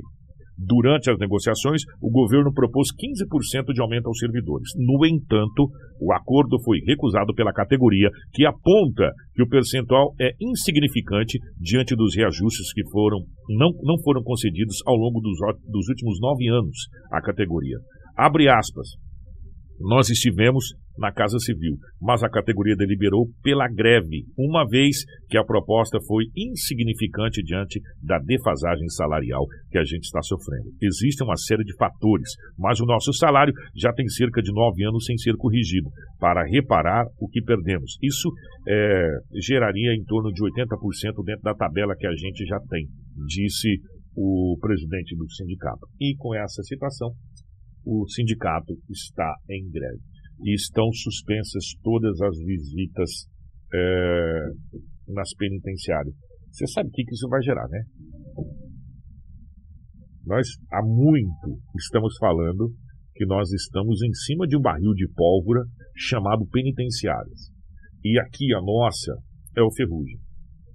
Durante 0.57 1.09
as 1.09 1.17
negociações, 1.17 1.81
o 2.01 2.09
governo 2.09 2.53
propôs 2.53 2.89
15% 2.93 3.73
de 3.73 3.81
aumento 3.81 4.07
aos 4.07 4.19
servidores. 4.19 4.69
No 4.77 5.05
entanto, 5.05 5.69
o 5.99 6.13
acordo 6.13 6.61
foi 6.63 6.79
recusado 6.85 7.33
pela 7.33 7.51
categoria, 7.51 8.09
que 8.33 8.45
aponta 8.45 9.11
que 9.33 9.41
o 9.41 9.47
percentual 9.47 10.13
é 10.19 10.31
insignificante 10.39 11.39
diante 11.59 11.95
dos 11.95 12.15
reajustes 12.15 12.71
que 12.73 12.87
foram, 12.91 13.19
não, 13.49 13.71
não 13.81 13.97
foram 14.03 14.21
concedidos 14.23 14.77
ao 14.85 14.95
longo 14.95 15.19
dos, 15.19 15.37
dos 15.67 15.87
últimos 15.89 16.19
nove 16.19 16.47
anos 16.49 16.77
à 17.11 17.21
categoria. 17.21 17.77
Abre 18.15 18.47
aspas. 18.47 18.89
Nós 19.83 20.09
estivemos 20.09 20.73
na 20.97 21.11
Casa 21.11 21.37
Civil, 21.39 21.75
mas 21.99 22.23
a 22.23 22.29
categoria 22.29 22.75
deliberou 22.75 23.27
pela 23.43 23.67
greve, 23.67 24.25
uma 24.37 24.65
vez 24.65 25.03
que 25.27 25.37
a 25.37 25.43
proposta 25.43 25.97
foi 26.07 26.25
insignificante 26.37 27.43
diante 27.43 27.81
da 28.01 28.17
defasagem 28.19 28.87
salarial 28.89 29.45
que 29.69 29.77
a 29.77 29.83
gente 29.83 30.03
está 30.03 30.21
sofrendo. 30.21 30.69
Existe 30.81 31.23
uma 31.23 31.35
série 31.35 31.63
de 31.63 31.75
fatores, 31.75 32.29
mas 32.57 32.79
o 32.79 32.85
nosso 32.85 33.11
salário 33.13 33.53
já 33.75 33.91
tem 33.91 34.07
cerca 34.07 34.41
de 34.41 34.53
nove 34.53 34.85
anos 34.85 35.03
sem 35.05 35.17
ser 35.17 35.35
corrigido 35.35 35.89
para 36.19 36.45
reparar 36.45 37.05
o 37.19 37.27
que 37.27 37.41
perdemos. 37.41 37.97
Isso 38.01 38.29
é, 38.67 39.07
geraria 39.41 39.93
em 39.95 40.03
torno 40.05 40.31
de 40.31 40.41
80% 40.41 41.23
dentro 41.25 41.41
da 41.41 41.55
tabela 41.55 41.95
que 41.97 42.07
a 42.07 42.15
gente 42.15 42.45
já 42.45 42.59
tem, 42.69 42.87
disse 43.27 43.81
o 44.15 44.57
presidente 44.61 45.15
do 45.15 45.29
sindicato. 45.31 45.87
E 45.99 46.15
com 46.17 46.35
essa 46.35 46.61
situação, 46.63 47.09
o 47.85 48.07
sindicato 48.07 48.73
está 48.89 49.35
em 49.49 49.69
greve 49.69 50.01
e 50.41 50.53
estão 50.53 50.91
suspensas 50.91 51.63
todas 51.83 52.19
as 52.21 52.37
visitas 52.37 53.09
é, 53.73 54.39
nas 55.07 55.33
penitenciárias. 55.35 56.15
Você 56.51 56.67
sabe 56.67 56.89
o 56.89 56.91
que, 56.91 57.03
que 57.03 57.13
isso 57.13 57.27
vai 57.29 57.41
gerar, 57.41 57.67
né? 57.67 57.83
Nós 60.25 60.47
há 60.71 60.81
muito 60.81 61.59
estamos 61.77 62.15
falando 62.17 62.71
que 63.15 63.25
nós 63.25 63.51
estamos 63.51 64.01
em 64.01 64.13
cima 64.13 64.47
de 64.47 64.57
um 64.57 64.61
barril 64.61 64.93
de 64.93 65.07
pólvora 65.15 65.61
chamado 65.95 66.47
penitenciárias. 66.47 67.51
E 68.03 68.19
aqui 68.19 68.53
a 68.53 68.61
nossa 68.61 69.13
é 69.55 69.61
o 69.61 69.71
Ferrugem, 69.71 70.17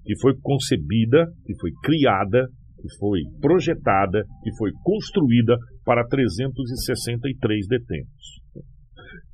que 0.04 0.18
foi 0.20 0.36
concebida, 0.40 1.26
que 1.44 1.58
foi 1.58 1.70
criada, 1.82 2.48
que 2.80 2.88
foi 2.98 3.20
projetada, 3.40 4.22
que 4.42 4.56
foi 4.56 4.70
construída 4.82 5.56
para 5.84 6.06
363 6.06 7.66
detentos. 7.66 8.40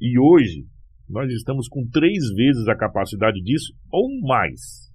E 0.01 0.18
hoje, 0.18 0.64
nós 1.09 1.30
estamos 1.32 1.68
com 1.68 1.86
três 1.92 2.24
vezes 2.34 2.66
a 2.68 2.76
capacidade 2.76 3.40
disso 3.42 3.72
ou 3.92 4.09
mais. 4.22 4.90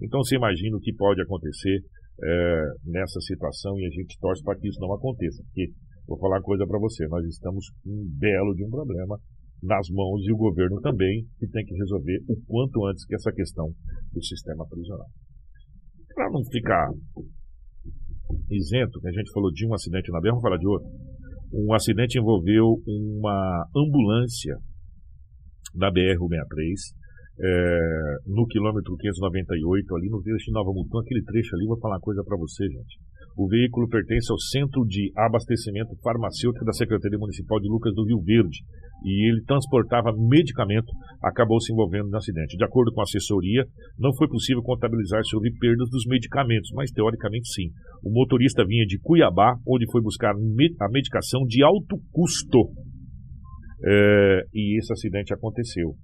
Então 0.00 0.20
você 0.22 0.36
imagina 0.36 0.76
o 0.76 0.80
que 0.80 0.92
pode 0.94 1.20
acontecer 1.22 1.78
é, 2.22 2.62
nessa 2.84 3.20
situação 3.20 3.78
e 3.78 3.86
a 3.86 3.90
gente 3.90 4.18
torce 4.20 4.42
para 4.42 4.58
que 4.58 4.68
isso 4.68 4.80
não 4.80 4.92
aconteça. 4.92 5.42
Porque, 5.44 5.70
vou 6.06 6.18
falar 6.18 6.36
uma 6.36 6.42
coisa 6.42 6.66
para 6.66 6.78
você, 6.78 7.06
nós 7.08 7.24
estamos 7.26 7.64
com 7.82 7.90
um 7.90 8.06
belo 8.18 8.54
de 8.54 8.64
um 8.64 8.70
problema 8.70 9.16
nas 9.62 9.88
mãos 9.90 10.24
e 10.24 10.32
o 10.32 10.36
governo 10.36 10.80
também, 10.80 11.24
que 11.38 11.48
tem 11.48 11.64
que 11.64 11.74
resolver 11.74 12.18
o 12.28 12.36
quanto 12.46 12.86
antes 12.86 13.04
que 13.04 13.14
essa 13.14 13.32
questão 13.32 13.66
do 14.12 14.22
sistema 14.22 14.66
prisional. 14.68 15.06
Para 16.14 16.30
não 16.30 16.44
ficar 16.44 16.90
isento, 18.50 19.00
que 19.00 19.08
a 19.08 19.12
gente 19.12 19.32
falou 19.32 19.50
de 19.52 19.66
um 19.66 19.74
acidente 19.74 20.10
na 20.10 20.20
BR, 20.20 20.28
vamos 20.28 20.42
falar 20.42 20.58
de 20.58 20.66
outro 20.66 20.88
um 21.52 21.72
acidente 21.72 22.18
envolveu 22.18 22.76
uma 22.86 23.66
ambulância 23.74 24.56
da 25.74 25.90
BR-163 25.90 26.98
é, 27.40 28.16
no 28.26 28.46
quilômetro 28.46 28.96
598, 28.96 29.96
ali 29.96 30.08
no 30.08 30.22
trecho 30.22 30.46
de 30.46 30.52
Nova 30.52 30.72
Mutum, 30.72 30.98
aquele 30.98 31.22
trecho 31.22 31.54
ali, 31.54 31.66
vou 31.66 31.78
falar 31.78 31.96
uma 31.96 32.00
coisa 32.00 32.22
para 32.24 32.36
você, 32.36 32.66
gente. 32.66 32.98
O 33.38 33.46
veículo 33.46 33.88
pertence 33.88 34.32
ao 34.32 34.38
Centro 34.40 34.84
de 34.84 35.12
Abastecimento 35.16 35.94
Farmacêutico 36.02 36.64
da 36.64 36.72
Secretaria 36.72 37.16
Municipal 37.16 37.60
de 37.60 37.68
Lucas 37.68 37.94
do 37.94 38.04
Rio 38.04 38.20
Verde 38.20 38.58
e 39.04 39.30
ele 39.30 39.44
transportava 39.44 40.10
medicamento, 40.12 40.90
acabou 41.22 41.60
se 41.60 41.72
envolvendo 41.72 42.10
no 42.10 42.16
acidente. 42.16 42.56
De 42.56 42.64
acordo 42.64 42.92
com 42.92 43.00
a 43.00 43.04
assessoria, 43.04 43.64
não 43.96 44.12
foi 44.16 44.26
possível 44.26 44.60
contabilizar 44.60 45.22
sobre 45.22 45.52
perdas 45.52 45.88
dos 45.88 46.04
medicamentos, 46.08 46.72
mas 46.74 46.90
teoricamente 46.90 47.48
sim. 47.52 47.70
O 48.02 48.10
motorista 48.10 48.66
vinha 48.66 48.84
de 48.84 48.98
Cuiabá, 48.98 49.54
onde 49.64 49.88
foi 49.88 50.02
buscar 50.02 50.34
a 50.34 50.88
medicação 50.90 51.44
de 51.46 51.62
alto 51.62 51.96
custo. 52.10 52.72
É, 53.86 54.40
e 54.52 54.80
esse 54.80 54.92
acidente 54.92 55.32
aconteceu. 55.32 55.94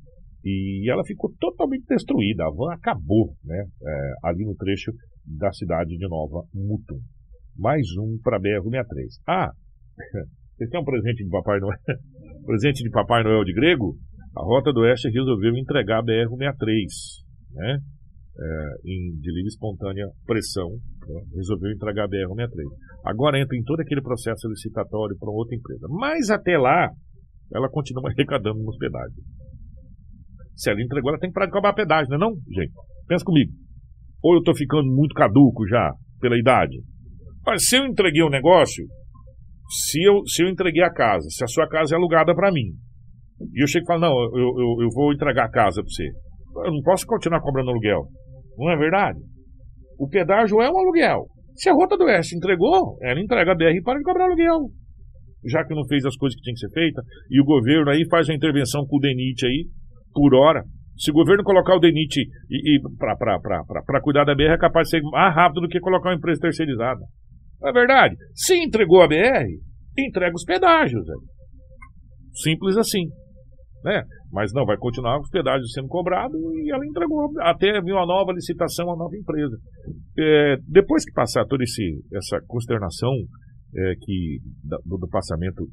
E 0.44 0.88
ela 0.88 1.02
ficou 1.04 1.32
totalmente 1.40 1.84
destruída, 1.88 2.44
a 2.44 2.50
van 2.50 2.74
acabou 2.74 3.34
né, 3.42 3.58
é, 3.58 4.28
ali 4.28 4.44
no 4.44 4.54
trecho 4.54 4.92
da 5.26 5.50
cidade 5.50 5.96
de 5.96 6.06
Nova 6.06 6.46
Mutum. 6.54 7.00
Mais 7.56 7.86
um 7.98 8.18
para 8.22 8.36
a 8.36 8.40
BR-63. 8.40 9.22
Ah, 9.28 9.50
você 10.56 10.68
tem 10.68 10.80
um 10.80 10.84
presente 10.84 11.22
de 11.22 11.30
Papai 11.30 11.60
Noel? 11.60 11.78
presente 12.44 12.82
de 12.82 12.90
Papai 12.90 13.22
Noel 13.22 13.44
de 13.44 13.54
grego? 13.54 13.96
A 14.36 14.42
Rota 14.42 14.72
do 14.72 14.80
Oeste 14.80 15.08
resolveu 15.08 15.54
entregar 15.54 16.00
a 16.00 16.02
BR-63, 16.02 16.66
né? 17.52 17.78
É, 18.36 18.74
em, 18.84 19.16
de 19.20 19.30
livre 19.30 19.46
espontânea 19.46 20.06
pressão, 20.26 20.68
né? 20.68 21.20
resolveu 21.36 21.70
entregar 21.70 22.06
a 22.06 22.08
BR-63. 22.08 22.50
Agora 23.04 23.38
entra 23.38 23.56
em 23.56 23.62
todo 23.62 23.80
aquele 23.80 24.02
processo 24.02 24.48
licitatório 24.48 25.16
para 25.16 25.30
outra 25.30 25.54
empresa. 25.54 25.86
Mas 25.88 26.30
até 26.30 26.58
lá, 26.58 26.90
ela 27.54 27.68
continua 27.70 28.10
arrecadando 28.10 28.58
no 28.58 28.76
pedágio. 28.76 29.22
Se 30.56 30.70
ela 30.70 30.82
entregou, 30.82 31.10
ela 31.10 31.20
tem 31.20 31.30
que 31.30 31.34
parar 31.34 31.46
de 31.46 31.52
cobrar 31.52 31.72
pedágio, 31.74 32.08
não 32.10 32.16
é 32.16 32.20
não, 32.20 32.34
gente? 32.52 32.72
Pensa 33.06 33.24
comigo. 33.24 33.52
Ou 34.20 34.34
eu 34.34 34.38
estou 34.38 34.56
ficando 34.56 34.90
muito 34.90 35.14
caduco 35.14 35.64
já, 35.68 35.92
pela 36.20 36.36
idade, 36.36 36.82
mas 37.46 37.66
se 37.66 37.76
eu 37.76 37.86
entreguei 37.86 38.22
o 38.22 38.26
um 38.26 38.30
negócio, 38.30 38.84
se 39.68 40.02
eu, 40.02 40.26
se 40.26 40.42
eu 40.42 40.48
entreguei 40.48 40.82
a 40.82 40.92
casa, 40.92 41.28
se 41.30 41.42
a 41.44 41.46
sua 41.46 41.68
casa 41.68 41.94
é 41.94 41.96
alugada 41.96 42.34
para 42.34 42.52
mim, 42.52 42.72
e 43.52 43.62
eu 43.62 43.66
chego 43.66 43.84
e 43.84 43.86
falo, 43.86 44.00
não, 44.00 44.12
eu, 44.12 44.60
eu, 44.60 44.82
eu 44.82 44.88
vou 44.94 45.12
entregar 45.12 45.46
a 45.46 45.50
casa 45.50 45.82
para 45.82 45.90
você. 45.90 46.08
Eu 46.66 46.72
não 46.72 46.82
posso 46.82 47.06
continuar 47.06 47.40
cobrando 47.40 47.70
aluguel. 47.70 48.06
Não 48.56 48.70
é 48.70 48.76
verdade? 48.76 49.18
O 49.98 50.08
pedágio 50.08 50.60
é 50.62 50.70
um 50.70 50.78
aluguel. 50.78 51.26
Se 51.56 51.68
a 51.68 51.72
Rota 51.72 51.96
do 51.96 52.04
Oeste 52.04 52.36
entregou, 52.36 52.96
ela 53.02 53.20
entrega 53.20 53.52
a 53.52 53.54
BR 53.54 53.76
e 53.76 53.82
para 53.82 53.98
de 53.98 54.04
cobrar 54.04 54.26
aluguel. 54.26 54.70
Já 55.46 55.64
que 55.64 55.74
não 55.74 55.86
fez 55.86 56.04
as 56.04 56.16
coisas 56.16 56.36
que 56.36 56.42
tinha 56.42 56.54
que 56.54 56.60
ser 56.60 56.70
feita, 56.70 57.02
e 57.30 57.40
o 57.40 57.44
governo 57.44 57.90
aí 57.90 58.06
faz 58.08 58.28
a 58.28 58.34
intervenção 58.34 58.86
com 58.86 58.96
o 58.96 59.00
DENIT 59.00 59.46
aí, 59.46 59.66
por 60.12 60.34
hora. 60.34 60.64
Se 60.96 61.10
o 61.10 61.14
governo 61.14 61.42
colocar 61.42 61.76
o 61.76 61.80
DENIT 61.80 62.20
e, 62.50 62.76
e 62.76 62.80
para 62.98 64.00
cuidar 64.00 64.24
da 64.24 64.34
BR 64.34 64.54
é 64.54 64.58
capaz 64.58 64.88
de 64.88 64.90
ser 64.90 65.02
mais 65.02 65.34
rápido 65.34 65.62
do 65.62 65.68
que 65.68 65.80
colocar 65.80 66.10
uma 66.10 66.16
empresa 66.16 66.40
terceirizada. 66.40 67.00
Não 67.64 67.70
é 67.70 67.72
verdade? 67.72 68.14
Se 68.34 68.62
entregou 68.62 69.00
a 69.00 69.08
BR, 69.08 69.48
entrega 69.98 70.34
os 70.34 70.44
pedágios. 70.44 71.06
Velho. 71.06 71.22
Simples 72.34 72.76
assim. 72.76 73.08
Né? 73.82 74.02
Mas 74.30 74.52
não, 74.52 74.66
vai 74.66 74.76
continuar 74.76 75.18
os 75.18 75.30
pedágios 75.30 75.72
sendo 75.72 75.88
cobrados 75.88 76.38
e 76.38 76.70
ela 76.70 76.84
entregou 76.86 77.30
até 77.40 77.80
vir 77.80 77.92
uma 77.92 78.06
nova 78.06 78.32
licitação, 78.32 78.86
uma 78.86 78.96
nova 78.96 79.16
empresa. 79.16 79.56
É, 80.18 80.56
depois 80.68 81.04
que 81.06 81.12
passar 81.12 81.46
toda 81.46 81.64
esse, 81.64 82.02
essa 82.12 82.38
consternação 82.46 83.12
é, 83.74 83.94
que, 83.98 84.40
do, 84.84 84.98
do 84.98 85.08
passamento 85.08 85.64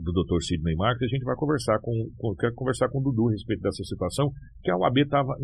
do 0.00 0.12
Dr. 0.12 0.40
Sidney 0.40 0.74
Marques, 0.74 1.02
a 1.02 1.14
gente 1.14 1.24
vai 1.24 1.36
conversar 1.36 1.78
com, 1.80 1.92
com 2.16 2.34
conversar 2.54 2.88
com 2.88 2.98
o 2.98 3.02
Dudu 3.02 3.28
a 3.28 3.32
respeito 3.32 3.60
dessa 3.60 3.84
situação, 3.84 4.30
que 4.62 4.70
a 4.70 4.76
UAB 4.76 5.00
estava 5.00 5.34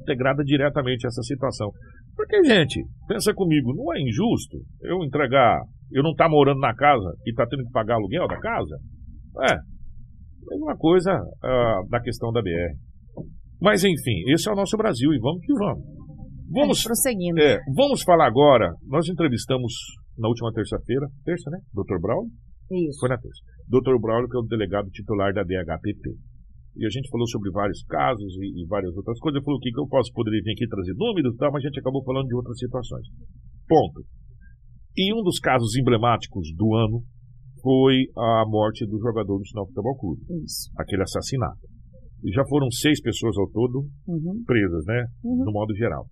integrada 0.00 0.42
diretamente 0.42 1.06
a 1.06 1.08
essa 1.08 1.22
situação. 1.22 1.70
Porque, 2.18 2.42
gente, 2.42 2.82
pensa 3.06 3.32
comigo, 3.32 3.72
não 3.72 3.94
é 3.94 4.00
injusto 4.00 4.58
eu 4.82 5.04
entregar, 5.04 5.62
eu 5.92 6.02
não 6.02 6.10
estar 6.10 6.24
tá 6.24 6.30
morando 6.30 6.58
na 6.58 6.74
casa 6.74 7.14
e 7.24 7.30
estar 7.30 7.44
tá 7.44 7.50
tendo 7.50 7.64
que 7.64 7.70
pagar 7.70 7.94
aluguel 7.94 8.26
da 8.26 8.36
casa? 8.40 8.76
É, 9.48 9.54
mesma 10.50 10.76
coisa 10.76 11.12
da 11.88 12.00
questão 12.00 12.32
da 12.32 12.42
BR. 12.42 12.74
Mas, 13.60 13.84
enfim, 13.84 14.24
esse 14.32 14.48
é 14.48 14.52
o 14.52 14.56
nosso 14.56 14.76
Brasil 14.76 15.14
e 15.14 15.18
vamos 15.20 15.46
que 15.46 15.52
vamos. 15.54 15.84
Vamos, 16.50 16.80
é, 16.80 16.88
prosseguindo. 16.88 17.40
É, 17.40 17.58
vamos 17.76 18.02
falar 18.02 18.26
agora, 18.26 18.74
nós 18.88 19.08
entrevistamos 19.08 19.72
na 20.18 20.26
última 20.26 20.52
terça-feira, 20.52 21.06
terça, 21.24 21.48
né? 21.50 21.58
Dr. 21.72 22.00
Brown, 22.00 22.26
isso. 22.72 22.98
Foi 22.98 23.08
na 23.08 23.16
terça. 23.16 23.40
Dr. 23.68 24.00
Braulio, 24.00 24.28
que 24.28 24.36
é 24.36 24.40
o 24.40 24.42
delegado 24.42 24.90
titular 24.90 25.32
da 25.32 25.44
DHPP. 25.44 26.16
E 26.78 26.86
a 26.86 26.90
gente 26.90 27.10
falou 27.10 27.26
sobre 27.26 27.50
vários 27.50 27.82
casos 27.84 28.32
e, 28.38 28.62
e 28.62 28.66
várias 28.66 28.94
outras 28.96 29.18
coisas. 29.18 29.36
Ele 29.36 29.44
falou 29.44 29.58
que 29.58 29.68
eu 29.74 29.86
posso, 29.88 30.12
poderia 30.14 30.40
vir 30.42 30.52
aqui 30.52 30.66
trazer 30.68 30.94
números 30.94 31.34
e 31.34 31.36
tal, 31.36 31.50
mas 31.50 31.64
a 31.64 31.66
gente 31.66 31.80
acabou 31.80 32.04
falando 32.04 32.28
de 32.28 32.36
outras 32.36 32.56
situações. 32.56 33.06
Ponto. 33.66 34.06
E 34.96 35.12
um 35.12 35.22
dos 35.22 35.38
casos 35.38 35.76
emblemáticos 35.76 36.54
do 36.54 36.74
ano 36.74 37.02
foi 37.62 38.06
a 38.16 38.44
morte 38.46 38.86
do 38.86 38.98
jogador 38.98 39.38
do 39.38 39.46
Sinal 39.46 39.66
Futebol 39.66 39.96
Clube. 39.98 40.22
Isso. 40.44 40.70
Aquele 40.78 41.02
assassinato. 41.02 41.66
E 42.24 42.32
já 42.32 42.44
foram 42.48 42.70
seis 42.70 43.00
pessoas 43.00 43.36
ao 43.38 43.48
todo 43.50 43.86
uhum. 44.06 44.42
presas, 44.46 44.84
né? 44.86 45.04
Uhum. 45.24 45.44
No 45.44 45.52
modo 45.52 45.74
geral. 45.74 46.06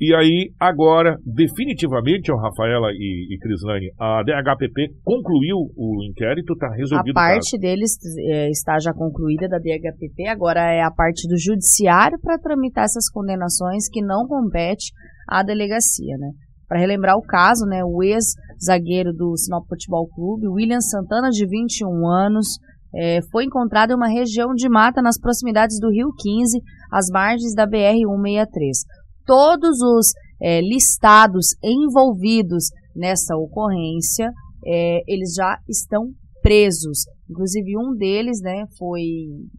E 0.00 0.14
aí, 0.14 0.50
agora, 0.58 1.18
definitivamente, 1.26 2.32
Rafaela 2.32 2.88
e, 2.90 3.34
e 3.34 3.38
Crislane, 3.38 3.92
a 4.00 4.22
DHPP 4.22 4.94
concluiu 5.04 5.58
o 5.76 6.02
inquérito, 6.08 6.54
está 6.54 6.70
resolvido. 6.74 7.10
A 7.10 7.20
parte 7.20 7.58
deles 7.58 7.98
é, 8.30 8.48
está 8.48 8.78
já 8.78 8.94
concluída 8.94 9.46
da 9.46 9.58
DHPP, 9.58 10.26
agora 10.26 10.72
é 10.72 10.80
a 10.80 10.90
parte 10.90 11.28
do 11.28 11.36
judiciário 11.36 12.18
para 12.18 12.38
tramitar 12.38 12.84
essas 12.84 13.10
condenações 13.10 13.90
que 13.92 14.00
não 14.00 14.26
compete 14.26 14.90
à 15.28 15.42
delegacia, 15.42 16.16
né? 16.16 16.30
Para 16.66 16.80
relembrar 16.80 17.18
o 17.18 17.22
caso, 17.22 17.66
né, 17.66 17.84
o 17.84 18.02
ex-zagueiro 18.02 19.12
do 19.12 19.36
Sinop 19.36 19.66
Futebol 19.68 20.08
Clube, 20.08 20.48
William 20.48 20.80
Santana, 20.80 21.28
de 21.28 21.46
21 21.46 22.08
anos, 22.08 22.46
é, 22.94 23.20
foi 23.30 23.44
encontrado 23.44 23.90
em 23.90 23.96
uma 23.96 24.08
região 24.08 24.54
de 24.54 24.68
mata 24.68 25.02
nas 25.02 25.20
proximidades 25.20 25.78
do 25.78 25.90
Rio 25.90 26.08
15, 26.16 26.58
às 26.90 27.08
margens 27.12 27.54
da 27.54 27.66
BR-163 27.66 28.99
todos 29.30 29.80
os 29.80 30.08
é, 30.42 30.60
listados 30.60 31.54
envolvidos 31.62 32.64
nessa 32.96 33.36
ocorrência, 33.36 34.28
é, 34.66 35.02
eles 35.06 35.34
já 35.36 35.56
estão 35.68 36.10
presos. 36.42 37.04
Inclusive 37.30 37.78
um 37.78 37.94
deles, 37.94 38.40
né, 38.42 38.64
foi, 38.76 39.02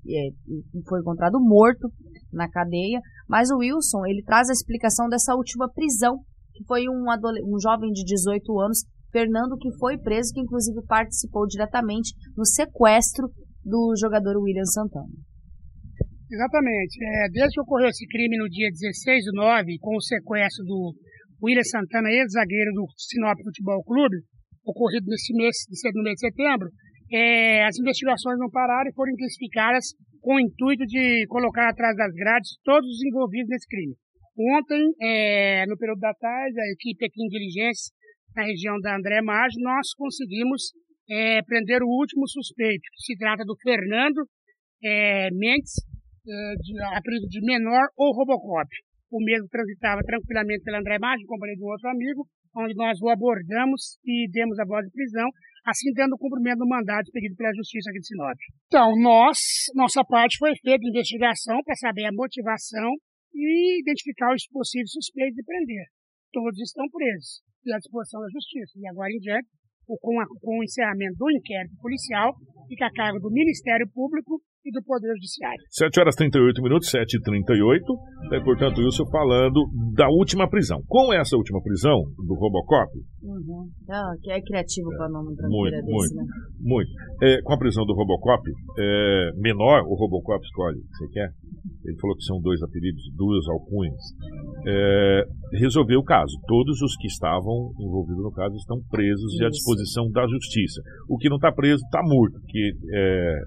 é, 0.09 0.27
foi 0.89 0.99
encontrado 0.99 1.39
morto 1.39 1.87
na 2.33 2.49
cadeia. 2.49 2.99
Mas 3.29 3.49
o 3.49 3.59
Wilson, 3.59 4.05
ele 4.05 4.21
traz 4.23 4.49
a 4.49 4.51
explicação 4.51 5.07
dessa 5.07 5.33
última 5.35 5.71
prisão, 5.71 6.17
que 6.53 6.65
foi 6.65 6.89
um, 6.89 7.05
um 7.47 7.57
jovem 7.57 7.91
de 7.91 8.03
18 8.03 8.59
anos, 8.59 8.83
Fernando, 9.09 9.55
que 9.57 9.71
foi 9.77 9.97
preso, 9.97 10.33
que 10.33 10.41
inclusive 10.41 10.81
participou 10.85 11.47
diretamente 11.47 12.13
no 12.35 12.45
sequestro 12.45 13.29
do 13.63 13.93
jogador 13.97 14.35
William 14.35 14.65
Santana. 14.65 15.30
Exatamente. 16.31 16.95
É, 17.03 17.29
desde 17.29 17.53
que 17.55 17.61
ocorreu 17.61 17.89
esse 17.89 18.07
crime 18.07 18.37
no 18.37 18.47
dia 18.47 18.69
16 18.71 19.25
do 19.25 19.33
9, 19.33 19.77
com 19.79 19.97
o 19.97 20.01
sequestro 20.01 20.63
do 20.63 20.95
William 21.43 21.63
Santana, 21.63 22.09
ex-zagueiro 22.09 22.71
do 22.71 22.87
Sinop 22.95 23.37
Futebol 23.43 23.83
Clube, 23.83 24.15
ocorrido 24.63 25.07
nesse 25.07 25.33
mês, 25.35 25.57
no 25.93 26.03
mês 26.03 26.15
de 26.15 26.27
setembro, 26.27 26.69
é, 27.11 27.65
as 27.65 27.77
investigações 27.77 28.39
não 28.39 28.49
pararam 28.49 28.89
e 28.89 28.93
foram 28.93 29.11
intensificadas 29.11 29.91
com 30.21 30.35
o 30.35 30.39
intuito 30.39 30.85
de 30.85 31.25
colocar 31.27 31.67
atrás 31.67 31.97
das 31.97 32.13
grades 32.13 32.55
todos 32.63 32.87
os 32.87 33.03
envolvidos 33.03 33.49
nesse 33.49 33.67
crime. 33.67 33.95
Ontem, 34.37 34.79
é, 35.01 35.65
no 35.67 35.77
período 35.77 35.99
da 35.99 36.13
tarde, 36.13 36.55
a 36.57 36.71
equipe 36.71 37.05
aqui 37.05 37.21
em 37.21 37.27
Diligência, 37.27 37.91
na 38.33 38.43
região 38.43 38.79
da 38.79 38.95
André 38.95 39.21
Maggi, 39.21 39.59
nós 39.61 39.93
conseguimos 39.97 40.71
é, 41.09 41.41
prender 41.43 41.83
o 41.83 41.89
último 41.89 42.25
suspeito, 42.29 42.81
que 42.95 43.03
se 43.03 43.17
trata 43.17 43.43
do 43.43 43.57
Fernando 43.61 44.23
é, 44.81 45.29
Mendes, 45.31 45.73
de 46.25 46.81
apelido 46.95 47.27
de 47.27 47.41
menor 47.41 47.87
ou 47.97 48.13
Robocop. 48.13 48.69
O 49.11 49.19
mesmo 49.23 49.47
transitava 49.49 50.01
tranquilamente 50.03 50.63
pela 50.63 50.79
André 50.79 50.97
Maggi, 50.97 51.25
companhia 51.25 51.55
de 51.55 51.63
um 51.63 51.67
outro 51.67 51.89
amigo, 51.89 52.25
onde 52.55 52.75
nós 52.75 52.99
o 53.01 53.09
abordamos 53.09 53.99
e 54.05 54.29
demos 54.31 54.57
a 54.59 54.65
voz 54.65 54.85
de 54.85 54.91
prisão, 54.91 55.27
assim 55.65 55.91
dando 55.93 56.17
cumprimento 56.17 56.59
do 56.59 56.67
mandato 56.67 57.11
pedido 57.11 57.35
pela 57.35 57.53
Justiça 57.55 57.89
aqui 57.89 57.99
de 57.99 58.07
Sinop. 58.07 58.37
Então, 58.67 58.95
nós, 59.01 59.37
nossa 59.75 60.03
parte 60.03 60.37
foi 60.37 60.53
feita 60.63 60.87
investigação 60.87 61.61
para 61.63 61.75
saber 61.75 62.05
a 62.05 62.13
motivação 62.13 62.91
e 63.33 63.81
identificar 63.81 64.33
os 64.33 64.47
possíveis 64.47 64.91
suspeitos 64.91 65.37
e 65.37 65.43
prender. 65.43 65.85
Todos 66.31 66.59
estão 66.59 66.85
presos 66.89 67.43
e 67.65 67.73
à 67.73 67.77
disposição 67.77 68.21
da 68.21 68.29
Justiça. 68.31 68.79
E 68.79 68.87
agora 68.87 69.11
em 69.11 69.19
diante, 69.19 69.47
com, 69.85 70.19
a, 70.19 70.25
com 70.39 70.59
o 70.59 70.63
encerramento 70.63 71.17
do 71.17 71.31
inquérito 71.31 71.75
policial, 71.81 72.33
fica 72.67 72.87
a 72.87 72.93
cargo 72.93 73.19
do 73.19 73.31
Ministério 73.31 73.87
Público 73.91 74.41
e 74.65 74.71
do 74.71 74.81
Poder 74.83 75.13
Judiciário. 75.15 75.61
7 75.69 75.99
horas 75.99 76.15
38 76.15 76.61
minutos, 76.61 76.89
7 76.89 77.17
e 77.17 77.21
38 77.21 77.83
é, 78.31 78.39
Portanto, 78.39 78.79
Wilson 78.79 79.05
falando 79.11 79.59
da 79.95 80.07
última 80.09 80.47
prisão. 80.49 80.79
Com 80.87 81.13
essa 81.13 81.35
última 81.35 81.61
prisão 81.61 81.97
do 82.25 82.33
Robocop. 82.35 82.91
Uhum. 83.23 83.69
Ah, 83.89 84.13
que 84.21 84.31
é 84.31 84.41
criativo 84.41 84.89
para 84.95 85.09
nome 85.09 85.35
muito, 85.35 85.71
desse, 85.71 85.85
muito, 85.85 86.15
né? 86.15 86.23
Muito. 86.59 86.91
É, 87.23 87.41
com 87.41 87.53
a 87.53 87.57
prisão 87.57 87.85
do 87.85 87.93
Robocop, 87.93 88.43
é, 88.77 89.31
menor, 89.37 89.83
o 89.87 89.95
Robocop 89.95 90.43
escolhe, 90.43 90.79
você 90.91 91.07
quer? 91.09 91.29
Ele 91.83 91.99
falou 91.99 92.15
que 92.15 92.23
são 92.23 92.39
dois 92.41 92.61
apelidos, 92.61 93.01
duas 93.15 93.47
alcunhas. 93.49 94.01
É, 94.67 95.23
resolveu 95.53 95.99
o 95.99 96.03
caso. 96.03 96.33
Todos 96.47 96.81
os 96.81 96.95
que 96.97 97.07
estavam 97.07 97.71
envolvidos 97.79 98.23
no 98.23 98.31
caso 98.31 98.55
estão 98.55 98.77
presos 98.89 99.33
Isso. 99.33 99.43
e 99.43 99.45
à 99.45 99.49
disposição 99.49 100.09
da 100.11 100.27
justiça. 100.27 100.81
O 101.09 101.17
que 101.17 101.29
não 101.29 101.37
está 101.37 101.51
preso 101.51 101.83
está 101.83 102.01
morto, 102.03 102.39
que 102.47 102.71
é, 102.93 103.39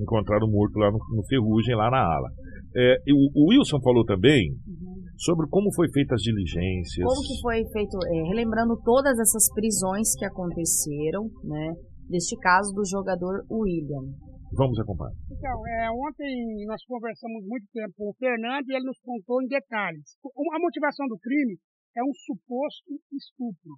encontraram 0.00 0.50
morto 0.50 0.78
lá 0.78 0.90
no, 0.90 0.98
no 0.98 1.22
Ferrugem, 1.26 1.74
lá 1.76 1.90
na 1.90 2.02
ala. 2.02 2.30
É, 2.74 2.96
o, 3.12 3.30
o, 3.34 3.42
Wilson 3.50 3.80
falou 3.80 4.04
também 4.04 4.50
uhum. 4.66 5.02
sobre 5.16 5.46
como 5.48 5.72
foi 5.74 5.86
feita 5.92 6.14
as 6.14 6.22
diligências. 6.22 7.06
Como 7.06 7.22
que 7.22 7.40
foi 7.40 7.62
feito, 7.70 7.96
é, 8.02 8.28
relembrando 8.28 8.74
todas 8.82 9.18
essas 9.18 9.46
prisões 9.54 10.10
que 10.18 10.24
aconteceram, 10.24 11.30
né? 11.44 11.74
Neste 12.10 12.36
caso 12.38 12.74
do 12.74 12.84
jogador 12.84 13.44
William. 13.50 14.10
Vamos 14.52 14.78
acompanhar. 14.78 15.14
Então, 15.30 15.56
é, 15.66 15.90
ontem 15.90 16.66
nós 16.66 16.82
conversamos 16.86 17.42
muito 17.46 17.66
tempo 17.72 17.92
com 17.96 18.10
o 18.10 18.14
Fernando 18.14 18.68
e 18.68 18.76
ele 18.76 18.86
nos 18.86 19.00
contou 19.00 19.42
em 19.42 19.48
detalhes. 19.48 20.14
A 20.22 20.58
motivação 20.60 21.06
do 21.08 21.18
crime 21.18 21.56
é 21.96 22.02
um 22.04 22.12
suposto 22.14 22.92
estupro. 23.10 23.74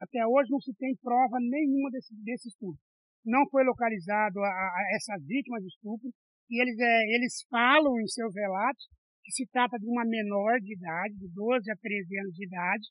Até 0.00 0.20
hoje 0.26 0.50
não 0.50 0.60
se 0.60 0.72
tem 0.74 0.94
prova 1.02 1.38
nenhuma 1.40 1.90
desse, 1.90 2.14
desse 2.22 2.48
estupro 2.48 2.78
não 3.24 3.48
foi 3.50 3.64
localizado 3.64 4.40
a, 4.40 4.48
a 4.48 4.80
essas 4.96 5.24
vítimas 5.26 5.62
de 5.62 5.68
estupro, 5.68 6.10
e 6.50 6.60
eles, 6.60 6.78
é, 6.78 7.16
eles 7.16 7.46
falam 7.48 8.00
em 8.00 8.06
seus 8.06 8.34
relatos 8.34 8.88
que 9.22 9.32
se 9.32 9.46
trata 9.52 9.78
de 9.78 9.86
uma 9.86 10.04
menor 10.04 10.58
de 10.60 10.74
idade, 10.74 11.14
de 11.14 11.28
12 11.32 11.70
a 11.70 11.76
13 11.76 12.18
anos 12.18 12.34
de 12.34 12.46
idade, 12.46 12.86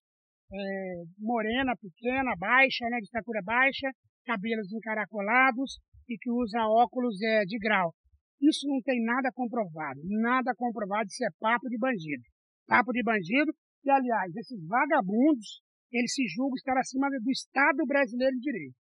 é, 0.52 1.04
morena, 1.20 1.76
pequena, 1.76 2.34
baixa, 2.38 2.88
né, 2.90 2.98
de 2.98 3.06
estatura 3.06 3.42
baixa, 3.44 3.92
cabelos 4.26 4.72
encaracolados 4.72 5.80
e 6.08 6.18
que 6.18 6.32
usa 6.32 6.60
óculos 6.68 7.22
é, 7.22 7.44
de 7.46 7.58
grau. 7.60 7.94
Isso 8.42 8.66
não 8.68 8.80
tem 8.82 9.04
nada 9.04 9.30
comprovado, 9.34 10.00
nada 10.06 10.54
comprovado, 10.56 11.08
isso 11.08 11.26
é 11.26 11.30
papo 11.40 11.68
de 11.68 11.78
bandido. 11.78 12.24
Papo 12.68 12.92
de 12.94 13.04
bandido, 13.04 13.52
e 13.84 13.90
aliás, 13.92 14.34
esses 14.36 14.66
vagabundos, 14.66 15.62
eles 15.92 16.14
se 16.14 16.26
julgam 16.28 16.56
estar 16.56 16.78
acima 16.78 17.10
do 17.10 17.32
Estado 17.32 17.86
brasileiro 17.86 18.36
de 18.36 18.42
direito. 18.42 18.79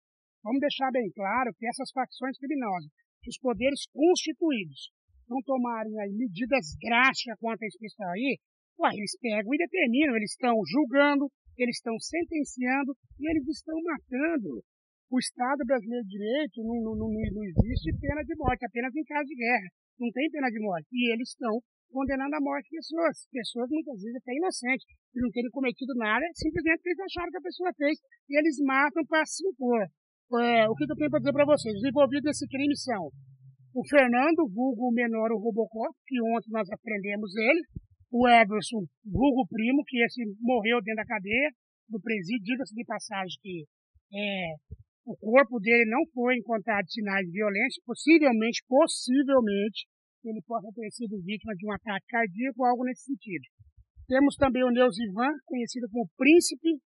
Vamos 0.46 0.62
deixar 0.62 0.94
bem 0.94 1.10
claro 1.10 1.50
que 1.58 1.66
essas 1.66 1.90
facções 1.90 2.38
criminosas, 2.38 2.86
que 3.18 3.34
os 3.34 3.38
poderes 3.42 3.82
constituídos 3.90 4.94
não 5.26 5.42
tomarem 5.42 5.90
aí 5.98 6.14
medidas 6.14 6.70
drásticas 6.78 7.34
contra 7.42 7.66
esse 7.66 7.74
pessoal 7.74 8.14
aí, 8.14 8.38
ué, 8.78 8.94
eles 8.94 9.18
pegam 9.18 9.50
e 9.50 9.58
determinam, 9.58 10.14
eles 10.14 10.30
estão 10.30 10.54
julgando, 10.70 11.26
eles 11.58 11.74
estão 11.82 11.98
sentenciando 11.98 12.94
e 13.18 13.26
eles 13.26 13.42
estão 13.58 13.74
matando. 13.82 14.62
O 15.10 15.18
Estado 15.18 15.66
brasileiro 15.66 16.06
de 16.06 16.14
direito 16.14 16.62
não, 16.62 16.78
não, 16.78 16.94
não, 16.94 17.10
não 17.10 17.42
existe 17.42 17.90
pena 17.98 18.22
de 18.22 18.36
morte, 18.38 18.62
apenas 18.66 18.94
em 18.94 19.02
caso 19.02 19.26
de 19.26 19.34
guerra. 19.34 19.66
Não 19.98 20.10
tem 20.14 20.30
pena 20.30 20.46
de 20.46 20.60
morte. 20.62 20.86
E 20.92 21.10
eles 21.10 21.30
estão 21.30 21.58
condenando 21.90 22.36
a 22.36 22.40
morte 22.40 22.70
pessoas. 22.70 23.26
Pessoas 23.34 23.66
muitas 23.70 23.98
vezes 23.98 24.14
até 24.14 24.30
inocentes, 24.30 24.86
que 25.10 25.18
não 25.18 25.30
terem 25.30 25.50
cometido 25.50 25.94
nada, 25.94 26.24
simplesmente 26.34 26.78
porque 26.78 26.90
eles 26.90 27.06
acharam 27.10 27.30
que 27.30 27.38
a 27.38 27.48
pessoa 27.50 27.70
fez. 27.74 27.98
E 28.30 28.38
eles 28.38 28.58
matam 28.62 29.02
para 29.06 29.26
se 29.26 29.42
impor. 29.42 29.86
É, 30.26 30.68
o 30.68 30.74
que, 30.74 30.84
eu 30.84 30.96
tenho 30.96 31.10
para 31.10 31.20
dizer 31.20 31.32
para 31.32 31.46
vocês? 31.46 31.74
Os 31.76 31.84
envolvidos 31.84 32.24
nesse 32.24 32.46
crime 32.48 32.76
são 32.76 33.10
o 33.74 33.82
Fernando, 33.86 34.48
vulgo 34.50 34.90
menor, 34.90 35.30
o 35.30 35.38
Robocop, 35.38 35.94
que 36.06 36.16
ontem 36.34 36.50
nós 36.50 36.66
aprendemos 36.70 37.30
ele, 37.36 37.62
o 38.10 38.26
Everson, 38.26 38.82
vulgo 39.04 39.46
primo, 39.46 39.84
que 39.86 40.02
esse 40.02 40.24
morreu 40.40 40.82
dentro 40.82 41.04
da 41.04 41.06
cadeia 41.06 41.50
do 41.88 42.00
presídio, 42.00 42.42
diga-se 42.42 42.74
de 42.74 42.84
passagem 42.84 43.36
que 43.40 43.64
é, 44.12 44.54
o 45.04 45.14
corpo 45.16 45.60
dele 45.60 45.88
não 45.88 46.02
foi 46.12 46.36
encontrado 46.36 46.90
sinais 46.90 47.26
de 47.26 47.32
violência, 47.32 47.82
possivelmente, 47.86 48.64
possivelmente, 48.66 49.86
ele 50.24 50.42
possa 50.42 50.66
ter 50.74 50.90
sido 50.90 51.22
vítima 51.22 51.54
de 51.54 51.66
um 51.66 51.72
ataque 51.72 52.06
cardíaco 52.08 52.58
ou 52.58 52.66
algo 52.66 52.84
nesse 52.84 53.04
sentido. 53.04 53.44
Temos 54.08 54.34
também 54.36 54.64
o 54.64 54.70
Neusivan, 54.70 55.30
conhecido 55.44 55.86
como 55.90 56.10
Príncipe, 56.16 56.78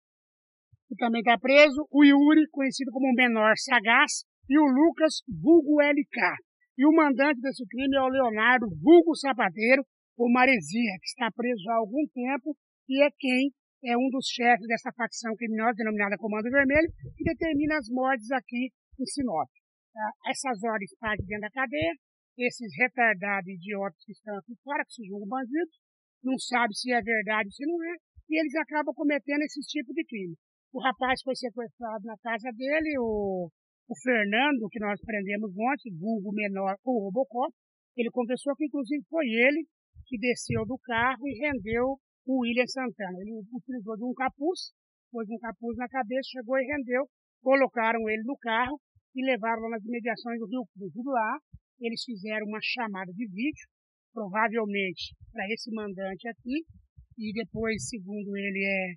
que 0.89 0.95
também 0.97 1.21
está 1.21 1.37
preso, 1.37 1.87
o 1.91 2.03
Yuri, 2.03 2.49
conhecido 2.49 2.91
como 2.91 3.13
menor 3.13 3.53
sagaz, 3.57 4.25
e 4.49 4.57
o 4.57 4.65
Lucas, 4.65 5.21
vulgo 5.29 5.79
LK. 5.79 6.17
E 6.79 6.85
o 6.85 6.91
mandante 6.91 7.39
desse 7.39 7.63
crime 7.67 7.95
é 7.95 8.01
o 8.01 8.09
Leonardo, 8.09 8.65
vulgo 8.81 9.15
sapateiro, 9.15 9.85
o 10.17 10.27
Maresia, 10.33 10.97
que 10.99 11.07
está 11.13 11.29
preso 11.31 11.69
há 11.69 11.75
algum 11.75 12.03
tempo 12.11 12.57
e 12.89 13.03
é 13.05 13.09
quem 13.17 13.53
é 13.85 13.95
um 13.95 14.09
dos 14.09 14.27
chefes 14.27 14.67
dessa 14.67 14.91
facção 14.91 15.35
criminosa 15.35 15.77
denominada 15.77 16.17
Comando 16.17 16.49
Vermelho, 16.49 16.91
que 17.15 17.23
determina 17.23 17.77
as 17.77 17.87
mortes 17.89 18.29
aqui 18.31 18.73
em 18.99 19.05
Sinop. 19.05 19.47
Ah, 19.95 20.31
essas 20.31 20.63
ordens 20.63 20.91
partem 20.99 21.25
dentro 21.25 21.41
da 21.41 21.51
cadeia, 21.51 21.93
esses 22.37 22.71
retardados 22.75 23.47
idiotas 23.47 24.03
que 24.03 24.11
estão 24.11 24.35
aqui 24.37 24.55
fora, 24.63 24.83
que 24.83 24.93
se 24.93 25.05
julgam 25.05 25.27
bandidos, 25.27 25.77
não 26.23 26.37
sabem 26.37 26.73
se 26.73 26.91
é 26.91 27.01
verdade 27.01 27.47
ou 27.47 27.51
se 27.51 27.65
não 27.65 27.83
é, 27.83 27.95
e 28.29 28.39
eles 28.39 28.55
acabam 28.55 28.93
cometendo 28.93 29.41
esse 29.43 29.61
tipo 29.61 29.93
de 29.93 30.03
crime. 30.05 30.35
O 30.71 30.79
rapaz 30.79 31.21
foi 31.23 31.35
sequestrado 31.35 32.05
na 32.05 32.17
casa 32.17 32.51
dele, 32.51 32.93
o, 32.99 33.49
o 33.89 33.95
Fernando, 34.03 34.69
que 34.69 34.79
nós 34.79 34.99
prendemos 35.01 35.51
ontem, 35.51 35.97
vulgo 35.97 36.31
menor, 36.31 36.75
o 36.85 37.05
Robocop, 37.05 37.51
ele 37.97 38.09
confessou 38.11 38.55
que 38.55 38.65
inclusive 38.65 39.03
foi 39.09 39.25
ele 39.25 39.65
que 40.05 40.17
desceu 40.17 40.65
do 40.65 40.77
carro 40.77 41.27
e 41.27 41.39
rendeu 41.39 41.97
o 42.25 42.41
William 42.41 42.67
Santana. 42.67 43.17
Ele 43.19 43.41
utilizou 43.51 43.97
de 43.97 44.05
um 44.05 44.13
capuz, 44.13 44.71
pôs 45.11 45.27
um 45.29 45.39
capuz 45.39 45.75
na 45.77 45.87
cabeça, 45.87 46.29
chegou 46.31 46.57
e 46.57 46.65
rendeu, 46.65 47.09
colocaram 47.41 48.07
ele 48.07 48.23
no 48.23 48.37
carro 48.37 48.79
e 49.15 49.25
levaram 49.25 49.69
nas 49.69 49.83
imediações 49.83 50.39
do 50.39 50.47
Rio 50.47 50.65
Cruz. 50.73 50.93
lá, 51.05 51.39
eles 51.81 52.03
fizeram 52.03 52.45
uma 52.45 52.59
chamada 52.61 53.11
de 53.11 53.25
vídeo, 53.25 53.67
provavelmente 54.13 55.15
para 55.31 55.45
esse 55.49 55.73
mandante 55.73 56.27
aqui, 56.27 56.63
e 57.17 57.33
depois, 57.33 57.89
segundo 57.89 58.37
ele, 58.37 58.63
é, 58.63 58.93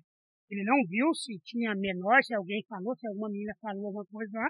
ele 0.49 0.63
não 0.63 0.77
viu 0.87 1.13
se 1.13 1.37
tinha 1.43 1.73
menor, 1.75 2.21
se 2.23 2.33
alguém 2.33 2.63
falou, 2.67 2.95
se 2.95 3.07
alguma 3.07 3.29
menina 3.29 3.53
falou 3.61 3.87
alguma 3.87 4.05
coisa 4.05 4.37
lá, 4.37 4.49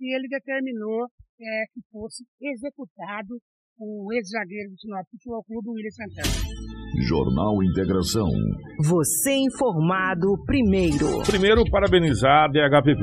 e 0.00 0.14
ele 0.14 0.28
determinou 0.28 1.06
é, 1.40 1.64
que 1.72 1.80
fosse 1.90 2.24
executado 2.40 3.40
o 3.78 4.12
ex-zagueiro 4.12 4.70
do 4.70 4.78
Sinop 4.78 5.06
Futebol 5.10 5.44
Clube, 5.44 5.70
William 5.70 5.90
Santana. 5.90 6.60
Jornal 7.08 7.62
Integração. 7.62 8.28
Você 8.84 9.36
informado 9.36 10.36
primeiro. 10.44 11.22
Primeiro, 11.24 11.64
parabenizar 11.70 12.44
a 12.44 12.48
DHPP 12.48 13.00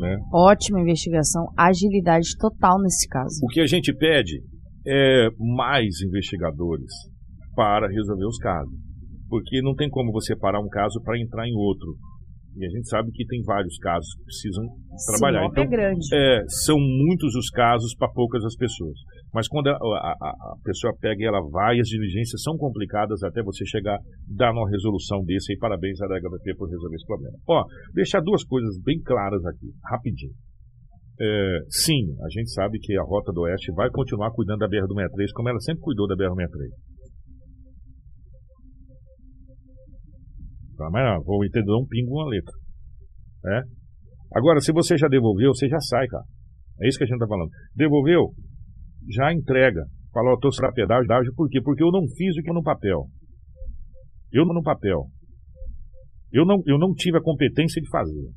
Né? 0.00 0.16
Ótima 0.32 0.80
investigação, 0.80 1.46
agilidade 1.56 2.28
total 2.38 2.80
nesse 2.80 3.08
caso. 3.08 3.40
O 3.44 3.48
que 3.48 3.60
a 3.60 3.66
gente 3.66 3.92
pede 3.94 4.40
é 4.86 5.28
mais 5.38 6.00
investigadores 6.06 6.90
para 7.54 7.88
resolver 7.88 8.26
os 8.26 8.38
casos. 8.38 8.85
Porque 9.28 9.60
não 9.62 9.74
tem 9.74 9.88
como 9.90 10.12
você 10.12 10.36
parar 10.36 10.60
um 10.60 10.68
caso 10.68 11.00
para 11.02 11.18
entrar 11.18 11.46
em 11.46 11.54
outro. 11.54 11.94
E 12.58 12.64
a 12.64 12.70
gente 12.70 12.88
sabe 12.88 13.10
que 13.12 13.26
tem 13.26 13.42
vários 13.44 13.76
casos 13.76 14.08
que 14.16 14.24
precisam 14.24 14.64
trabalhar. 15.12 15.40
Sinop 15.40 15.52
então, 15.52 15.64
é 15.64 15.66
grande. 15.66 16.06
é, 16.14 16.40
são 16.64 16.78
muitos 16.78 17.34
os 17.34 17.50
casos 17.50 17.94
para 17.96 18.08
poucas 18.08 18.42
as 18.46 18.56
pessoas. 18.56 18.96
Mas 19.34 19.46
quando 19.46 19.66
a, 19.68 19.72
a- 19.76 20.16
a- 20.22 20.54
pessoa 20.64 20.94
pega 20.98 21.20
e 21.22 21.26
ela 21.26 21.42
vai, 21.50 21.78
as 21.78 21.86
diligências 21.86 22.40
são 22.42 22.56
complicadas 22.56 23.22
até 23.22 23.42
você 23.42 23.62
chegar, 23.66 23.98
dar 24.26 24.52
uma 24.52 24.70
resolução 24.70 25.22
desse 25.24 25.52
aí. 25.52 25.58
Parabéns 25.58 26.00
à 26.00 26.06
HVP 26.06 26.54
por 26.56 26.70
resolver 26.70 26.96
esse 26.96 27.06
problema. 27.06 27.36
Ó, 27.46 27.62
deixar 27.92 28.20
duas 28.22 28.42
coisas 28.44 28.80
bem 28.82 29.02
claras 29.04 29.44
aqui, 29.44 29.68
rapidinho. 29.84 30.32
É, 31.20 31.58
sim, 31.68 32.12
a 32.24 32.28
gente 32.30 32.50
sabe 32.52 32.78
que 32.78 32.96
a 32.98 33.02
Rota 33.02 33.32
do 33.32 33.42
Oeste 33.42 33.70
vai 33.72 33.90
continuar 33.90 34.30
cuidando 34.32 34.60
da 34.60 34.68
BR-63 34.68 35.26
como 35.34 35.48
ela 35.50 35.58
sempre 35.60 35.80
cuidou 35.82 36.06
da 36.06 36.14
BR-63. 36.14 36.72
Tá, 40.76 40.88
mas 40.90 41.04
não, 41.04 41.24
vou 41.24 41.44
entender 41.44 41.72
um 41.72 41.86
pingo 41.86 42.12
uma 42.12 42.28
letra. 42.28 42.52
É? 43.46 43.62
Agora, 44.34 44.60
se 44.60 44.72
você 44.72 44.96
já 44.96 45.08
devolveu, 45.08 45.54
você 45.54 45.68
já 45.68 45.80
sai, 45.80 46.06
cara. 46.06 46.24
É 46.82 46.88
isso 46.88 46.98
que 46.98 47.04
a 47.04 47.06
gente 47.06 47.18
tá 47.18 47.26
falando. 47.26 47.48
Devolveu, 47.74 48.32
já 49.10 49.32
entrega. 49.32 49.82
Falou, 50.12 50.38
tô 50.38 50.48
para 50.56 50.72
pedágio, 50.72 51.34
por 51.34 51.48
quê? 51.48 51.60
Porque 51.62 51.82
eu 51.82 51.90
não 51.90 52.02
fiz 52.16 52.36
o 52.36 52.42
que 52.42 52.50
eu 52.50 52.54
no 52.54 52.62
papel. 52.62 53.04
Eu 54.32 54.44
no 54.44 54.62
papel. 54.62 55.04
Eu 56.32 56.44
não, 56.44 56.62
eu 56.66 56.78
não 56.78 56.92
tive 56.94 57.18
a 57.18 57.22
competência 57.22 57.80
de 57.80 57.88
fazer. 57.88 58.28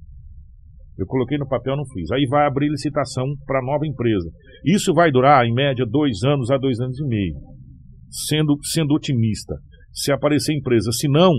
Eu 0.97 1.05
coloquei 1.05 1.37
no 1.37 1.47
papel, 1.47 1.77
não 1.77 1.85
fiz. 1.87 2.11
Aí 2.11 2.25
vai 2.29 2.45
abrir 2.45 2.69
licitação 2.69 3.25
para 3.45 3.63
nova 3.63 3.87
empresa. 3.87 4.29
Isso 4.65 4.93
vai 4.93 5.09
durar, 5.11 5.45
em 5.45 5.53
média, 5.53 5.85
dois 5.89 6.23
anos 6.23 6.51
a 6.51 6.57
dois 6.57 6.79
anos 6.79 6.99
e 6.99 7.07
meio. 7.07 7.35
Sendo, 8.27 8.57
sendo 8.63 8.93
otimista. 8.93 9.55
Se 9.93 10.11
aparecer 10.11 10.53
empresa. 10.53 10.91
Se 10.91 11.07
não, 11.07 11.33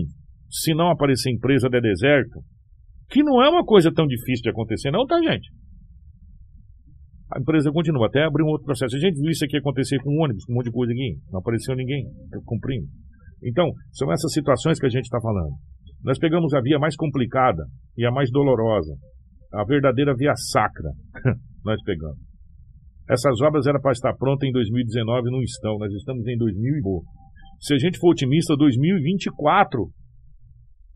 se 0.51 0.74
não 0.74 0.90
aparecer 0.90 1.30
empresa 1.30 1.68
de 1.68 1.80
deserto, 1.80 2.40
que 3.09 3.22
não 3.22 3.42
é 3.42 3.48
uma 3.48 3.64
coisa 3.64 3.92
tão 3.92 4.07
difícil 4.07 4.42
de 4.42 4.51
acontecer, 4.51 4.90
não, 4.90 5.07
tá, 5.07 5.18
gente? 5.22 5.48
A 7.32 7.38
empresa 7.38 7.70
continua, 7.70 8.09
até 8.09 8.24
abrir 8.24 8.42
um 8.42 8.48
outro 8.48 8.66
processo. 8.66 8.96
A 8.96 8.98
gente 8.98 9.20
viu 9.20 9.30
isso 9.30 9.44
aqui 9.44 9.57
acontecer 9.57 9.98
com 10.01 10.11
ônibus, 10.22 10.44
com 10.44 10.53
um 10.53 10.57
monte 10.57 10.66
de 10.66 10.72
coisa 10.72 10.92
aqui. 10.92 11.16
Não 11.30 11.38
apareceu 11.38 11.76
ninguém 11.76 12.05
cumprindo. 12.44 12.86
Então, 13.42 13.70
são 13.92 14.12
essas 14.12 14.32
situações 14.32 14.80
que 14.80 14.86
a 14.86 14.90
gente 14.90 15.05
está 15.05 15.20
falando. 15.20 15.55
Nós 16.03 16.18
pegamos 16.18 16.53
a 16.55 16.61
via 16.61 16.78
mais 16.78 16.96
complicada 16.96 17.62
e 17.96 18.05
a 18.05 18.11
mais 18.11 18.30
dolorosa. 18.32 18.94
A 19.53 19.64
verdadeira 19.64 20.14
via 20.16 20.34
sacra. 20.34 20.90
Nós 21.64 21.80
pegamos. 21.84 22.18
Essas 23.09 23.40
obras 23.40 23.66
eram 23.66 23.80
para 23.80 23.92
estar 23.92 24.14
prontas 24.14 24.48
em 24.48 24.53
2019 24.53 25.28
e 25.28 25.32
não 25.32 25.42
estão. 25.42 25.78
Nós 25.78 25.92
estamos 25.92 26.26
em 26.26 26.36
2000 26.36 26.76
e 26.78 26.82
pouco. 26.82 27.07
Se 27.61 27.74
a 27.74 27.78
gente 27.78 27.98
for 27.98 28.11
otimista, 28.11 28.57
2024 28.57 29.88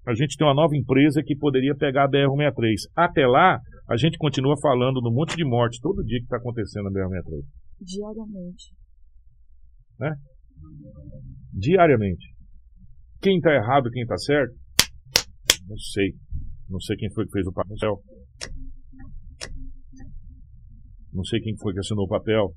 a 0.06 0.14
gente 0.14 0.36
tem 0.36 0.46
uma 0.46 0.54
nova 0.54 0.76
empresa 0.76 1.22
que 1.24 1.36
poderia 1.36 1.74
pegar 1.74 2.04
a 2.04 2.08
BR-163. 2.08 2.90
Até 2.94 3.26
lá, 3.26 3.58
a 3.88 3.96
gente 3.96 4.18
continua 4.18 4.54
falando 4.60 5.00
no 5.00 5.10
monte 5.10 5.34
de 5.36 5.44
morte 5.44 5.80
todo 5.80 6.04
dia 6.04 6.18
que 6.18 6.24
está 6.24 6.36
acontecendo 6.36 6.84
na 6.84 6.90
BR-163. 6.90 7.42
Diariamente. 7.80 8.64
Né? 9.98 10.14
Diariamente. 11.52 12.34
Quem 13.22 13.36
está 13.36 13.54
errado, 13.54 13.90
quem 13.90 14.02
está 14.02 14.16
certo? 14.18 14.54
Não 15.66 15.78
sei. 15.78 16.12
Não 16.68 16.80
sei 16.80 16.96
quem 16.96 17.10
foi 17.12 17.24
que 17.24 17.32
fez 17.32 17.46
o 17.46 17.52
papel. 17.52 18.02
Não 21.12 21.24
sei 21.24 21.40
quem 21.40 21.56
foi 21.56 21.72
que 21.72 21.78
assinou 21.78 22.04
o 22.04 22.08
papel. 22.08 22.52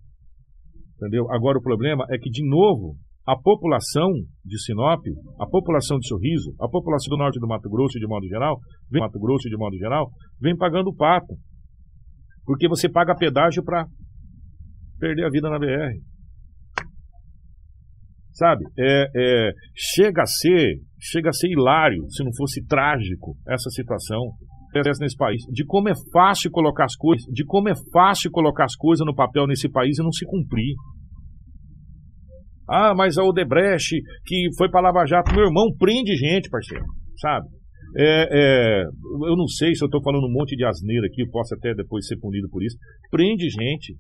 Entendeu? 0.96 1.32
Agora 1.32 1.60
o 1.60 1.62
problema 1.62 2.06
é 2.10 2.18
que, 2.18 2.30
de 2.30 2.46
novo, 2.48 2.98
a 3.28 3.36
população 3.36 4.10
de 4.46 4.58
Sinop, 4.64 5.04
a 5.38 5.46
população 5.46 6.00
de 6.00 6.08
Sorriso, 6.08 6.56
a 6.62 6.70
população 6.70 7.10
do 7.10 7.18
norte 7.18 7.40
do 7.40 7.48
Mato 7.48 7.70
Grosso 7.70 8.00
de 8.00 8.08
modo 8.08 8.26
geral, 8.26 8.58
vem 8.90 9.02
Mato 9.02 9.20
Grosso 9.20 9.50
de 9.50 9.58
modo 9.58 9.76
geral, 9.76 10.10
vem 10.40 10.56
pagando 10.56 10.90
o 10.90 10.96
pato. 10.96 11.36
Porque 12.46 12.70
você 12.70 12.88
paga 12.88 13.14
pedágio 13.14 13.62
para 13.66 13.86
perder 14.98 15.26
a 15.26 15.30
vida 15.30 15.50
na 15.50 15.60
BR. 15.60 16.00
Sabe? 18.32 18.64
É, 18.80 19.10
é, 19.14 19.52
chega 19.76 20.22
a 20.22 20.26
ser, 20.26 20.78
chega 20.98 21.30
a 21.30 21.34
ser 21.34 21.50
hilário, 21.50 22.10
se 22.10 22.24
não 22.24 22.32
fosse 22.34 22.66
trágico, 22.66 23.36
essa 23.46 23.70
situação 23.72 24.22
acontece 24.70 25.02
nesse 25.02 25.18
país. 25.18 25.42
De 25.52 25.66
como 25.66 25.90
é 25.90 25.94
fácil 26.14 26.50
colocar 26.50 26.86
as 26.86 26.96
coisas, 26.96 27.26
de 27.34 27.44
como 27.44 27.68
é 27.68 27.74
fácil 27.92 28.32
colocar 28.32 28.64
as 28.64 28.76
coisas 28.76 29.06
no 29.06 29.14
papel 29.14 29.48
nesse 29.48 29.70
país 29.70 29.98
e 29.98 30.04
não 30.04 30.12
se 30.12 30.26
cumprir. 30.26 30.76
Ah, 32.70 32.94
mas 32.96 33.18
a 33.18 33.24
Odebrecht, 33.24 33.96
que 34.26 34.50
foi 34.58 34.70
para 34.70 34.82
Lava 34.82 35.06
Jato, 35.06 35.34
meu 35.34 35.46
irmão, 35.46 35.68
prende 35.78 36.16
gente, 36.16 36.50
parceiro, 36.50 36.84
sabe? 37.20 37.48
É, 37.96 38.28
é, 38.30 38.84
eu 38.84 39.36
não 39.38 39.48
sei 39.48 39.74
se 39.74 39.84
eu 39.84 39.88
estou 39.88 40.04
falando 40.04 40.26
um 40.26 40.34
monte 40.34 40.56
de 40.56 40.66
asneira 40.66 41.08
aqui, 41.08 41.22
eu 41.22 41.30
posso 41.32 41.56
até 41.56 41.74
depois 41.74 42.06
ser 42.06 42.18
punido 42.18 42.50
por 42.50 42.62
isso. 42.62 42.78
Prende 43.10 43.50
gente, 43.50 43.96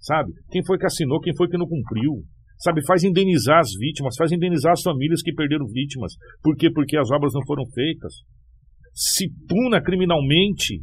sabe? 0.00 0.30
Quem 0.50 0.64
foi 0.64 0.78
que 0.78 0.86
assinou, 0.86 1.20
quem 1.20 1.34
foi 1.36 1.48
que 1.48 1.58
não 1.58 1.66
cumpriu. 1.66 2.22
Sabe, 2.58 2.80
faz 2.86 3.02
indenizar 3.02 3.58
as 3.58 3.70
vítimas, 3.76 4.14
faz 4.16 4.30
indenizar 4.30 4.72
as 4.72 4.82
famílias 4.82 5.20
que 5.20 5.34
perderam 5.34 5.66
vítimas. 5.66 6.12
Por 6.40 6.56
quê? 6.56 6.70
Porque 6.70 6.96
as 6.96 7.10
obras 7.10 7.32
não 7.34 7.44
foram 7.44 7.64
feitas. 7.74 8.14
Se 8.94 9.26
puna 9.48 9.82
criminalmente 9.82 10.80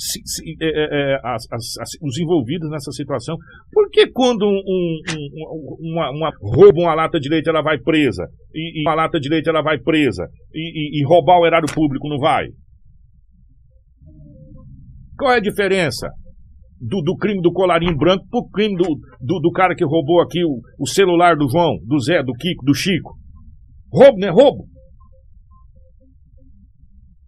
se- 0.00 0.22
se- 0.24 0.56
é, 0.62 0.66
é, 0.66 1.12
é, 1.14 1.20
as- 1.22 1.46
as- 1.52 1.90
os 2.02 2.18
envolvidos 2.18 2.70
nessa 2.70 2.90
situação. 2.92 3.36
Por 3.70 3.90
que 3.90 4.06
quando 4.10 4.46
um- 4.46 4.62
um- 4.66 5.92
uma, 5.92 6.10
uma- 6.10 6.32
rouba 6.40 6.80
uma 6.80 6.94
lata 6.94 7.20
de 7.20 7.28
leite 7.28 7.48
ela 7.50 7.62
vai 7.62 7.78
presa? 7.78 8.24
E, 8.54 8.80
e 8.80 8.82
uma 8.82 8.94
lata 8.94 9.20
de 9.20 9.28
leite 9.28 9.48
ela 9.48 9.62
vai 9.62 9.78
presa? 9.78 10.26
E, 10.54 10.98
e- 10.98 11.00
e 11.02 11.06
roubar 11.06 11.38
o 11.38 11.46
erário 11.46 11.68
público 11.72 12.08
não 12.08 12.18
vai? 12.18 12.46
Qual 15.18 15.32
é 15.32 15.36
a 15.36 15.40
diferença? 15.40 16.08
Do, 16.80 17.02
do 17.02 17.14
crime 17.14 17.42
do 17.42 17.52
colarinho 17.52 17.94
branco 17.94 18.24
pro 18.30 18.48
crime 18.48 18.74
do, 18.74 18.86
do, 19.20 19.38
do 19.40 19.50
cara 19.52 19.74
que 19.74 19.84
roubou 19.84 20.22
aqui 20.22 20.42
o, 20.42 20.60
o 20.78 20.86
celular 20.86 21.36
do 21.36 21.46
João, 21.46 21.76
do 21.86 22.00
Zé, 22.00 22.22
do 22.22 22.32
Kiko, 22.32 22.64
do 22.64 22.72
Chico. 22.74 23.18
Roubo, 23.92 24.16
né? 24.18 24.30
Roubo. 24.30 24.64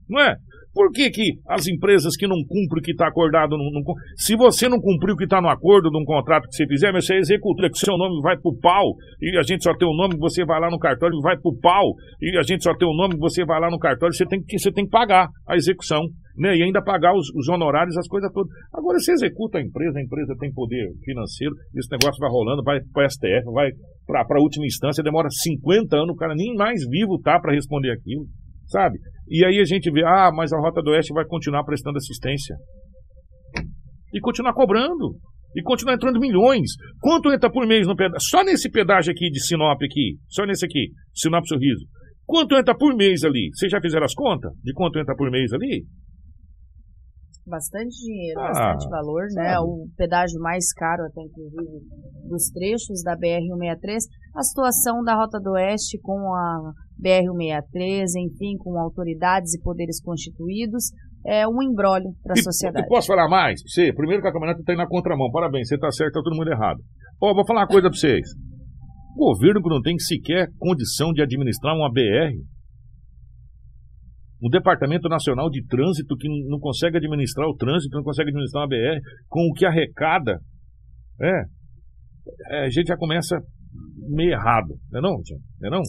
Não 0.08 0.20
é? 0.22 0.36
Por 0.74 0.90
que, 0.90 1.10
que 1.10 1.38
as 1.48 1.66
empresas 1.66 2.16
que 2.16 2.26
não 2.26 2.38
cumprem 2.48 2.80
o 2.80 2.82
que 2.82 2.92
está 2.92 3.06
acordado 3.06 3.58
não, 3.58 3.70
não 3.70 3.82
Se 4.16 4.34
você 4.34 4.68
não 4.68 4.80
cumpriu 4.80 5.14
o 5.14 5.16
que 5.16 5.24
está 5.24 5.40
no 5.40 5.48
acordo 5.48 5.90
de 5.90 5.98
um 5.98 6.04
contrato 6.04 6.48
que 6.48 6.56
você 6.56 6.66
fizer, 6.66 6.92
mas 6.92 7.04
você 7.04 7.16
executa, 7.16 7.68
que 7.68 7.78
seu 7.78 7.96
nome 7.98 8.20
vai 8.22 8.38
pro 8.38 8.56
pau, 8.58 8.94
e 9.20 9.36
a 9.36 9.42
gente 9.42 9.62
só 9.62 9.76
tem 9.76 9.86
o 9.86 9.94
nome, 9.94 10.16
você 10.18 10.44
vai 10.44 10.58
lá 10.60 10.70
no 10.70 10.78
cartório 10.78 11.20
vai 11.20 11.36
pro 11.38 11.54
pau, 11.58 11.92
e 12.20 12.38
a 12.38 12.42
gente 12.42 12.64
só 12.64 12.74
tem 12.74 12.88
o 12.88 12.94
nome, 12.94 13.16
você 13.18 13.44
vai 13.44 13.60
lá 13.60 13.70
no 13.70 13.78
cartório, 13.78 14.14
você 14.14 14.24
tem 14.24 14.42
que, 14.42 14.58
você 14.58 14.72
tem 14.72 14.84
que 14.84 14.90
pagar 14.90 15.28
a 15.46 15.56
execução, 15.56 16.00
né? 16.36 16.56
E 16.56 16.62
ainda 16.62 16.82
pagar 16.82 17.14
os, 17.14 17.28
os 17.34 17.48
honorários, 17.48 17.96
as 17.98 18.08
coisas 18.08 18.32
todas. 18.32 18.50
Agora 18.72 18.98
você 18.98 19.12
executa 19.12 19.58
a 19.58 19.62
empresa, 19.62 19.98
a 19.98 20.02
empresa 20.02 20.34
tem 20.40 20.50
poder 20.52 20.88
financeiro, 21.04 21.54
esse 21.76 21.90
negócio 21.90 22.18
vai 22.18 22.30
rolando, 22.30 22.62
vai 22.62 22.80
para 22.92 23.08
STF, 23.10 23.44
vai 23.52 23.70
para 24.06 24.38
a 24.38 24.42
última 24.42 24.64
instância, 24.64 25.04
demora 25.04 25.28
50 25.30 25.96
anos, 25.96 26.14
o 26.14 26.18
cara 26.18 26.34
nem 26.34 26.54
mais 26.54 26.80
vivo 26.88 27.20
tá 27.20 27.38
para 27.38 27.52
responder 27.52 27.90
aquilo, 27.90 28.24
sabe? 28.66 28.98
E 29.34 29.46
aí 29.46 29.58
a 29.60 29.64
gente 29.64 29.90
vê, 29.90 30.04
ah, 30.04 30.30
mas 30.30 30.52
a 30.52 30.58
Rota 30.58 30.82
do 30.82 30.90
Oeste 30.90 31.14
vai 31.14 31.24
continuar 31.24 31.64
prestando 31.64 31.96
assistência. 31.96 32.54
E 34.12 34.20
continuar 34.20 34.52
cobrando. 34.52 35.16
E 35.56 35.62
continuar 35.62 35.94
entrando 35.94 36.20
milhões. 36.20 36.72
Quanto 37.00 37.32
entra 37.32 37.50
por 37.50 37.66
mês 37.66 37.86
no 37.86 37.96
pedágio? 37.96 38.20
Só 38.28 38.44
nesse 38.44 38.70
pedágio 38.70 39.10
aqui 39.10 39.30
de 39.30 39.42
Sinop 39.42 39.80
aqui. 39.82 40.16
Só 40.28 40.44
nesse 40.44 40.66
aqui. 40.66 40.90
Sinop 41.14 41.44
Sorriso. 41.46 41.86
Quanto 42.26 42.54
entra 42.56 42.76
por 42.76 42.94
mês 42.94 43.24
ali? 43.24 43.48
Vocês 43.54 43.72
já 43.72 43.80
fizeram 43.80 44.04
as 44.04 44.14
contas? 44.14 44.52
De 44.62 44.72
quanto 44.74 44.98
entra 44.98 45.16
por 45.16 45.30
mês 45.30 45.50
ali? 45.52 45.84
Bastante 47.46 47.96
dinheiro, 48.04 48.38
Ah, 48.38 48.48
bastante 48.74 48.88
valor, 48.90 49.22
né? 49.34 49.48
sabe. 49.54 49.66
O 49.66 49.86
pedágio 49.96 50.38
mais 50.40 50.72
caro, 50.74 51.02
até 51.04 51.22
inclusive, 51.22 51.80
dos 52.28 52.50
trechos 52.50 53.02
da 53.02 53.16
BR-163. 53.16 53.98
A 54.34 54.42
situação 54.42 55.02
da 55.02 55.14
Rota 55.14 55.38
do 55.38 55.52
Oeste 55.52 55.98
com 56.00 56.34
a 56.34 56.72
BR-163, 57.00 58.04
enfim, 58.16 58.56
com 58.58 58.78
autoridades 58.78 59.54
e 59.54 59.60
poderes 59.60 60.00
constituídos, 60.02 60.90
é 61.26 61.46
um 61.46 61.62
embrólio 61.62 62.10
para 62.22 62.32
a 62.32 62.42
sociedade. 62.42 62.86
E 62.86 62.88
posso 62.88 63.08
falar 63.08 63.28
mais? 63.28 63.60
Você, 63.62 63.92
primeiro 63.92 64.22
que 64.22 64.28
a 64.28 64.32
caminhonete 64.32 64.60
está 64.60 64.72
indo 64.72 64.78
na 64.78 64.88
contramão. 64.88 65.30
Parabéns, 65.30 65.68
você 65.68 65.74
está 65.74 65.90
certo, 65.90 66.18
está 66.18 66.22
todo 66.22 66.36
mundo 66.36 66.50
errado. 66.50 66.80
Ó, 67.20 67.34
vou 67.34 67.46
falar 67.46 67.60
uma 67.60 67.68
coisa 67.68 67.88
para 67.88 67.98
vocês. 67.98 68.26
O 69.16 69.34
governo 69.34 69.62
que 69.62 69.68
não 69.68 69.82
tem 69.82 69.98
sequer 69.98 70.48
condição 70.58 71.12
de 71.12 71.22
administrar 71.22 71.76
uma 71.76 71.92
BR. 71.92 72.34
O 74.40 74.48
Departamento 74.48 75.08
Nacional 75.08 75.50
de 75.50 75.64
Trânsito 75.66 76.16
que 76.16 76.28
não 76.48 76.58
consegue 76.58 76.96
administrar 76.96 77.46
o 77.46 77.54
trânsito, 77.54 77.96
não 77.96 78.02
consegue 78.02 78.30
administrar 78.30 78.62
uma 78.62 78.68
BR, 78.68 78.98
com 79.28 79.46
o 79.46 79.52
que 79.52 79.66
arrecada. 79.66 80.40
É. 81.20 81.42
É, 82.48 82.64
a 82.64 82.70
gente 82.70 82.88
já 82.88 82.96
começa 82.96 83.38
meio 84.08 84.32
errado. 84.32 84.74
Não 84.90 84.98
é 84.98 85.02
não, 85.02 85.16
gente? 85.24 85.42
Não 85.60 85.68
é 85.68 85.70
não? 85.70 85.82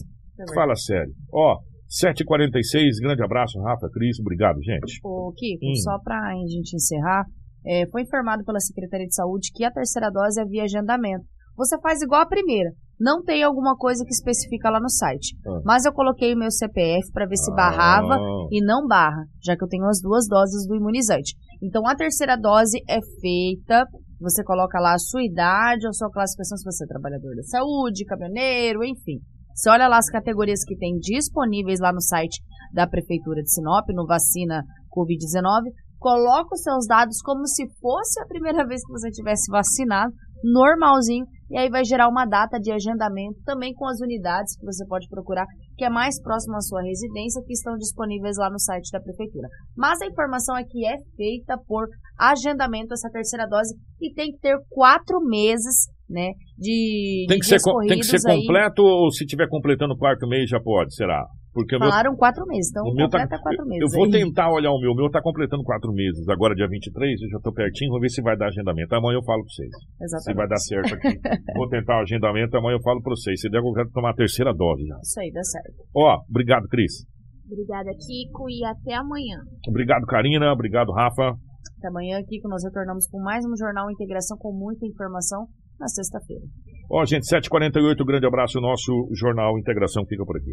Fala 0.54 0.74
sério. 0.74 1.12
Ó, 1.32 1.58
7h46, 1.88 3.00
grande 3.00 3.22
abraço, 3.22 3.60
Rafa, 3.60 3.88
Cris, 3.92 4.18
obrigado, 4.20 4.60
gente. 4.62 4.98
Ô, 5.04 5.32
Kiko, 5.36 5.64
Hum. 5.64 5.74
só 5.76 5.98
para 6.02 6.18
a 6.18 6.34
gente 6.46 6.74
encerrar, 6.74 7.24
é, 7.66 7.86
foi 7.90 8.02
informado 8.02 8.44
pela 8.44 8.58
Secretaria 8.60 9.06
de 9.06 9.14
Saúde 9.14 9.50
que 9.54 9.64
a 9.64 9.70
terceira 9.70 10.10
dose 10.10 10.40
é 10.40 10.44
via 10.44 10.64
agendamento. 10.64 11.24
Você 11.56 11.78
faz 11.80 12.02
igual 12.02 12.22
a 12.22 12.26
primeira. 12.26 12.70
Não 12.98 13.22
tem 13.22 13.42
alguma 13.42 13.76
coisa 13.76 14.04
que 14.04 14.10
especifica 14.12 14.70
lá 14.70 14.80
no 14.80 14.88
site. 14.88 15.36
Ah. 15.46 15.60
Mas 15.64 15.84
eu 15.84 15.92
coloquei 15.92 16.34
o 16.34 16.38
meu 16.38 16.50
CPF 16.50 17.10
para 17.12 17.26
ver 17.26 17.36
se 17.36 17.50
Ah. 17.52 17.54
barrava 17.54 18.18
e 18.50 18.64
não 18.64 18.86
barra, 18.86 19.24
já 19.42 19.56
que 19.56 19.64
eu 19.64 19.68
tenho 19.68 19.84
as 19.86 20.00
duas 20.00 20.26
doses 20.28 20.66
do 20.66 20.74
imunizante. 20.76 21.34
Então 21.62 21.86
a 21.86 21.94
terceira 21.94 22.36
dose 22.36 22.78
é 22.88 22.98
feita, 23.20 23.86
você 24.24 24.42
coloca 24.42 24.80
lá 24.80 24.94
a 24.94 24.98
sua 24.98 25.22
idade, 25.22 25.86
a 25.86 25.92
sua 25.92 26.10
classificação, 26.10 26.56
se 26.56 26.64
você 26.64 26.84
é 26.84 26.88
trabalhador 26.88 27.36
da 27.36 27.42
saúde, 27.42 28.06
caminhoneiro, 28.06 28.82
enfim. 28.82 29.20
Você 29.54 29.70
olha 29.70 29.86
lá 29.86 29.98
as 29.98 30.10
categorias 30.10 30.64
que 30.64 30.76
tem 30.76 30.96
disponíveis 30.98 31.78
lá 31.78 31.92
no 31.92 32.00
site 32.00 32.42
da 32.72 32.88
Prefeitura 32.88 33.42
de 33.42 33.52
Sinop, 33.52 33.86
no 33.94 34.06
Vacina 34.06 34.64
Covid-19, 34.90 35.70
coloca 35.98 36.54
os 36.54 36.62
seus 36.62 36.86
dados 36.86 37.20
como 37.22 37.46
se 37.46 37.64
fosse 37.80 38.20
a 38.20 38.26
primeira 38.26 38.66
vez 38.66 38.84
que 38.84 38.92
você 38.92 39.10
tivesse 39.10 39.50
vacinado, 39.52 40.12
normalzinho, 40.42 41.24
e 41.50 41.58
aí 41.58 41.70
vai 41.70 41.84
gerar 41.84 42.08
uma 42.08 42.26
data 42.26 42.58
de 42.58 42.72
agendamento 42.72 43.38
também 43.44 43.72
com 43.74 43.86
as 43.86 44.00
unidades 44.00 44.56
que 44.56 44.66
você 44.66 44.84
pode 44.86 45.08
procurar, 45.08 45.46
que 45.76 45.84
é 45.84 45.90
mais 45.90 46.20
próximo 46.22 46.56
à 46.56 46.60
sua 46.60 46.82
residência, 46.82 47.42
que 47.46 47.52
estão 47.52 47.76
disponíveis 47.76 48.36
lá 48.38 48.48
no 48.50 48.58
site 48.58 48.90
da 48.92 49.00
prefeitura. 49.00 49.48
Mas 49.76 50.00
a 50.00 50.06
informação 50.06 50.56
é 50.56 50.64
que 50.64 50.86
é 50.86 50.94
feita 51.16 51.56
por 51.66 51.86
agendamento 52.18 52.94
essa 52.94 53.10
terceira 53.10 53.46
dose 53.46 53.74
e 54.00 54.12
tem 54.12 54.30
que 54.32 54.38
ter 54.38 54.56
quatro 54.70 55.20
meses, 55.20 55.88
né, 56.08 56.30
de, 56.56 57.24
Tem 57.28 57.36
de 57.36 57.40
que, 57.40 57.46
ser, 57.46 57.56
dias 57.56 57.62
com- 57.62 57.78
tem 57.86 57.98
que 57.98 58.04
ser 58.04 58.12
corridos 58.20 58.26
aí. 58.26 58.40
completo 58.46 58.82
ou 58.82 59.10
se 59.10 59.24
tiver 59.26 59.48
completando 59.48 59.94
o 59.94 59.98
quarto 59.98 60.26
mês 60.28 60.48
já 60.48 60.60
pode, 60.60 60.94
será? 60.94 61.24
Porque 61.54 61.76
o 61.76 61.78
meu, 61.78 61.88
Falaram 61.88 62.16
quatro 62.16 62.44
meses, 62.46 62.68
então 62.74 62.82
o 62.82 62.92
meu 62.92 63.08
tá, 63.08 63.22
completa 63.22 63.40
quatro 63.40 63.64
meses. 63.64 63.82
eu 63.86 63.88
vou 63.94 64.06
aí. 64.06 64.10
tentar 64.10 64.50
olhar 64.50 64.72
o 64.74 64.80
meu. 64.80 64.90
O 64.90 64.96
meu 64.96 65.08
tá 65.08 65.22
completando 65.22 65.62
quatro 65.62 65.92
meses. 65.94 66.28
Agora, 66.28 66.52
dia 66.52 66.66
23, 66.66 67.22
eu 67.22 67.28
já 67.30 67.38
tô 67.38 67.52
pertinho. 67.52 67.92
Vou 67.92 68.00
ver 68.00 68.10
se 68.10 68.20
vai 68.20 68.36
dar 68.36 68.48
agendamento. 68.48 68.92
Amanhã 68.92 69.18
eu 69.18 69.24
falo 69.24 69.38
pra 69.46 69.54
vocês. 69.54 69.70
Se 69.70 70.04
Exatamente. 70.04 70.36
vai 70.36 70.48
dar 70.48 70.58
certo 70.58 70.94
aqui. 70.98 71.14
vou 71.54 71.68
tentar 71.68 71.98
o 71.98 72.02
agendamento. 72.02 72.56
Amanhã 72.58 72.74
eu 72.74 72.82
falo 72.82 73.00
pra 73.00 73.14
vocês. 73.14 73.40
Se 73.40 73.48
der, 73.48 73.62
eu 73.62 73.72
quero 73.72 73.88
tomar 73.90 74.10
a 74.10 74.14
terceira 74.14 74.52
dose 74.52 74.82
já. 74.84 74.98
Isso 74.98 75.20
aí, 75.20 75.30
dá 75.30 75.44
certo. 75.44 75.78
Ó, 75.94 76.18
obrigado, 76.28 76.66
Cris. 76.66 77.06
Obrigada, 77.46 77.90
Kiko, 77.94 78.50
e 78.50 78.64
até 78.64 78.94
amanhã. 78.94 79.38
Obrigado, 79.68 80.04
Karina. 80.06 80.52
Obrigado, 80.52 80.90
Rafa. 80.90 81.38
Até 81.78 81.86
amanhã 81.86 82.18
aqui 82.18 82.40
que 82.40 82.48
nós 82.48 82.64
retornamos 82.64 83.06
com 83.06 83.22
mais 83.22 83.44
um 83.46 83.54
Jornal 83.56 83.88
Integração 83.92 84.36
com 84.38 84.50
muita 84.50 84.86
informação 84.86 85.46
na 85.78 85.86
sexta-feira. 85.86 86.42
Ó, 86.90 87.04
gente, 87.04 87.24
7h48. 87.30 88.04
Grande 88.04 88.26
abraço. 88.26 88.58
O 88.58 88.62
nosso 88.62 88.92
Jornal 89.14 89.58
Integração 89.58 90.04
fica 90.06 90.24
por 90.24 90.36
aqui. 90.36 90.52